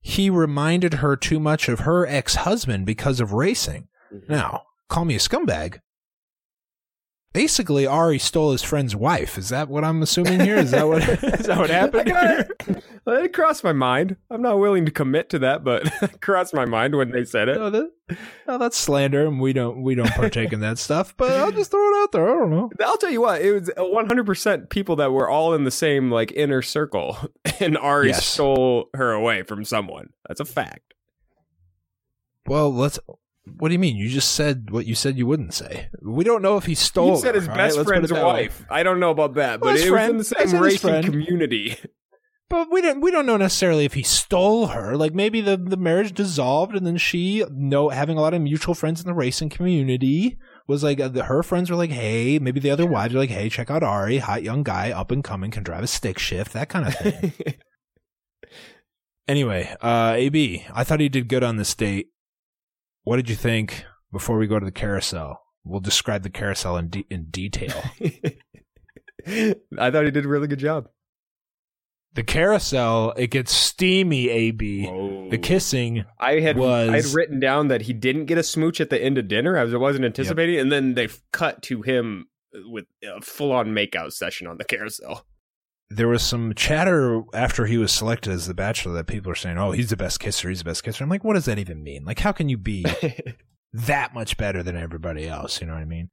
he 0.00 0.30
reminded 0.30 0.94
her 0.94 1.16
too 1.16 1.40
much 1.40 1.68
of 1.68 1.80
her 1.80 2.06
ex 2.06 2.36
husband 2.36 2.86
because 2.86 3.20
of 3.20 3.32
racing. 3.32 3.88
Now, 4.28 4.62
call 4.88 5.04
me 5.04 5.16
a 5.16 5.18
scumbag. 5.18 5.78
Basically, 7.36 7.86
Arie 7.86 8.18
stole 8.18 8.52
his 8.52 8.62
friend's 8.62 8.96
wife. 8.96 9.36
Is 9.36 9.50
that 9.50 9.68
what 9.68 9.84
I'm 9.84 10.00
assuming 10.00 10.40
here? 10.40 10.56
Is 10.56 10.70
that 10.70 10.88
what 10.88 11.02
is 11.22 11.44
that 11.46 11.58
what 11.58 11.68
happened? 11.68 12.10
I 12.10 12.44
got- 12.44 12.82
it 13.22 13.34
crossed 13.34 13.62
my 13.62 13.74
mind. 13.74 14.16
I'm 14.30 14.40
not 14.40 14.58
willing 14.58 14.86
to 14.86 14.90
commit 14.90 15.28
to 15.30 15.38
that, 15.40 15.62
but 15.62 15.86
it 16.02 16.22
crossed 16.22 16.54
my 16.54 16.64
mind 16.64 16.96
when 16.96 17.10
they 17.10 17.26
said 17.26 17.50
it. 17.50 17.58
No, 17.58 17.68
that, 17.68 17.90
no, 18.48 18.56
that's 18.56 18.78
slander, 18.78 19.26
and 19.26 19.38
we 19.38 19.52
don't 19.52 19.82
we 19.82 19.94
don't 19.94 20.10
partake 20.12 20.54
in 20.54 20.60
that 20.60 20.78
stuff. 20.78 21.14
But 21.18 21.32
I'll 21.32 21.52
just 21.52 21.70
throw 21.70 21.86
it 21.86 22.02
out 22.04 22.12
there. 22.12 22.26
I 22.26 22.38
don't 22.38 22.50
know. 22.50 22.70
I'll 22.82 22.96
tell 22.96 23.10
you 23.10 23.20
what, 23.20 23.42
it 23.42 23.52
was 23.52 23.70
100% 23.76 24.70
people 24.70 24.96
that 24.96 25.12
were 25.12 25.28
all 25.28 25.52
in 25.52 25.64
the 25.64 25.70
same 25.70 26.10
like 26.10 26.32
inner 26.32 26.62
circle, 26.62 27.18
and 27.60 27.76
Arie 27.76 28.08
Yes. 28.08 28.24
stole 28.24 28.88
her 28.94 29.12
away 29.12 29.42
from 29.42 29.62
someone. 29.66 30.08
That's 30.26 30.40
a 30.40 30.46
fact. 30.46 30.94
Well, 32.46 32.72
let's. 32.72 32.98
What 33.58 33.68
do 33.68 33.72
you 33.74 33.78
mean? 33.78 33.96
You 33.96 34.08
just 34.08 34.32
said 34.32 34.70
what 34.70 34.86
you 34.86 34.94
said 34.94 35.16
you 35.16 35.26
wouldn't 35.26 35.54
say. 35.54 35.88
We 36.02 36.24
don't 36.24 36.42
know 36.42 36.56
if 36.56 36.64
he 36.66 36.74
stole. 36.74 37.10
you 37.10 37.16
said 37.16 37.34
his 37.36 37.46
best 37.46 37.76
right? 37.76 37.86
Friend's 37.86 38.10
that 38.10 38.16
way. 38.16 38.22
wife. 38.22 38.64
I 38.68 38.82
don't 38.82 39.00
know 39.00 39.10
about 39.10 39.34
that, 39.34 39.60
Well, 39.60 39.74
but 39.74 39.80
it 39.80 39.88
friend. 39.88 40.16
was 40.18 40.32
in 40.32 40.38
the 40.42 40.48
same 40.48 40.60
racing 40.60 41.02
community. 41.04 41.76
But 42.48 42.70
we 42.70 42.80
don't 42.80 43.00
we 43.00 43.10
don't 43.10 43.26
know 43.26 43.36
necessarily 43.36 43.84
if 43.84 43.94
he 43.94 44.04
stole 44.04 44.68
her. 44.68 44.96
Like 44.96 45.12
maybe 45.12 45.40
the, 45.40 45.56
the 45.56 45.76
marriage 45.76 46.12
dissolved 46.14 46.76
and 46.76 46.86
then 46.86 46.96
she 46.96 47.44
know 47.50 47.88
having 47.88 48.16
a 48.18 48.20
lot 48.20 48.34
of 48.34 48.40
mutual 48.42 48.74
friends 48.74 49.00
in 49.00 49.06
the 49.06 49.14
racing 49.14 49.48
community 49.48 50.38
was 50.68 50.84
like 50.84 51.00
uh, 51.00 51.08
the, 51.08 51.24
her 51.24 51.42
friends 51.42 51.70
were 51.70 51.76
like, 51.76 51.90
hey, 51.90 52.38
maybe 52.38 52.60
the 52.60 52.70
other 52.70 52.86
wives 52.86 53.14
are 53.14 53.18
like, 53.18 53.30
hey, 53.30 53.48
check 53.48 53.68
out 53.68 53.82
Arie, 53.82 54.18
hot 54.18 54.44
young 54.44 54.62
guy, 54.62 54.92
up 54.92 55.10
and 55.10 55.24
coming, 55.24 55.50
can 55.50 55.64
drive 55.64 55.82
a 55.82 55.88
stick 55.88 56.18
shift, 56.20 56.52
that 56.52 56.68
kind 56.68 56.86
of 56.86 56.94
thing. 56.94 57.32
anyway, 59.28 59.74
uh, 59.80 60.14
AB, 60.16 60.64
I 60.72 60.84
thought 60.84 61.00
he 61.00 61.08
did 61.08 61.28
good 61.28 61.42
on 61.42 61.56
this 61.56 61.74
date. 61.74 62.08
What 63.06 63.16
did 63.18 63.30
you 63.30 63.36
think 63.36 63.84
before 64.10 64.36
we 64.36 64.48
go 64.48 64.58
to 64.58 64.64
the 64.66 64.72
carousel? 64.72 65.40
We'll 65.62 65.78
describe 65.78 66.24
the 66.24 66.28
carousel 66.30 66.76
in 66.76 66.88
de- 66.88 67.06
in 67.08 67.26
detail. 67.30 67.80
I 69.28 69.90
thought 69.92 70.04
he 70.06 70.10
did 70.10 70.24
a 70.24 70.28
really 70.28 70.48
good 70.48 70.58
job. 70.58 70.88
the 72.14 72.24
carousel, 72.24 73.12
it 73.16 73.28
gets 73.28 73.52
steamy. 73.52 74.28
AB, 74.28 74.86
the 75.30 75.38
kissing. 75.38 76.04
I 76.18 76.40
had 76.40 76.56
was- 76.56 76.88
I 76.88 76.96
had 76.96 77.14
written 77.14 77.38
down 77.38 77.68
that 77.68 77.82
he 77.82 77.92
didn't 77.92 78.24
get 78.24 78.38
a 78.38 78.42
smooch 78.42 78.80
at 78.80 78.90
the 78.90 79.00
end 79.00 79.18
of 79.18 79.28
dinner. 79.28 79.56
I 79.56 79.62
was- 79.62 79.74
I 79.74 79.76
wasn't 79.76 80.04
anticipating, 80.06 80.58
and 80.58 80.72
then 80.72 80.94
they 80.94 81.06
cut 81.32 81.62
to 81.64 81.82
him 81.82 82.26
with 82.54 82.86
a 83.04 83.20
full 83.20 83.52
on 83.52 83.68
makeout 83.68 84.14
session 84.14 84.48
on 84.48 84.56
the 84.58 84.64
carousel. 84.64 85.24
There 85.88 86.08
was 86.08 86.22
some 86.22 86.52
chatter 86.54 87.22
after 87.32 87.66
he 87.66 87.78
was 87.78 87.92
selected 87.92 88.32
as 88.32 88.46
the 88.46 88.54
bachelor 88.54 88.94
that 88.94 89.06
people 89.06 89.30
are 89.30 89.36
saying, 89.36 89.56
"Oh, 89.58 89.70
he's 89.70 89.90
the 89.90 89.96
best 89.96 90.18
kisser. 90.20 90.48
He's 90.48 90.58
the 90.58 90.64
best 90.64 90.82
kisser." 90.82 91.04
I'm 91.04 91.10
like, 91.10 91.22
what 91.22 91.34
does 91.34 91.44
that 91.44 91.58
even 91.58 91.82
mean? 91.82 92.04
Like, 92.04 92.18
how 92.18 92.32
can 92.32 92.48
you 92.48 92.58
be 92.58 92.84
that 93.84 94.14
much 94.14 94.36
better 94.36 94.62
than 94.62 94.76
everybody 94.76 95.28
else. 95.28 95.60
You 95.60 95.66
know 95.66 95.74
what 95.74 95.82
I 95.82 95.86
mean? 95.86 96.10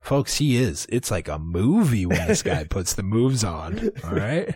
Folks, 0.00 0.38
he 0.38 0.56
is. 0.56 0.86
It's 0.88 1.10
like 1.10 1.28
a 1.28 1.38
movie 1.38 2.06
when 2.06 2.26
this 2.26 2.42
guy 2.42 2.64
puts 2.70 2.94
the 2.94 3.02
moves 3.02 3.44
on. 3.44 3.90
All 4.04 4.14
right. 4.14 4.54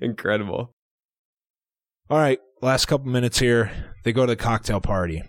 Incredible. 0.00 0.74
All 2.10 2.18
right. 2.18 2.40
Last 2.60 2.86
couple 2.86 3.10
minutes 3.10 3.38
here. 3.38 3.70
They 4.04 4.12
go 4.12 4.26
to 4.26 4.32
the 4.32 4.36
cocktail 4.36 4.80
party. 4.80 5.22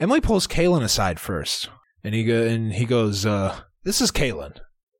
Emily 0.00 0.20
pulls 0.20 0.46
Kalon 0.46 0.82
aside 0.82 1.18
first, 1.18 1.68
and 2.04 2.14
he 2.14 2.24
go 2.24 2.42
and 2.42 2.72
he 2.72 2.84
goes, 2.84 3.26
uh, 3.26 3.60
"This 3.82 4.00
is 4.00 4.12
Kalon, 4.12 4.54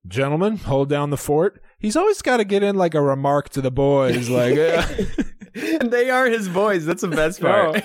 gentlemen. 0.07 0.57
Hold 0.57 0.89
down 0.89 1.11
the 1.11 1.17
fort." 1.17 1.63
He's 1.79 1.97
always 1.97 2.23
got 2.23 2.39
to 2.39 2.45
get 2.45 2.63
in 2.63 2.77
like 2.77 2.95
a 2.95 3.03
remark 3.03 3.51
to 3.51 3.61
the 3.61 3.71
boys, 3.71 4.29
like, 4.29 4.57
and 5.55 5.91
they 5.91 6.11
are 6.11 6.27
his 6.27 6.49
boys. 6.49 6.85
That's 6.85 7.03
the 7.03 7.09
best 7.09 7.41
part. 7.41 7.83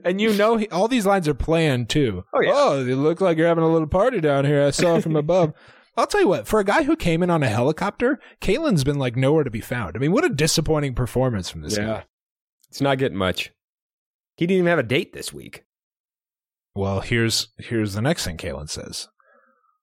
and 0.04 0.20
you 0.20 0.32
know, 0.34 0.56
he, 0.56 0.68
all 0.68 0.88
these 0.88 1.06
lines 1.06 1.28
are 1.28 1.34
planned 1.34 1.88
too. 1.88 2.24
Oh, 2.32 2.40
yeah. 2.40 2.50
Oh, 2.54 2.86
it 2.86 2.94
look 2.94 3.20
like 3.20 3.38
you're 3.38 3.46
having 3.46 3.64
a 3.64 3.72
little 3.72 3.88
party 3.88 4.20
down 4.20 4.44
here. 4.44 4.64
I 4.64 4.70
saw 4.70 5.00
from 5.00 5.16
above. 5.16 5.52
I'll 5.96 6.06
tell 6.06 6.20
you 6.20 6.28
what, 6.28 6.46
for 6.46 6.60
a 6.60 6.64
guy 6.64 6.84
who 6.84 6.94
came 6.94 7.22
in 7.22 7.30
on 7.30 7.42
a 7.42 7.48
helicopter, 7.48 8.20
Kalon's 8.40 8.84
been 8.84 8.98
like 8.98 9.16
nowhere 9.16 9.42
to 9.42 9.50
be 9.50 9.60
found. 9.60 9.96
I 9.96 9.98
mean, 9.98 10.12
what 10.12 10.24
a 10.24 10.28
disappointing 10.28 10.94
performance 10.94 11.50
from 11.50 11.62
this 11.62 11.76
guy. 11.76 12.04
It's 12.68 12.80
not 12.80 12.98
getting 12.98 13.18
much. 13.18 13.50
He 14.36 14.46
didn't 14.46 14.58
even 14.58 14.68
have 14.68 14.78
a 14.78 14.84
date 14.84 15.12
this 15.12 15.32
week. 15.32 15.64
Well, 16.74 17.00
here's 17.00 17.48
here's 17.58 17.94
the 17.94 18.02
next 18.02 18.24
thing 18.24 18.36
Kalon 18.36 18.68
says. 18.68 19.08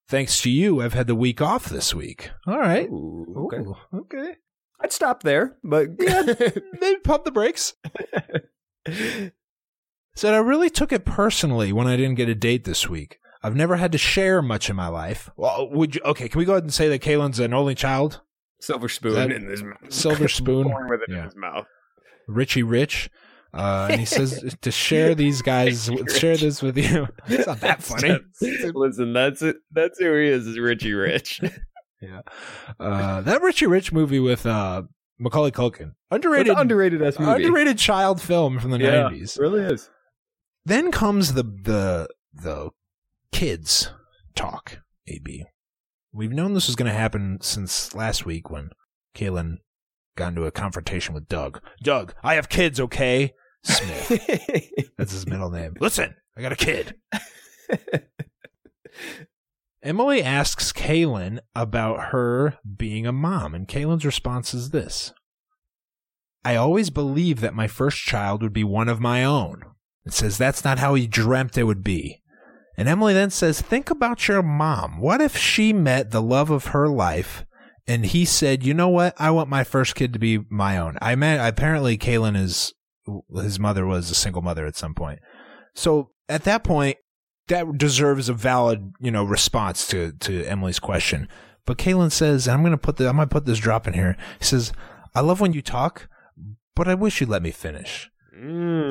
Thanks 0.08 0.42
to 0.42 0.50
you, 0.52 0.82
I've 0.82 0.94
had 0.94 1.08
the 1.08 1.16
week 1.16 1.42
off 1.42 1.66
this 1.66 1.94
week. 1.94 2.30
All 2.46 2.60
right. 2.60 2.88
Ooh, 2.90 3.48
okay. 3.52 3.58
Ooh, 3.58 3.76
okay. 4.02 4.36
I'd 4.80 4.92
stop 4.92 5.24
there, 5.24 5.58
but 5.64 5.88
Yeah, 6.00 6.22
maybe 6.80 7.00
pump 7.04 7.24
the 7.26 7.32
brakes. 7.32 7.74
Said 10.16 10.34
I 10.34 10.38
really 10.38 10.70
took 10.70 10.92
it 10.94 11.06
personally 11.06 11.74
when 11.74 11.88
I 11.88 11.98
didn't 11.98 12.16
get 12.16 12.30
a 12.30 12.36
date 12.36 12.64
this 12.64 12.88
week. 12.88 13.20
I've 13.44 13.56
never 13.56 13.76
had 13.76 13.92
to 13.92 13.98
share 13.98 14.42
much 14.42 14.70
in 14.70 14.76
my 14.76 14.88
life. 14.88 15.30
Well, 15.36 15.70
would 15.72 15.96
you? 15.96 16.02
Okay, 16.06 16.30
can 16.30 16.40
we 16.40 16.46
go 16.46 16.54
ahead 16.54 16.64
and 16.64 16.74
say 16.74 16.88
that 16.90 17.02
Kalon's 17.02 17.40
an 17.40 17.54
only 17.54 17.76
child? 17.76 18.22
silver 18.62 18.88
spoon 18.90 19.14
That- 19.14 19.32
in 19.32 19.46
his 19.48 19.62
mouth. 19.62 19.78
Silver 19.92 20.28
spoon. 20.30 20.64
Born 20.70 20.88
with 20.90 21.02
it 21.02 21.10
Yeah. 21.10 21.18
in 21.20 21.24
his 21.26 21.36
mouth. 21.36 21.66
Richie 22.28 22.64
Rich. 22.64 23.10
Uh, 23.56 23.88
and 23.90 24.00
he 24.00 24.06
says 24.06 24.56
to 24.62 24.70
share 24.72 25.16
these 25.16 25.42
guys, 25.42 25.90
share 26.18 26.36
this 26.38 26.62
with 26.62 26.78
you. 26.78 27.08
It's 27.28 27.48
not 27.48 27.62
that 27.62 27.82
funny. 27.82 28.18
Listen, 28.42 29.14
that's 29.14 29.42
it. 29.42 29.56
That's 29.72 29.98
who 29.98 30.14
he 30.14 30.28
is. 30.28 30.46
Is 30.48 30.60
Richie 30.60 30.94
Rich. 30.94 31.42
Yeah. 32.02 32.22
Uh, 32.80 33.22
that 33.22 33.42
Richie 33.42 33.66
Rich 33.66 33.92
movie 33.92 34.20
with 34.20 34.46
uh, 34.46 34.84
Macaulay 35.18 35.50
Culkin. 35.50 35.94
Underrated, 36.12 36.56
underrated 36.56 37.02
ass 37.02 37.18
movie. 37.18 37.32
underrated 37.46 37.80
child 37.80 38.22
film 38.22 38.60
from 38.60 38.70
the 38.72 38.78
90s. 38.78 39.38
it 39.38 39.42
really 39.42 39.62
is. 39.62 39.90
Then 40.66 40.92
comes 40.92 41.34
the 41.34 41.44
the 41.44 42.08
the 42.34 42.70
kids 43.32 43.92
talk. 44.36 44.80
AB. 45.08 45.46
We've 46.12 46.32
known 46.34 46.54
this 46.54 46.68
was 46.68 46.76
going 46.76 46.92
to 46.92 46.98
happen 46.98 47.40
since 47.42 47.96
last 47.96 48.26
week 48.26 48.50
when 48.52 48.70
Kalon 49.16 49.60
got 50.16 50.30
into 50.30 50.46
a 50.46 50.52
confrontation 50.52 51.14
with 51.16 51.28
Doug. 51.28 51.60
Doug, 51.82 52.14
I 52.24 52.36
have 52.36 52.50
kids, 52.50 52.80
okay? 52.80 53.34
Smith. 53.66 54.92
That's 54.98 55.12
his 55.12 55.28
middle 55.28 55.50
name. 55.50 55.76
Listen, 55.80 56.16
I 56.38 56.42
got 56.42 56.52
a 56.52 56.56
kid. 56.56 56.96
Emily 59.84 60.24
asks 60.24 60.72
Kalon 60.72 61.42
about 61.56 62.12
her 62.12 62.58
being 62.78 63.06
a 63.06 63.12
mom, 63.12 63.54
and 63.54 63.68
Kalon's 63.68 64.06
response 64.06 64.54
is 64.54 64.72
this 64.72 65.14
I 66.44 66.56
always 66.56 66.90
believed 66.90 67.40
that 67.42 67.54
my 67.54 67.68
first 67.68 68.00
child 68.00 68.42
would 68.42 68.54
be 68.54 68.64
one 68.64 68.90
of 68.90 69.00
my 69.00 69.24
own. 69.24 69.64
It 70.06 70.14
says 70.14 70.38
that's 70.38 70.64
not 70.64 70.80
how 70.80 70.94
he 70.94 71.08
dreamt 71.08 71.58
it 71.58 71.64
would 71.64 71.84
be. 71.84 72.22
And 72.78 72.88
Emily 72.88 73.14
then 73.14 73.30
says, 73.30 73.62
Think 73.62 73.90
about 73.90 74.28
your 74.28 74.44
mom. 74.44 75.00
What 75.00 75.22
if 75.22 75.38
she 75.38 75.74
met 75.74 76.12
the 76.12 76.22
love 76.22 76.50
of 76.50 76.68
her 76.68 76.88
life 76.88 77.46
and 77.88 78.06
he 78.06 78.26
said, 78.26 78.64
You 78.64 78.74
know 78.74 78.90
what? 78.90 79.14
I 79.18 79.32
want 79.32 79.50
my 79.50 79.64
first 79.64 79.96
kid 79.96 80.14
to 80.14 80.20
be 80.20 80.40
my 80.50 80.78
own. 80.78 80.98
I 81.02 81.16
meant 81.16 81.48
apparently 81.48 81.98
Kalon 81.98 82.36
is 82.36 82.74
his 83.36 83.60
mother 83.60 83.86
was 83.86 84.10
a 84.12 84.16
single 84.16 84.42
mother 84.42 84.66
at 84.66 84.76
some 84.76 84.94
point. 84.94 85.20
So 85.74 86.12
at 86.30 86.44
that 86.46 86.64
point, 86.64 86.98
that 87.48 87.78
deserves 87.78 88.28
a 88.30 88.34
valid, 88.34 88.94
you 89.00 89.12
know, 89.12 89.24
response 89.24 89.86
to, 89.88 90.12
to 90.14 90.44
Emily's 90.46 90.80
question. 90.80 91.28
But 91.66 91.78
Kalon 91.78 92.10
says, 92.10 92.48
and 92.48 92.56
I'm 92.58 92.64
gonna 92.64 92.78
put 92.78 92.98
the 92.98 93.08
I'm 93.10 93.16
gonna 93.16 93.28
put 93.28 93.46
this 93.46 93.60
drop 93.60 93.88
in 93.88 93.94
here. 93.94 94.18
He 94.40 94.46
says, 94.46 94.72
I 95.14 95.22
love 95.22 95.40
when 95.42 95.54
you 95.54 95.62
talk, 95.62 96.08
but 96.76 96.88
I 96.88 96.94
wish 96.96 97.20
you'd 97.22 97.30
let 97.30 97.42
me 97.44 97.52
finish. 97.52 98.10
I 98.38 98.38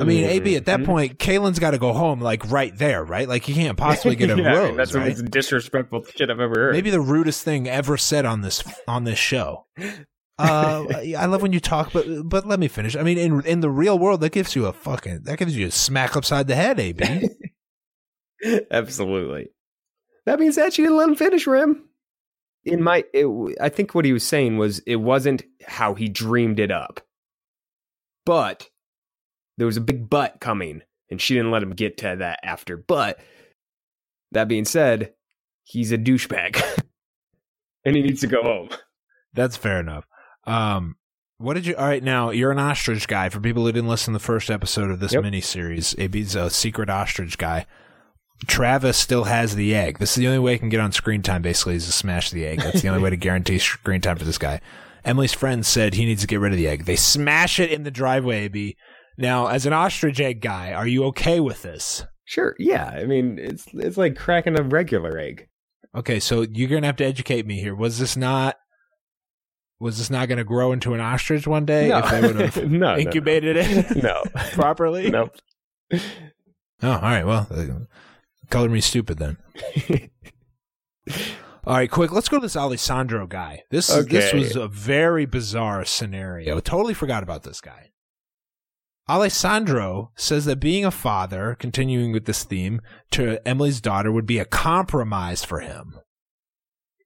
mean, 0.03 0.23
AB, 0.25 0.55
at 0.55 0.65
that 0.65 0.79
Mm-hmm. 0.79 0.85
point, 0.85 1.19
Kalon's 1.19 1.59
got 1.59 1.71
to 1.71 1.77
go 1.77 1.93
home, 1.93 2.19
like 2.19 2.49
right 2.49 2.75
there, 2.75 3.03
right? 3.03 3.29
Like 3.29 3.43
he 3.43 3.53
can't 3.53 3.77
possibly 3.77 4.15
get 4.15 4.31
a 4.37 4.41
Yeah, 4.41 4.55
rose, 4.57 4.75
that's 4.77 4.91
the 4.93 4.99
most 5.01 5.25
disrespectful 5.29 6.03
shit 6.15 6.31
I've 6.31 6.39
ever 6.39 6.55
heard. 6.55 6.73
Maybe 6.73 6.89
the 6.89 6.99
rudest 6.99 7.43
thing 7.43 7.67
ever 7.69 7.95
said 7.95 8.25
on 8.25 8.41
this 8.41 8.63
on 8.87 9.03
this 9.03 9.19
show. 9.19 9.67
Uh, 10.37 10.85
I 11.17 11.25
love 11.27 11.41
when 11.41 11.53
you 11.53 11.61
talk, 11.61 11.93
but 11.93 12.05
but 12.27 12.45
let 12.45 12.59
me 12.59 12.67
finish. 12.67 12.95
I 12.95 13.03
mean, 13.03 13.17
in 13.17 13.45
in 13.45 13.61
the 13.61 13.69
real 13.69 13.97
world, 13.97 14.21
that 14.21 14.33
gives 14.33 14.55
you 14.55 14.65
a 14.65 14.73
fucking 14.73 15.23
that 15.23 15.39
gives 15.39 15.55
you 15.55 15.67
a 15.67 15.71
smack 15.71 16.15
upside 16.15 16.47
the 16.47 16.55
head, 16.55 16.79
AB. 16.79 17.29
Absolutely. 18.71 19.49
That 20.25 20.39
means 20.39 20.55
that 20.55 20.73
she 20.73 20.81
didn't 20.81 20.97
let 20.97 21.09
him 21.09 21.15
finish, 21.15 21.47
Rim. 21.47 21.85
In 22.63 22.81
my, 22.81 23.03
it, 23.13 23.27
I 23.61 23.69
think 23.69 23.93
what 23.93 24.05
he 24.05 24.13
was 24.13 24.23
saying 24.23 24.57
was 24.57 24.79
it 24.79 24.95
wasn't 24.95 25.43
how 25.67 25.93
he 25.93 26.09
dreamed 26.09 26.59
it 26.59 26.71
up, 26.71 26.99
but 28.25 28.69
there 29.57 29.67
was 29.67 29.77
a 29.77 29.81
big 29.81 30.09
but 30.09 30.39
coming, 30.41 30.81
and 31.11 31.21
she 31.21 31.35
didn't 31.35 31.51
let 31.51 31.63
him 31.63 31.71
get 31.71 31.97
to 31.97 32.15
that 32.17 32.39
after. 32.43 32.75
But 32.75 33.19
that 34.31 34.47
being 34.47 34.65
said, 34.65 35.13
he's 35.63 35.91
a 35.91 35.97
douchebag, 35.97 36.61
and 37.85 37.95
he 37.95 38.01
needs 38.01 38.21
to 38.21 38.27
go 38.27 38.41
home. 38.41 38.69
That's 39.33 39.57
fair 39.57 39.79
enough. 39.79 40.05
Um, 40.45 40.95
what 41.37 41.55
did 41.55 41.65
you? 41.65 41.75
All 41.75 41.85
right, 41.87 42.03
now 42.03 42.29
you're 42.29 42.51
an 42.51 42.59
ostrich 42.59 43.07
guy. 43.07 43.29
For 43.29 43.39
people 43.39 43.65
who 43.65 43.71
didn't 43.71 43.89
listen 43.89 44.13
to 44.13 44.19
the 44.19 44.23
first 44.23 44.49
episode 44.49 44.89
of 44.91 44.99
this 44.99 45.13
Yep. 45.13 45.23
miniseries, 45.23 45.97
AB's 45.99 46.35
a 46.35 46.49
secret 46.49 46.89
ostrich 46.89 47.37
guy. 47.37 47.65
Travis 48.47 48.97
still 48.97 49.25
has 49.25 49.55
the 49.55 49.73
egg. 49.75 49.97
This 49.99 50.11
is 50.11 50.15
the 50.17 50.27
only 50.27 50.39
way 50.39 50.53
he 50.53 50.59
can 50.59 50.69
get 50.69 50.79
on 50.81 50.91
screen 50.91 51.21
time. 51.21 51.41
Basically, 51.41 51.75
is 51.75 51.85
to 51.85 51.91
smash 51.91 52.29
the 52.31 52.45
egg. 52.45 52.59
That's 52.61 52.81
the 52.81 52.89
only 52.89 53.01
way 53.01 53.09
to 53.09 53.15
guarantee 53.17 53.57
screen 53.59 54.01
time 54.01 54.17
for 54.17 54.25
this 54.25 54.37
guy. 54.37 54.61
Emily's 55.03 55.33
friend 55.33 55.65
said 55.65 55.93
he 55.93 56.05
needs 56.05 56.21
to 56.21 56.27
get 56.27 56.39
rid 56.39 56.51
of 56.51 56.57
the 56.57 56.67
egg. 56.67 56.85
They 56.85 56.95
smash 56.95 57.59
it 57.59 57.71
in 57.71 57.83
the 57.83 57.91
driveway. 57.91 58.45
AB. 58.45 58.75
Now, 59.17 59.47
as 59.47 59.65
an 59.65 59.73
ostrich 59.73 60.19
egg 60.19 60.41
guy, 60.41 60.73
are 60.73 60.87
you 60.87 61.05
okay 61.05 61.39
with 61.39 61.61
this? 61.61 62.03
Sure, 62.25 62.55
yeah. 62.59 62.85
I 62.89 63.05
mean, 63.05 63.37
it's 63.39 63.65
it's 63.73 63.97
like 63.97 64.15
cracking 64.15 64.59
a 64.59 64.63
regular 64.63 65.17
egg. 65.17 65.47
Okay, 65.93 66.19
so 66.19 66.41
you're 66.41 66.69
gonna 66.69 66.87
have 66.87 66.95
to 66.97 67.05
educate 67.05 67.45
me 67.45 67.59
here. 67.59 67.75
Was 67.75 67.99
this 67.99 68.17
not? 68.17 68.57
Was 69.79 69.97
this 69.97 70.09
not 70.09 70.27
going 70.29 70.37
to 70.37 70.43
grow 70.45 70.71
into 70.71 70.93
an 70.93 71.01
ostrich 71.01 71.45
one 71.45 71.65
day 71.65 71.89
No. 71.89 71.97
if 71.99 72.09
they 72.09 72.21
would 72.21 72.35
have 72.39 72.57
No, 72.71 72.93
no, 72.93 72.97
incubated 72.97 73.57
it 73.57 73.95
No, 74.03 74.23
properly? 74.53 75.09
nope. 75.09 75.35
Oh, 75.91 75.99
all 76.81 76.99
right. 77.01 77.25
Well, 77.25 77.47
uh, 77.51 77.85
color 78.49 78.69
me 78.69 78.79
stupid 78.81 79.17
then. 79.17 79.37
all 81.65 81.75
right, 81.75 81.89
quick. 81.91 82.11
Let's 82.11 82.29
go 82.29 82.37
to 82.37 82.45
this 82.45 82.55
Alessandro 82.55 83.27
guy. 83.27 83.63
This 83.71 83.87
this 83.87 84.33
was 84.33 84.55
a 84.55 84.67
very 84.67 85.25
bizarre 85.25 85.83
scenario. 85.85 86.59
Totally 86.59 86.93
forgot 86.93 87.23
about 87.23 87.43
this 87.43 87.61
guy. 87.61 87.91
Alessandro 89.07 90.11
says 90.15 90.45
that 90.45 90.59
being 90.59 90.83
a 90.83 90.89
father, 90.91 91.55
continuing 91.59 92.11
with 92.11 92.25
this 92.25 92.43
theme, 92.43 92.81
to 93.11 93.45
Emily's 93.47 93.79
daughter 93.79 94.11
would 94.11 94.25
be 94.25 94.39
a 94.39 94.45
compromise 94.45 95.43
for 95.45 95.59
him. 95.59 95.99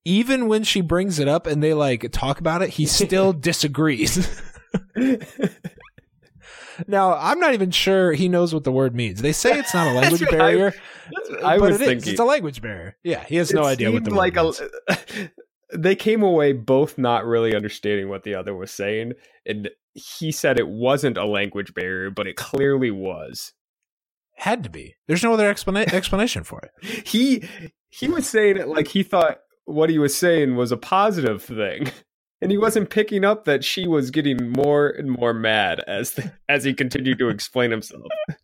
Even 0.09 0.47
when 0.47 0.63
she 0.63 0.81
brings 0.81 1.19
it 1.19 1.27
up 1.27 1.45
and 1.45 1.61
they 1.61 1.73
like 1.75 2.11
talk 2.11 2.39
about 2.39 2.61
it, 2.63 2.69
he 2.71 2.85
still 2.87 3.31
disagrees. 3.49 4.41
now, 6.87 7.13
I'm 7.15 7.39
not 7.39 7.53
even 7.53 7.71
sure 7.71 8.13
he 8.13 8.27
knows 8.29 8.53
what 8.53 8.63
the 8.63 8.71
word 8.71 8.95
means. 8.95 9.21
They 9.21 9.33
say 9.33 9.57
it's 9.59 9.73
not 9.73 9.87
a 9.87 9.93
language 9.99 10.23
I- 10.23 10.31
barrier. 10.31 10.73
I 11.43 11.57
but 11.57 11.71
was 11.71 11.75
it 11.75 11.81
is. 11.81 11.87
thinking. 11.87 12.11
It's 12.11 12.19
a 12.19 12.25
language 12.25 12.61
barrier. 12.61 12.95
Yeah, 13.03 13.23
he 13.23 13.35
has 13.37 13.51
no 13.51 13.63
idea 13.65 13.91
what 13.91 14.03
the 14.03 14.11
word 14.11 14.17
like 14.17 14.35
means. 14.35 14.61
a, 14.89 15.29
they 15.77 15.95
came 15.95 16.23
away 16.23 16.53
both 16.53 16.97
not 16.97 17.25
really 17.25 17.55
understanding 17.55 18.09
what 18.09 18.23
the 18.23 18.33
other 18.35 18.55
was 18.55 18.71
saying 18.71 19.13
and 19.45 19.69
he 19.93 20.31
said 20.31 20.59
it 20.59 20.67
wasn't 20.67 21.17
a 21.17 21.25
language 21.25 21.73
barrier 21.75 22.09
but 22.09 22.25
it 22.27 22.35
clearly 22.35 22.89
was 22.91 23.53
Had 24.35 24.63
to 24.63 24.69
be. 24.69 24.95
There's 25.07 25.23
no 25.23 25.33
other 25.33 25.51
explana- 25.53 25.93
explanation 25.93 26.43
for 26.43 26.61
it. 26.61 27.07
he 27.07 27.47
he 27.89 28.07
was 28.07 28.27
saying 28.27 28.57
it 28.57 28.67
like 28.67 28.87
he 28.87 29.03
thought 29.03 29.39
what 29.69 29.89
he 29.89 29.99
was 29.99 30.15
saying 30.15 30.55
was 30.55 30.71
a 30.71 30.77
positive 30.77 31.41
thing 31.43 31.91
and 32.41 32.51
he 32.51 32.57
wasn't 32.57 32.89
picking 32.89 33.23
up 33.23 33.45
that 33.45 33.63
she 33.63 33.87
was 33.87 34.11
getting 34.11 34.51
more 34.51 34.87
and 34.89 35.11
more 35.11 35.33
mad 35.33 35.81
as 35.87 36.19
as 36.47 36.63
he 36.63 36.73
continued 36.73 37.19
to 37.19 37.29
explain 37.29 37.71
himself 37.71 38.07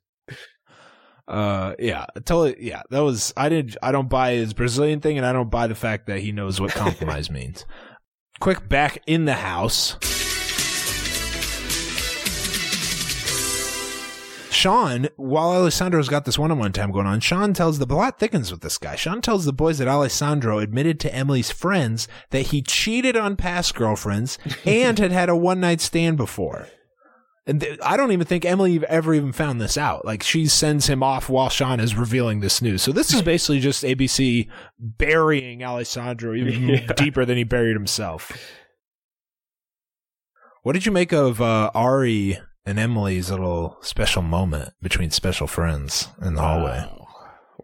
Uh, 1.27 1.73
yeah, 1.79 2.05
totally. 2.25 2.55
Yeah, 2.59 2.83
that 2.91 2.99
was. 2.99 3.33
I 3.35 3.49
didn't. 3.49 3.77
I 3.81 3.91
don't 3.91 4.09
buy 4.09 4.33
his 4.33 4.53
Brazilian 4.53 5.01
thing, 5.01 5.17
and 5.17 5.25
I 5.25 5.33
don't 5.33 5.49
buy 5.49 5.67
the 5.67 5.75
fact 5.75 6.07
that 6.07 6.19
he 6.19 6.31
knows 6.31 6.61
what 6.61 6.71
compromise 6.71 7.29
means. 7.31 7.65
Quick, 8.39 8.69
back 8.69 9.01
in 9.07 9.25
the 9.25 9.33
house. 9.33 9.97
Sean, 14.55 15.07
while 15.17 15.49
Alessandro's 15.51 16.09
got 16.09 16.25
this 16.25 16.39
one-on-one 16.39 16.71
time 16.71 16.91
going 16.91 17.05
on, 17.05 17.19
Sean 17.19 17.53
tells 17.53 17.77
the 17.77 17.85
plot 17.85 18.17
thickens 18.19 18.51
with 18.51 18.61
this 18.61 18.77
guy. 18.77 18.95
Sean 18.95 19.21
tells 19.21 19.43
the 19.45 19.53
boys 19.53 19.77
that 19.79 19.87
Alessandro 19.87 20.59
admitted 20.59 20.99
to 21.01 21.13
Emily's 21.13 21.51
friends 21.51 22.07
that 22.31 22.47
he 22.47 22.61
cheated 22.61 23.17
on 23.17 23.35
past 23.35 23.75
girlfriends 23.75 24.37
and 24.65 24.97
had 24.97 25.11
had 25.11 25.29
a 25.29 25.35
one-night 25.35 25.81
stand 25.81 26.17
before. 26.17 26.67
And 27.45 27.61
th- 27.61 27.77
I 27.83 27.95
don't 27.97 28.11
even 28.11 28.25
think 28.25 28.43
Emily 28.45 28.83
ever 28.87 29.13
even 29.13 29.31
found 29.31 29.61
this 29.61 29.77
out. 29.77 30.03
Like 30.05 30.23
she 30.23 30.47
sends 30.47 30.87
him 30.87 31.03
off 31.03 31.29
while 31.29 31.49
Sean 31.49 31.79
is 31.79 31.93
revealing 31.95 32.39
this 32.39 32.61
news. 32.61 32.81
So 32.81 32.91
this 32.91 33.13
is 33.13 33.21
basically 33.23 33.59
just 33.59 33.83
ABC 33.83 34.49
burying 34.79 35.63
Alessandro 35.63 36.33
even 36.33 36.69
Yeah. 36.69 36.93
deeper 36.93 37.23
than 37.25 37.37
he 37.37 37.43
buried 37.43 37.75
himself. 37.75 38.31
What 40.63 40.73
did 40.73 40.85
you 40.87 40.91
make 40.91 41.11
of 41.11 41.39
uh, 41.41 41.69
Arie 41.75 42.39
and 42.65 42.79
Emily's 42.79 43.29
little 43.29 43.77
special 43.81 44.21
moment 44.21 44.73
between 44.81 45.11
special 45.11 45.47
friends 45.47 46.07
in 46.21 46.35
the 46.35 46.41
hallway? 46.41 46.79
Wow. 46.79 47.05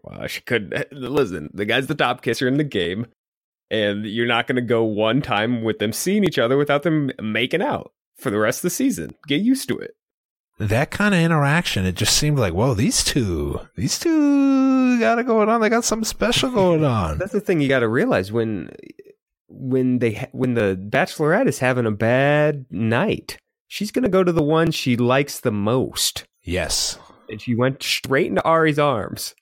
Wow, 0.03 0.27
she 0.27 0.41
could 0.41 0.87
listen. 0.91 1.49
The 1.53 1.65
guy's 1.65 1.87
the 1.87 1.95
top 1.95 2.21
kisser 2.21 2.47
in 2.47 2.57
the 2.57 2.63
game, 2.63 3.07
and 3.69 4.05
you're 4.05 4.27
not 4.27 4.47
going 4.47 4.55
to 4.55 4.61
go 4.61 4.83
one 4.83 5.21
time 5.21 5.63
with 5.63 5.79
them 5.79 5.93
seeing 5.93 6.23
each 6.23 6.39
other 6.39 6.57
without 6.57 6.83
them 6.83 7.11
making 7.21 7.61
out 7.61 7.91
for 8.17 8.29
the 8.29 8.39
rest 8.39 8.59
of 8.59 8.63
the 8.63 8.69
season. 8.71 9.15
Get 9.27 9.41
used 9.41 9.67
to 9.69 9.77
it. 9.77 9.95
That 10.59 10.91
kind 10.91 11.15
of 11.15 11.21
interaction, 11.21 11.85
it 11.85 11.95
just 11.95 12.15
seemed 12.15 12.37
like, 12.37 12.53
whoa, 12.53 12.75
these 12.75 13.03
two, 13.03 13.59
these 13.75 13.97
two 13.97 14.99
got 14.99 15.17
it 15.17 15.25
going 15.25 15.49
on. 15.49 15.61
They 15.61 15.69
got 15.69 15.83
something 15.83 16.05
special 16.05 16.49
going 16.53 16.83
on. 16.83 17.17
That's 17.17 17.31
the 17.31 17.41
thing 17.41 17.61
you 17.61 17.67
got 17.69 17.79
to 17.79 17.87
realize 17.87 18.31
when 18.31 18.69
when 19.47 19.99
they 19.99 20.29
when 20.31 20.53
the 20.53 20.79
bachelorette 20.89 21.47
is 21.47 21.59
having 21.59 21.85
a 21.85 21.91
bad 21.91 22.65
night, 22.69 23.37
she's 23.71 23.89
going 23.91 24.03
to 24.03 24.09
go 24.09 24.21
to 24.21 24.33
the 24.33 24.43
one 24.43 24.69
she 24.71 24.97
likes 24.97 25.39
the 25.39 25.51
most, 25.51 26.25
Yes. 26.43 26.99
and 27.29 27.41
she 27.41 27.55
went 27.55 27.81
straight 27.81 28.27
into 28.27 28.45
Arie's 28.45 28.77
arms. 28.77 29.33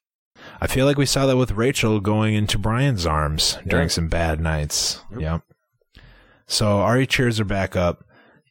I 0.62 0.68
feel 0.68 0.86
like 0.86 0.98
we 0.98 1.08
saw 1.08 1.26
that 1.26 1.36
with 1.36 1.52
Rachel 1.54 2.00
going 2.00 2.36
into 2.36 2.60
Bryan's 2.60 3.08
arms 3.08 3.58
during 3.68 3.90
some 3.90 4.08
bad 4.08 4.40
nights. 4.40 5.02
Yep. 5.18 5.42
So 6.46 6.82
Arie 6.82 7.08
cheers 7.08 7.40
her 7.40 7.44
back 7.44 7.76
up, 7.76 8.06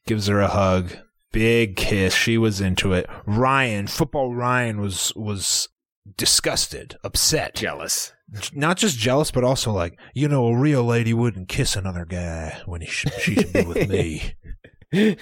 gives 0.06 0.26
her 0.26 0.40
a 0.40 0.48
hug, 0.48 0.96
big 1.32 1.76
kiss. 1.76 2.12
She 2.14 2.36
was 2.38 2.60
into 2.60 2.92
it. 2.92 3.08
Ryan, 3.24 3.86
football 3.86 4.34
Ryan 4.34 4.80
was 4.80 5.12
was 5.16 5.68
disgusted, 6.16 6.96
upset, 7.04 7.54
Jealous. 7.54 8.12
not 8.52 8.76
just 8.78 8.98
jealous, 8.98 9.30
but 9.30 9.44
also 9.44 9.70
like, 9.72 9.98
you 10.14 10.26
know, 10.28 10.48
a 10.48 10.58
real 10.58 10.84
lady 10.84 11.14
wouldn't 11.14 11.48
kiss 11.48 11.76
another 11.76 12.04
guy 12.04 12.60
when 12.66 12.80
he 12.80 12.86
should, 12.88 13.12
she 13.14 13.34
should 13.34 13.52
be 13.52 13.62
with 13.62 13.88
me. 13.90 14.34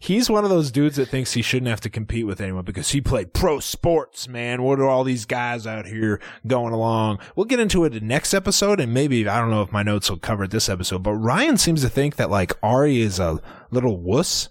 He's 0.00 0.30
one 0.30 0.44
of 0.44 0.50
those 0.50 0.70
dudes 0.70 0.96
that 0.96 1.08
thinks 1.08 1.34
he 1.34 1.42
shouldn't 1.42 1.68
have 1.68 1.82
to 1.82 1.90
compete 1.90 2.26
with 2.26 2.40
anyone 2.40 2.64
because 2.64 2.90
he 2.90 3.02
played 3.02 3.34
pro 3.34 3.60
sports, 3.60 4.26
man. 4.26 4.62
What 4.62 4.80
are 4.80 4.88
all 4.88 5.04
these 5.04 5.26
guys 5.26 5.66
out 5.66 5.86
here 5.86 6.20
going 6.46 6.72
along? 6.72 7.18
We'll 7.34 7.44
get 7.44 7.60
into 7.60 7.84
it 7.84 7.94
in 7.94 8.08
next 8.08 8.32
episode 8.32 8.80
and 8.80 8.94
maybe, 8.94 9.28
I 9.28 9.38
don't 9.38 9.50
know 9.50 9.62
if 9.62 9.72
my 9.72 9.82
notes 9.82 10.08
will 10.08 10.18
cover 10.18 10.48
this 10.48 10.70
episode, 10.70 11.02
but 11.02 11.12
Ryan 11.12 11.58
seems 11.58 11.82
to 11.82 11.90
think 11.90 12.16
that 12.16 12.30
like 12.30 12.52
Arie 12.62 13.00
is 13.00 13.18
a 13.18 13.40
little 13.70 14.00
wuss. 14.00 14.48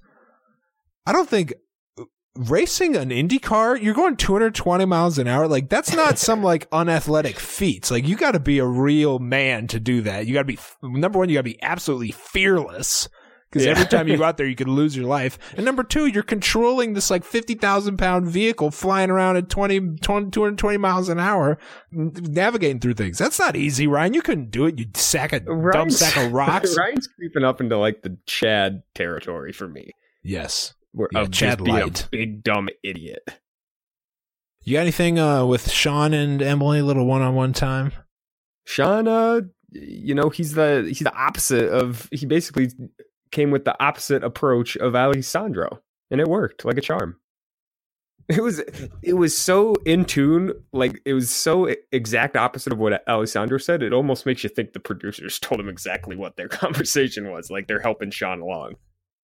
I 1.08 1.12
don't 1.12 1.30
think 1.30 1.54
uh, 2.00 2.04
racing 2.36 2.96
an 2.96 3.12
Indy 3.12 3.40
car, 3.40 3.76
you're 3.76 3.96
going 3.96 4.16
220 4.16 4.86
miles 4.86 5.18
an 5.18 5.28
hour. 5.28 5.48
Like 5.48 5.70
that's 5.70 5.96
not 5.96 6.20
some 6.20 6.44
like 6.44 6.68
unathletic 6.72 7.40
feats. 7.40 7.90
Like 7.90 8.08
you 8.08 8.16
got 8.16 8.32
to 8.32 8.40
be 8.40 8.60
a 8.60 8.66
real 8.66 9.18
man 9.18 9.66
to 9.68 9.80
do 9.80 10.02
that. 10.02 10.28
You 10.28 10.36
got 10.36 10.42
to 10.42 10.46
be 10.46 10.60
number 10.84 11.18
one. 11.18 11.30
You 11.30 11.36
got 11.36 11.40
to 11.40 11.44
be 11.44 11.64
absolutely 11.64 12.12
fearless 12.12 13.10
because 13.56 13.66
Yeah. 13.66 13.72
every 13.72 13.86
time 13.86 14.08
you 14.08 14.18
go 14.18 14.24
out 14.26 14.38
there, 14.38 14.46
you 14.48 14.56
could 14.56 14.68
lose 14.68 14.96
your 14.98 15.06
life. 15.08 15.38
And 15.56 15.66
number 15.66 15.84
two, 15.84 16.06
you're 16.08 16.24
controlling 16.24 16.94
this 16.94 17.10
like 17.10 17.24
50,000 17.24 17.98
pound 17.98 18.28
vehicle 18.28 18.70
flying 18.72 19.10
around 19.10 19.38
at 19.38 19.50
20, 19.50 19.98
20 20.02 20.30
220 20.32 20.78
miles 20.78 21.10
an 21.10 21.20
hour, 21.20 21.58
navigating 21.92 22.80
through 22.80 22.96
things. 22.96 23.18
That's 23.18 23.40
not 23.40 23.56
easy, 23.56 23.88
Ryan. 23.88 24.14
You 24.14 24.22
couldn't 24.22 24.52
do 24.52 24.66
it. 24.66 24.78
You 24.78 24.86
sack 24.94 25.32
a 25.34 25.40
dumb 25.40 25.90
sack 25.90 26.18
of 26.18 26.32
rocks. 26.34 26.78
Ryan's 26.78 27.08
creeping 27.08 27.44
up 27.44 27.62
into 27.62 27.78
like 27.78 28.02
the 28.04 28.18
Chad 28.26 28.84
territory 28.94 29.52
for 29.54 29.68
me. 29.68 29.92
yes. 30.24 30.74
Where 30.92 31.10
Yeah, 31.12 31.22
of 31.22 31.32
Chad 31.32 31.60
light. 31.62 32.06
a 32.06 32.10
big 32.10 32.44
dumb 32.44 32.70
idiot. 32.84 33.24
You 34.62 34.74
got 34.74 34.82
anything 34.82 35.20
uh, 35.20 35.46
with 35.46 35.70
Sean 35.70 36.14
and 36.14 36.42
Emily? 36.42 36.80
A 36.80 36.84
little 36.86 37.06
one 37.06 37.22
on 37.22 37.36
one 37.36 37.54
time. 37.54 37.92
Sean, 38.66 39.08
uh, 39.08 39.42
you 39.72 40.16
know, 40.16 40.30
he's 40.30 40.54
the 40.54 40.86
he's 40.88 41.00
the 41.00 41.14
opposite 41.14 41.70
of 41.70 42.08
he 42.12 42.26
basically 42.26 42.70
came 43.32 43.52
with 43.52 43.66
the 43.66 43.82
opposite 43.84 44.24
approach 44.24 44.76
of 44.78 44.96
Alessandro, 44.96 45.82
and 46.12 46.20
it 46.22 46.28
worked 46.28 46.66
like 46.66 46.78
a 46.78 46.82
charm. 46.82 47.18
It 48.28 48.42
was 48.42 48.60
it 49.04 49.14
was 49.14 49.38
so 49.38 49.76
in 49.86 50.04
tune, 50.06 50.52
like 50.74 51.00
it 51.06 51.14
was 51.14 51.30
so 51.30 51.70
exact 51.92 52.36
opposite 52.36 52.74
of 52.74 52.80
what 52.80 53.08
Alessandro 53.08 53.60
said. 53.60 53.84
It 53.84 53.94
almost 53.94 54.26
makes 54.26 54.44
you 54.44 54.50
think 54.50 54.74
the 54.74 54.80
producers 54.80 55.38
told 55.42 55.60
him 55.60 55.70
exactly 55.70 56.16
what 56.16 56.36
their 56.36 56.48
conversation 56.50 57.30
was. 57.32 57.52
Like 57.52 57.68
they're 57.68 57.82
helping 57.82 58.10
Sean 58.10 58.42
along. 58.42 58.76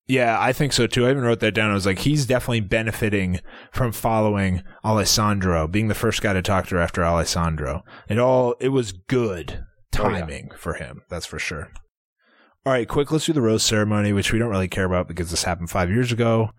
Yeah, 0.08 0.38
I 0.40 0.52
think 0.52 0.74
so 0.74 0.88
too. 0.88 1.08
I 1.08 1.12
even 1.12 1.24
wrote 1.24 1.40
that 1.40 1.54
down. 1.54 1.72
I 1.72 1.74
was 1.74 1.86
like, 1.86 2.00
he's 2.00 2.26
definitely 2.26 2.60
benefiting 2.60 3.40
from 3.72 3.92
following 3.92 4.62
Alessandro, 4.84 5.68
being 5.68 5.88
the 5.88 5.96
first 5.96 6.22
guy 6.22 6.34
to 6.34 6.42
talk 6.42 6.68
to 6.68 6.76
her 6.76 6.82
after 6.82 7.04
Alessandro. 7.04 7.84
It 8.10 8.20
all 8.20 8.56
it 8.60 8.70
was 8.70 8.92
good 8.92 9.64
Oh, 9.98 10.10
yeah. 10.10 10.20
timing 10.20 10.52
for 10.58 10.74
him. 10.76 11.02
That's 11.10 11.26
for 11.26 11.40
sure. 11.40 11.72
All 12.66 12.74
right, 12.74 12.88
quick. 12.88 13.12
Let's 13.12 13.26
do 13.26 13.34
the 13.34 13.42
rose 13.42 13.64
ceremony, 13.64 14.14
which 14.14 14.32
we 14.32 14.40
don't 14.40 14.50
really 14.50 14.68
care 14.68 14.86
about 14.86 15.08
because 15.08 15.32
this 15.32 15.44
happened 15.44 15.70
five 15.72 15.90
years 15.90 16.12
ago, 16.12 16.52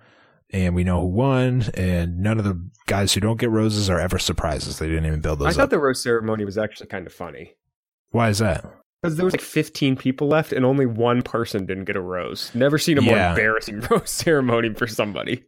and 0.51 0.75
we 0.75 0.83
know 0.83 1.01
who 1.03 1.07
won. 1.09 1.65
And 1.75 2.19
none 2.19 2.39
of 2.39 2.45
the 2.45 2.61
guys 2.87 3.13
who 3.13 3.21
don't 3.21 3.39
get 3.39 3.51
roses 3.51 3.89
are 3.89 4.01
ever 4.01 4.19
surprises. 4.19 4.79
They 4.79 4.89
didn't 4.89 5.07
even 5.07 5.21
build 5.21 5.39
those. 5.39 5.49
I 5.49 5.53
thought 5.53 5.65
up. 5.65 5.71
the 5.71 5.79
rose 5.79 6.03
ceremony 6.03 6.45
was 6.45 6.59
actually 6.59 6.89
kind 6.89 7.07
of 7.07 7.13
funny 7.13 7.55
Why 8.11 8.29
is 8.31 8.39
that? 8.39 8.65
because 9.01 9.17
there 9.17 9.25
was 9.25 9.35
like 9.35 9.41
15 9.41 9.97
people 9.97 10.29
left, 10.29 10.53
and 10.53 10.65
only 10.65 10.87
one 10.87 11.23
person 11.23 11.67
didn't 11.67 11.85
get 11.85 11.97
a 11.97 12.01
rose. 12.01 12.51
Never 12.55 12.79
seen 12.79 12.99
a 12.99 13.03
more 13.03 13.15
Yeah. 13.17 13.31
embarrassing 13.31 13.81
rose 13.91 14.11
ceremony 14.11 14.75
for 14.75 14.87
somebody. 14.89 15.45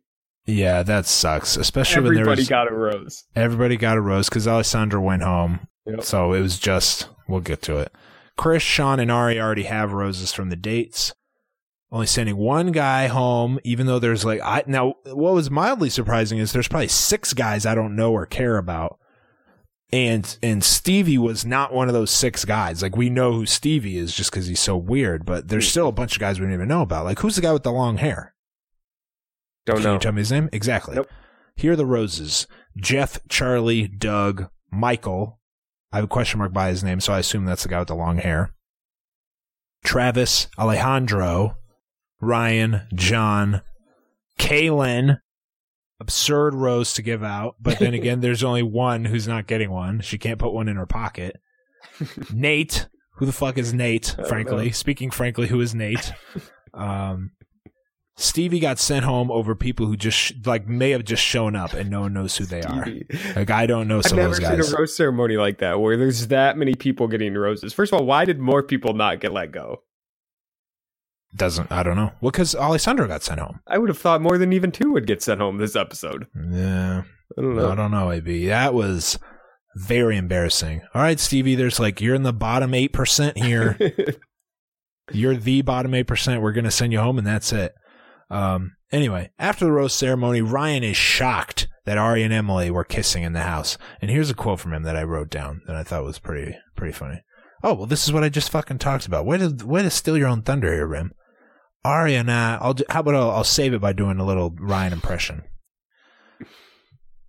Yeah, 0.47 0.83
that 0.85 1.07
sucks. 1.07 1.57
Especially 1.57 2.03
when 2.03 2.15
there 2.15 2.23
Everybody 2.23 2.47
got 2.47 2.71
a 2.71 2.75
rose. 2.75 3.25
everybody 3.35 3.77
got 3.77 3.97
a 3.97 4.01
rose 4.01 4.29
because 4.29 4.47
Alessandro 4.47 5.01
went 5.01 5.23
home. 5.23 5.67
Yep. 5.87 6.03
So 6.05 6.33
it 6.33 6.41
was 6.41 6.59
just, 6.59 7.09
we'll 7.29 7.41
get 7.41 7.63
to 7.63 7.79
it. 7.79 7.93
Chris, 8.37 8.63
Sean, 8.63 9.01
and 9.01 9.11
Arie 9.11 9.41
already 9.41 9.65
have 9.65 9.93
roses 9.93 10.33
from 10.33 10.51
the 10.51 10.57
dates. 10.57 11.15
Only 11.91 12.07
sending 12.07 12.37
one 12.37 12.73
guy 12.73 13.07
home, 13.07 13.61
even 13.63 13.87
though 13.87 14.01
there's 14.01 14.25
like, 14.25 14.41
I 14.43 14.65
now 14.67 14.95
what 15.05 15.35
was 15.35 15.51
mildly 15.51 15.91
surprising 15.91 16.39
is 16.39 16.53
there's 16.53 16.67
probably 16.67 16.89
six 16.89 17.33
guys 17.33 17.65
I 17.65 17.77
don't 17.77 17.95
know 17.95 18.13
or 18.13 18.27
care 18.27 18.59
about. 18.59 18.99
And 19.93 20.37
and 20.43 20.65
Stevie 20.65 21.19
was 21.19 21.47
not 21.47 21.73
one 21.73 21.87
of 21.87 21.95
those 21.95 22.11
six 22.11 22.45
guys. 22.45 22.83
Like 22.83 22.97
we 22.97 23.11
know 23.11 23.33
who 23.33 23.47
Stevie 23.47 23.97
is 23.97 24.13
just 24.13 24.33
because 24.33 24.49
he's 24.49 24.59
so 24.61 24.77
weird, 24.77 25.25
but 25.25 25.47
there's 25.47 25.69
still 25.69 25.87
a 25.87 25.93
bunch 25.93 26.17
of 26.17 26.21
guys 26.21 26.41
we 26.41 26.47
don't 26.47 26.55
even 26.55 26.67
know 26.67 26.83
about. 26.83 27.05
Like 27.05 27.21
who's 27.21 27.37
the 27.37 27.43
guy 27.43 27.53
with 27.53 27.63
the 27.63 27.71
long 27.71 27.99
hair? 27.99 28.35
Don't 29.65 29.77
Can 29.77 29.85
know. 29.85 29.93
you 29.95 30.01
tell 30.01 30.13
me 30.13 30.23
his 30.23 30.33
name? 30.33 30.49
Exactly. 30.53 30.97
Nope. 30.97 31.09
Here 31.55 31.73
are 31.73 31.77
the 31.77 31.87
roses. 31.87 32.49
Jef, 32.77 33.21
Charlie, 33.29 33.87
Doug, 33.87 34.49
Michael. 34.73 35.39
I 35.95 35.99
have 35.99 36.07
a 36.07 36.09
question 36.09 36.39
mark 36.41 36.53
by 36.53 36.71
his 36.71 36.83
name, 36.83 36.99
so 36.99 37.13
I 37.13 37.21
assume 37.21 37.45
that's 37.45 37.63
the 37.63 37.69
guy 37.69 37.79
with 37.79 37.87
the 37.87 37.95
long 37.95 38.17
hair. 38.17 38.53
Travis, 39.85 40.49
Alejandro, 40.59 41.57
Ryan, 42.21 42.89
John, 42.93 43.63
Kalon. 44.37 45.21
Absurd 46.01 46.57
rose 46.57 46.95
to 46.95 47.03
give 47.03 47.23
out, 47.23 47.55
but 47.61 47.79
then 47.79 47.95
again, 47.95 48.23
there's 48.23 48.43
only 48.43 48.65
one 48.65 49.05
who's 49.05 49.29
not 49.29 49.47
getting 49.47 49.71
one. 49.71 50.01
She 50.01 50.19
can't 50.19 50.41
put 50.41 50.53
one 50.53 50.67
in 50.67 50.75
her 50.75 50.85
pocket. 50.85 51.41
Nate, 52.33 52.89
who 53.19 53.27
the 53.27 53.31
fuck 53.33 53.57
is 53.57 53.73
Nate? 53.73 54.17
Frankly, 54.27 54.67
know. 54.67 54.73
speaking 54.73 55.13
frankly, 55.13 55.47
who 55.47 55.61
is 55.61 55.77
Nate? 55.77 56.13
Um, 56.77 57.31
Stevie 58.17 58.61
got 58.61 58.79
sent 58.79 59.05
home 59.05 59.31
over 59.33 59.57
people 59.57 59.87
who 59.87 59.97
just 59.97 60.17
sh- 60.17 60.33
like 60.45 60.69
may 60.69 60.91
have 60.91 61.05
just 61.05 61.23
shown 61.23 61.57
up 61.57 61.73
and 61.73 61.91
no 61.91 62.03
one 62.03 62.13
knows 62.13 62.37
who 62.37 62.45
they 62.45 62.63
are. 62.63 62.87
Like 63.35 63.51
I 63.51 63.67
don't 63.67 63.89
know 63.89 63.99
I've 63.99 64.07
some 64.07 64.19
of 64.19 64.25
never 64.25 64.35
those 64.37 64.67
seen 64.67 64.75
a 64.75 64.79
rose 64.79 64.97
ceremony 64.97 65.37
like 65.37 65.59
that 65.59 65.81
where 65.81 65.97
there's 65.97 66.29
that 66.29 66.57
many 66.57 66.75
people 66.75 67.09
getting 67.09 67.35
roses. 67.35 67.73
First 67.73 67.93
of 67.93 68.01
all, 68.01 68.07
why 68.07 68.25
did 68.25 68.39
more 68.39 68.63
people 68.63 68.95
not 68.95 69.21
get 69.21 69.33
let 69.33 69.51
go? 69.51 69.83
Doesn't 71.35 71.73
I 71.73 71.83
don't 71.83 71.97
know. 71.97 72.13
Well, 72.21 72.31
because 72.31 72.55
Alessandro 72.55 73.09
got 73.09 73.25
sent 73.25 73.41
home. 73.41 73.61
I 73.67 73.79
would 73.79 73.89
have 73.89 73.99
thought 73.99 74.23
more 74.23 74.39
than 74.39 74.53
even 74.53 74.71
two 74.71 74.93
would 74.93 75.09
get 75.09 75.21
sent 75.21 75.41
home 75.41 75.59
this 75.59 75.75
episode. 75.75 76.29
Yeah, 76.37 77.03
I 77.37 77.41
don't 77.43 77.57
know. 77.57 77.73
I 77.73 77.75
don't 77.75 77.91
know. 77.91 78.13
Ab 78.13 78.27
that 78.47 78.75
was 78.75 79.19
very 79.75 80.17
embarrassing. 80.17 80.83
All 80.95 81.03
right, 81.03 81.19
Stevie. 81.19 81.57
There's 81.57 81.81
like 81.81 82.01
you're 82.01 82.15
in 82.15 82.23
the 82.23 82.33
bottom 82.33 82.73
eight 82.75 82.93
percent 82.93 83.37
here. 83.37 83.77
you're 85.13 85.35
the 85.35 85.63
bottom 85.63 85.93
eight 85.95 86.07
percent. 86.07 86.41
We're 86.41 86.53
gonna 86.53 86.71
send 86.71 86.93
you 86.93 87.01
home, 87.01 87.19
and 87.19 87.27
that's 87.27 87.53
it. 87.53 87.75
Um. 88.31 88.77
Anyway, 88.93 89.31
after 89.39 89.65
the 89.65 89.73
rose 89.73 89.95
ceremony, 89.95 90.41
Ryan 90.41 90.85
is 90.85 90.97
shocked 90.97 91.67
that 91.85 91.99
Arie 91.99 92.23
and 92.23 92.33
Emily 92.33 92.71
were 92.71 92.85
kissing 92.85 93.25
in 93.25 93.33
the 93.33 93.43
house. 93.43 93.77
And 94.01 94.11
here's 94.11 94.31
a 94.31 94.35
quote 94.35 94.61
from 94.61 94.73
him 94.73 94.85
that 94.85 94.97
I 94.97 95.03
wrote 95.03 95.31
down 95.31 95.63
that 95.67 95.77
I 95.77 95.83
thought 95.83 96.05
was 96.05 96.19
pretty 96.19 96.57
pretty 96.77 96.93
funny. 96.93 97.23
Oh 97.63 97.75
well, 97.75 97.87
this 97.87 98.05
is 98.05 98.13
what 98.13 98.25
I 98.25 98.29
just 98.29 98.51
fucking 98.51 98.79
talked 98.79 99.07
about. 99.07 99.27
Way 99.27 99.39
to 99.39 99.67
way 99.67 99.83
to 99.83 99.91
steal 99.91 100.17
your 100.17 100.29
own 100.29 100.43
thunder 100.43 100.73
here, 100.73 100.87
Rim. 100.87 101.13
Arie 101.85 102.15
and 102.15 102.31
I, 102.31 102.57
I'll 102.61 102.75
do, 102.75 102.85
how 102.89 103.01
about 103.01 103.15
I'll, 103.15 103.31
I'll 103.31 103.45
save 103.45 103.75
it 103.75 103.81
by 103.81 103.93
doing 103.93 104.19
a 104.19 104.25
little 104.25 104.55
Ryan 104.59 104.93
impression. 104.95 105.43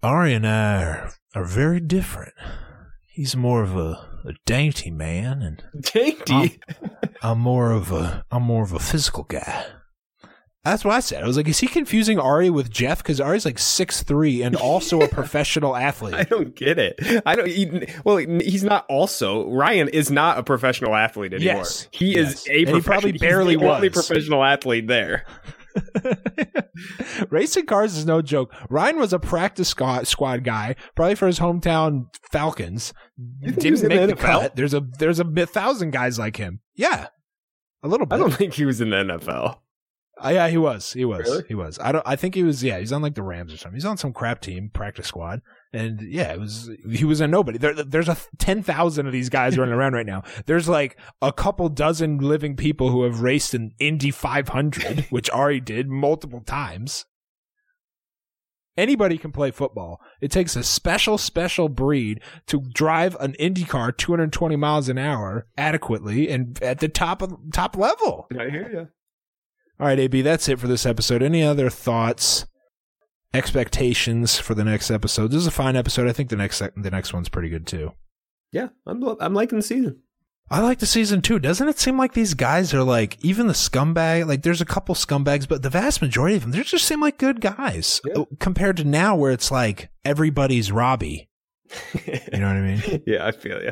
Arie 0.02 0.34
and 0.34 0.48
I 0.48 0.84
are, 0.84 1.12
are 1.34 1.46
very 1.46 1.80
different. 1.80 2.34
He's 3.10 3.36
more 3.36 3.64
of 3.64 3.76
a, 3.76 4.08
a 4.26 4.34
dainty 4.46 4.92
man, 4.92 5.42
and 5.42 5.64
Dainty. 5.82 6.60
I'm 7.22 7.40
more 7.40 7.72
of 7.72 7.92
a 7.92 8.24
I'm 8.30 8.44
more 8.44 8.64
of 8.64 8.72
a 8.72 8.80
physical 8.80 9.24
guy. 9.24 9.66
That's 10.66 10.84
what 10.84 10.96
I 10.96 11.00
said. 11.00 11.24
I 11.24 11.28
was 11.28 11.38
like, 11.38 11.48
is 11.48 11.60
he 11.60 11.68
confusing 11.68 12.20
Arie 12.20 12.50
with 12.50 12.72
Jef? 12.72 12.98
Because 12.98 13.22
Arie's 13.22 13.46
like 13.46 13.60
six 13.60 14.02
three 14.04 14.42
and 14.42 14.56
also 14.56 15.00
a 15.02 15.08
professional 15.20 15.76
athlete. 15.76 16.16
I 16.16 16.24
don't 16.24 16.56
get 16.56 16.80
it. 16.80 16.96
I 17.26 17.36
don't. 17.36 17.48
He, 17.48 17.88
well, 18.04 18.18
he's 18.18 18.64
not. 18.64 18.86
Also, 18.90 19.48
Ryan 19.52 19.88
is 19.90 20.10
not 20.10 20.40
a 20.40 20.44
professional 20.44 20.96
athlete 20.96 21.34
anymore. 21.34 21.58
Yes. 21.58 21.88
he 21.92 22.16
Yes. 22.16 22.42
is 22.42 22.48
a. 22.50 22.66
He 22.66 22.82
probably 22.82 23.12
barely 23.12 23.56
the 23.56 23.72
only 23.72 23.90
was. 23.90 24.08
professional 24.08 24.44
athlete 24.44 24.88
there. 24.88 25.26
Racing 27.30 27.66
cars 27.66 27.96
is 27.98 28.06
no 28.06 28.22
joke. 28.22 28.54
Ryan 28.70 28.98
was 28.98 29.14
a 29.14 29.20
practice 29.20 29.70
squad, 29.70 30.44
guy, 30.44 30.76
probably 30.96 31.16
for 31.16 31.28
his 31.28 31.40
hometown 31.40 32.06
Falcons. 32.32 32.94
was 33.44 33.56
Didn't 33.56 33.88
make 33.90 34.00
the 34.02 34.08
the 34.08 34.16
cut. 34.16 34.56
There's 34.56 34.74
a 34.74 34.82
there's 35.00 35.20
a 35.20 35.26
thousand 35.50 35.92
guys 35.92 36.18
like 36.18 36.38
him. 36.38 36.60
Yeah, 36.76 37.08
a 37.84 37.88
little 37.88 38.06
bit. 38.06 38.16
I 38.16 38.18
don't 38.18 38.34
think 38.34 38.54
he 38.54 38.66
was 38.66 38.82
in 38.82 38.90
the 38.90 38.98
NFL. 38.98 39.58
Uh, 40.24 40.30
yeah, 40.30 40.48
he 40.48 40.58
was. 40.58 40.94
He 40.94 41.04
was. 41.04 41.28
Really? 41.28 41.44
He 41.50 41.56
was. 41.56 41.78
I 41.80 41.92
don't. 41.92 42.04
I 42.06 42.16
think 42.16 42.36
he 42.36 42.44
was. 42.44 42.64
Yeah, 42.64 42.80
he's 42.80 42.94
on 42.94 43.02
like 43.02 43.16
the 43.16 43.24
Rams 43.24 43.54
or 43.54 43.58
something. 43.58 43.76
He's 43.76 43.86
on 43.86 43.98
some 43.98 44.14
crap 44.14 44.40
team, 44.40 44.70
practice 44.74 45.08
squad, 45.08 45.42
and 45.74 46.02
yeah, 46.02 46.32
it 46.32 46.40
was. 46.40 46.70
He 46.90 47.04
was 47.04 47.20
a 47.20 47.28
nobody. 47.28 47.58
There, 47.58 47.74
there's 47.74 48.08
a 48.08 48.18
ten 48.38 48.64
thousand 48.64 49.08
of 49.08 49.14
these 49.14 49.30
guys 49.30 49.58
running 49.58 49.74
around 49.74 49.94
right 49.94 50.06
now. 50.06 50.24
There's 50.46 50.70
like 50.70 50.98
a 51.22 51.34
couple 51.34 51.68
dozen 51.68 52.20
living 52.20 52.56
people 52.56 52.90
who 52.90 53.04
have 53.04 53.20
raced 53.22 53.54
an 53.54 53.72
Indy 53.78 54.12
500, 54.12 55.02
which 55.10 55.30
Arie 55.32 55.60
did 55.60 55.90
multiple 55.90 56.42
times. 56.42 57.06
Anybody 58.78 59.18
can 59.18 59.32
play 59.32 59.52
football. 59.52 60.02
It 60.20 60.32
takes 60.32 60.58
a 60.58 60.64
special, 60.64 61.18
special 61.18 61.70
breed 61.70 62.20
to 62.48 62.62
drive 62.74 63.16
an 63.22 63.34
Indy 63.36 63.64
car 63.64 63.94
220 63.94 64.58
miles 64.58 64.90
an 64.90 64.98
hour 64.98 65.48
adequately 65.58 66.30
and 66.30 66.62
at 66.62 66.80
the 66.80 66.90
top 66.90 67.22
of 67.22 67.38
top 67.54 67.78
level. 67.78 68.28
I 68.38 68.50
hear 68.50 68.70
you. 68.70 68.88
All 69.80 69.88
right, 69.88 70.00
AB, 70.00 70.22
that's 70.22 70.48
it 70.48 70.60
for 70.60 70.68
this 70.68 70.86
episode. 70.86 71.22
Any 71.22 71.44
other 71.44 71.70
thoughts, 71.70 72.46
expectations 73.34 74.38
for 74.40 74.56
the 74.56 74.64
next 74.64 74.90
episode? 74.90 75.32
This 75.32 75.40
is 75.42 75.48
a 75.48 75.52
fine 75.52 75.76
episode. 75.76 76.08
I 76.08 76.14
think 76.14 76.30
the 76.30 76.36
next 76.38 76.60
the 76.60 76.92
next 76.92 77.14
one's 77.14 77.30
pretty 77.30 77.50
good 77.50 77.68
too. 77.68 77.92
Yeah, 78.52 78.70
I'm. 78.86 79.04
I'm 79.20 79.34
liking 79.34 79.58
the 79.60 79.64
season. 79.64 80.02
I 80.50 80.62
like 80.62 80.78
the 80.80 80.86
season 80.86 81.22
too. 81.22 81.40
Doesn't 81.40 81.68
it 81.68 81.80
seem 81.80 81.98
like 81.98 82.14
these 82.14 82.36
guys 82.36 82.74
are 82.74 82.84
like 82.84 83.18
even 83.26 83.48
the 83.48 83.54
scumbag? 83.54 84.28
Like 84.28 84.44
there's 84.44 84.62
a 84.62 84.66
couple 84.66 84.94
scumbags, 84.96 85.48
but 85.48 85.64
the 85.64 85.70
vast 85.72 86.02
majority 86.02 86.36
of 86.36 86.44
them, 86.44 86.52
they 86.52 86.62
just 86.62 86.86
seem 86.86 87.02
like 87.02 87.18
good 87.18 87.42
guys 87.42 88.00
Yeah. 88.06 88.14
Uh, 88.22 88.26
compared 88.40 88.78
to 88.78 88.84
now, 88.84 89.16
where 89.16 89.32
it's 89.32 89.50
like 89.52 89.90
everybody's 90.06 90.72
Robbie. 90.72 91.30
You 92.06 92.40
know 92.40 92.48
what 92.48 92.58
I 92.58 92.62
mean? 92.62 93.04
yeah, 93.08 93.26
I 93.26 93.32
feel 93.32 93.62
you. 93.62 93.72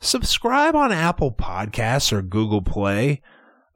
subscribe 0.00 0.76
on 0.76 0.92
Apple 0.92 1.32
Podcasts 1.32 2.12
or 2.12 2.22
Google 2.22 2.62
Play. 2.62 3.22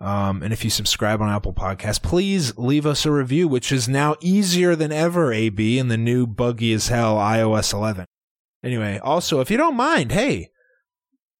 Um, 0.00 0.42
and 0.42 0.52
if 0.52 0.64
you 0.64 0.70
subscribe 0.70 1.22
on 1.22 1.30
Apple 1.30 1.52
Podcasts, 1.52 2.02
please 2.02 2.56
leave 2.58 2.84
us 2.84 3.06
a 3.06 3.10
review, 3.10 3.48
which 3.48 3.72
is 3.72 3.88
now 3.88 4.16
easier 4.20 4.76
than 4.76 4.92
ever, 4.92 5.32
AB, 5.32 5.78
in 5.78 5.88
the 5.88 5.96
new 5.96 6.26
buggy 6.26 6.72
as 6.72 6.88
hell 6.88 7.16
iOS 7.16 7.72
11. 7.72 8.06
Anyway, 8.62 8.98
also, 8.98 9.40
if 9.40 9.50
you 9.50 9.56
don't 9.56 9.76
mind, 9.76 10.12
hey, 10.12 10.50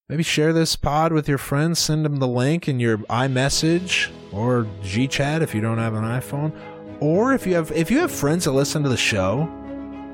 maybe 0.09 0.23
share 0.23 0.53
this 0.53 0.77
pod 0.77 1.13
with 1.13 1.29
your 1.29 1.39
friends, 1.39 1.79
send 1.79 2.05
them 2.05 2.17
the 2.17 2.29
link 2.29 2.69
in 2.69 2.81
your 2.81 2.99
iMessage 2.99 4.11
or 4.33 4.65
GChat 4.83 5.41
if 5.41 5.55
you 5.55 5.61
don't 5.61 5.79
have 5.79 5.95
an 5.95 6.05
iPhone. 6.05 6.53
Or 7.01 7.35
if 7.35 7.47
you 7.47 7.55
have 7.55 7.73
if 7.73 7.91
you 7.91 7.99
have 7.99 8.11
friends 8.11 8.45
that 8.45 8.53
listen 8.53 8.83
to 8.83 8.89
the 8.89 8.97
show, 8.97 9.49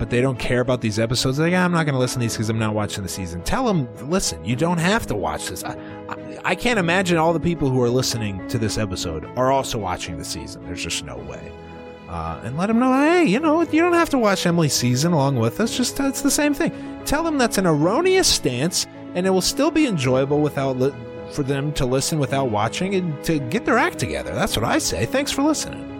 but 0.01 0.09
they 0.09 0.23
don't 0.23 0.39
care 0.39 0.61
about 0.61 0.81
these 0.81 0.99
episodes, 0.99 1.39
like 1.39 1.53
"Ah, 1.53 1.63
I'm 1.63 1.73
not 1.73 1.85
going 1.85 1.93
to 1.93 1.99
listen 1.99 2.21
to 2.21 2.25
these 2.25 2.33
because 2.33 2.49
I'm 2.49 2.59
not 2.59 2.75
watching 2.75 3.03
the 3.03 3.09
season. 3.09 3.43
Tell 3.43 3.67
them, 3.67 3.87
listen, 4.11 4.43
you 4.43 4.57
don't 4.57 4.79
have 4.79 5.07
to 5.09 5.15
watch 5.15 5.49
this. 5.49 5.63
I, 5.63 5.77
I, 6.09 6.39
I 6.43 6.55
can't 6.55 6.79
imagine 6.79 7.19
all 7.19 7.35
the 7.35 7.39
people 7.39 7.69
who 7.69 7.83
are 7.83 7.91
listening 7.91 8.49
to 8.49 8.57
this 8.57 8.79
episode 8.79 9.27
are 9.37 9.53
also 9.53 9.77
watching 9.77 10.17
the 10.17 10.25
season. 10.25 10.65
There's 10.65 10.83
just 10.83 11.05
no 11.05 11.19
way. 11.19 11.53
Uh, 12.09 12.41
and 12.43 12.57
let 12.57 12.69
them 12.69 12.79
know, 12.79 12.95
hey, 12.95 13.25
you 13.25 13.39
know, 13.41 13.61
you 13.61 13.83
don't 13.83 13.93
have 13.93 14.09
to 14.09 14.19
watch 14.19 14.47
Emily's 14.47 14.73
season 14.73 15.13
along 15.13 15.37
with 15.37 15.61
us. 15.61 15.77
Just 15.77 16.01
it's 16.01 16.23
the 16.23 16.31
same 16.31 16.55
thing. 16.55 16.73
Tell 17.05 17.23
them 17.23 17.37
that's 17.37 17.59
an 17.59 17.67
erroneous 17.67 18.27
stance, 18.27 18.87
and 19.15 19.27
it 19.27 19.31
will 19.31 19.43
still 19.43 19.71
be 19.71 19.87
enjoyable 19.87 20.41
without 20.41 20.79
li- 20.79 20.95
for 21.33 21.43
them 21.43 21.75
to 21.75 21.85
listen 21.85 22.19
without 22.19 22.51
watching 22.51 22.95
and 22.95 23.23
to 23.25 23.39
get 23.39 23.67
their 23.67 23.77
act 23.77 23.99
together. 23.99 24.35
That's 24.35 24.57
what 24.57 24.65
I 24.65 24.79
say. 24.79 25.05
Thanks 25.05 25.31
for 25.31 25.43
listening. 25.43 26.00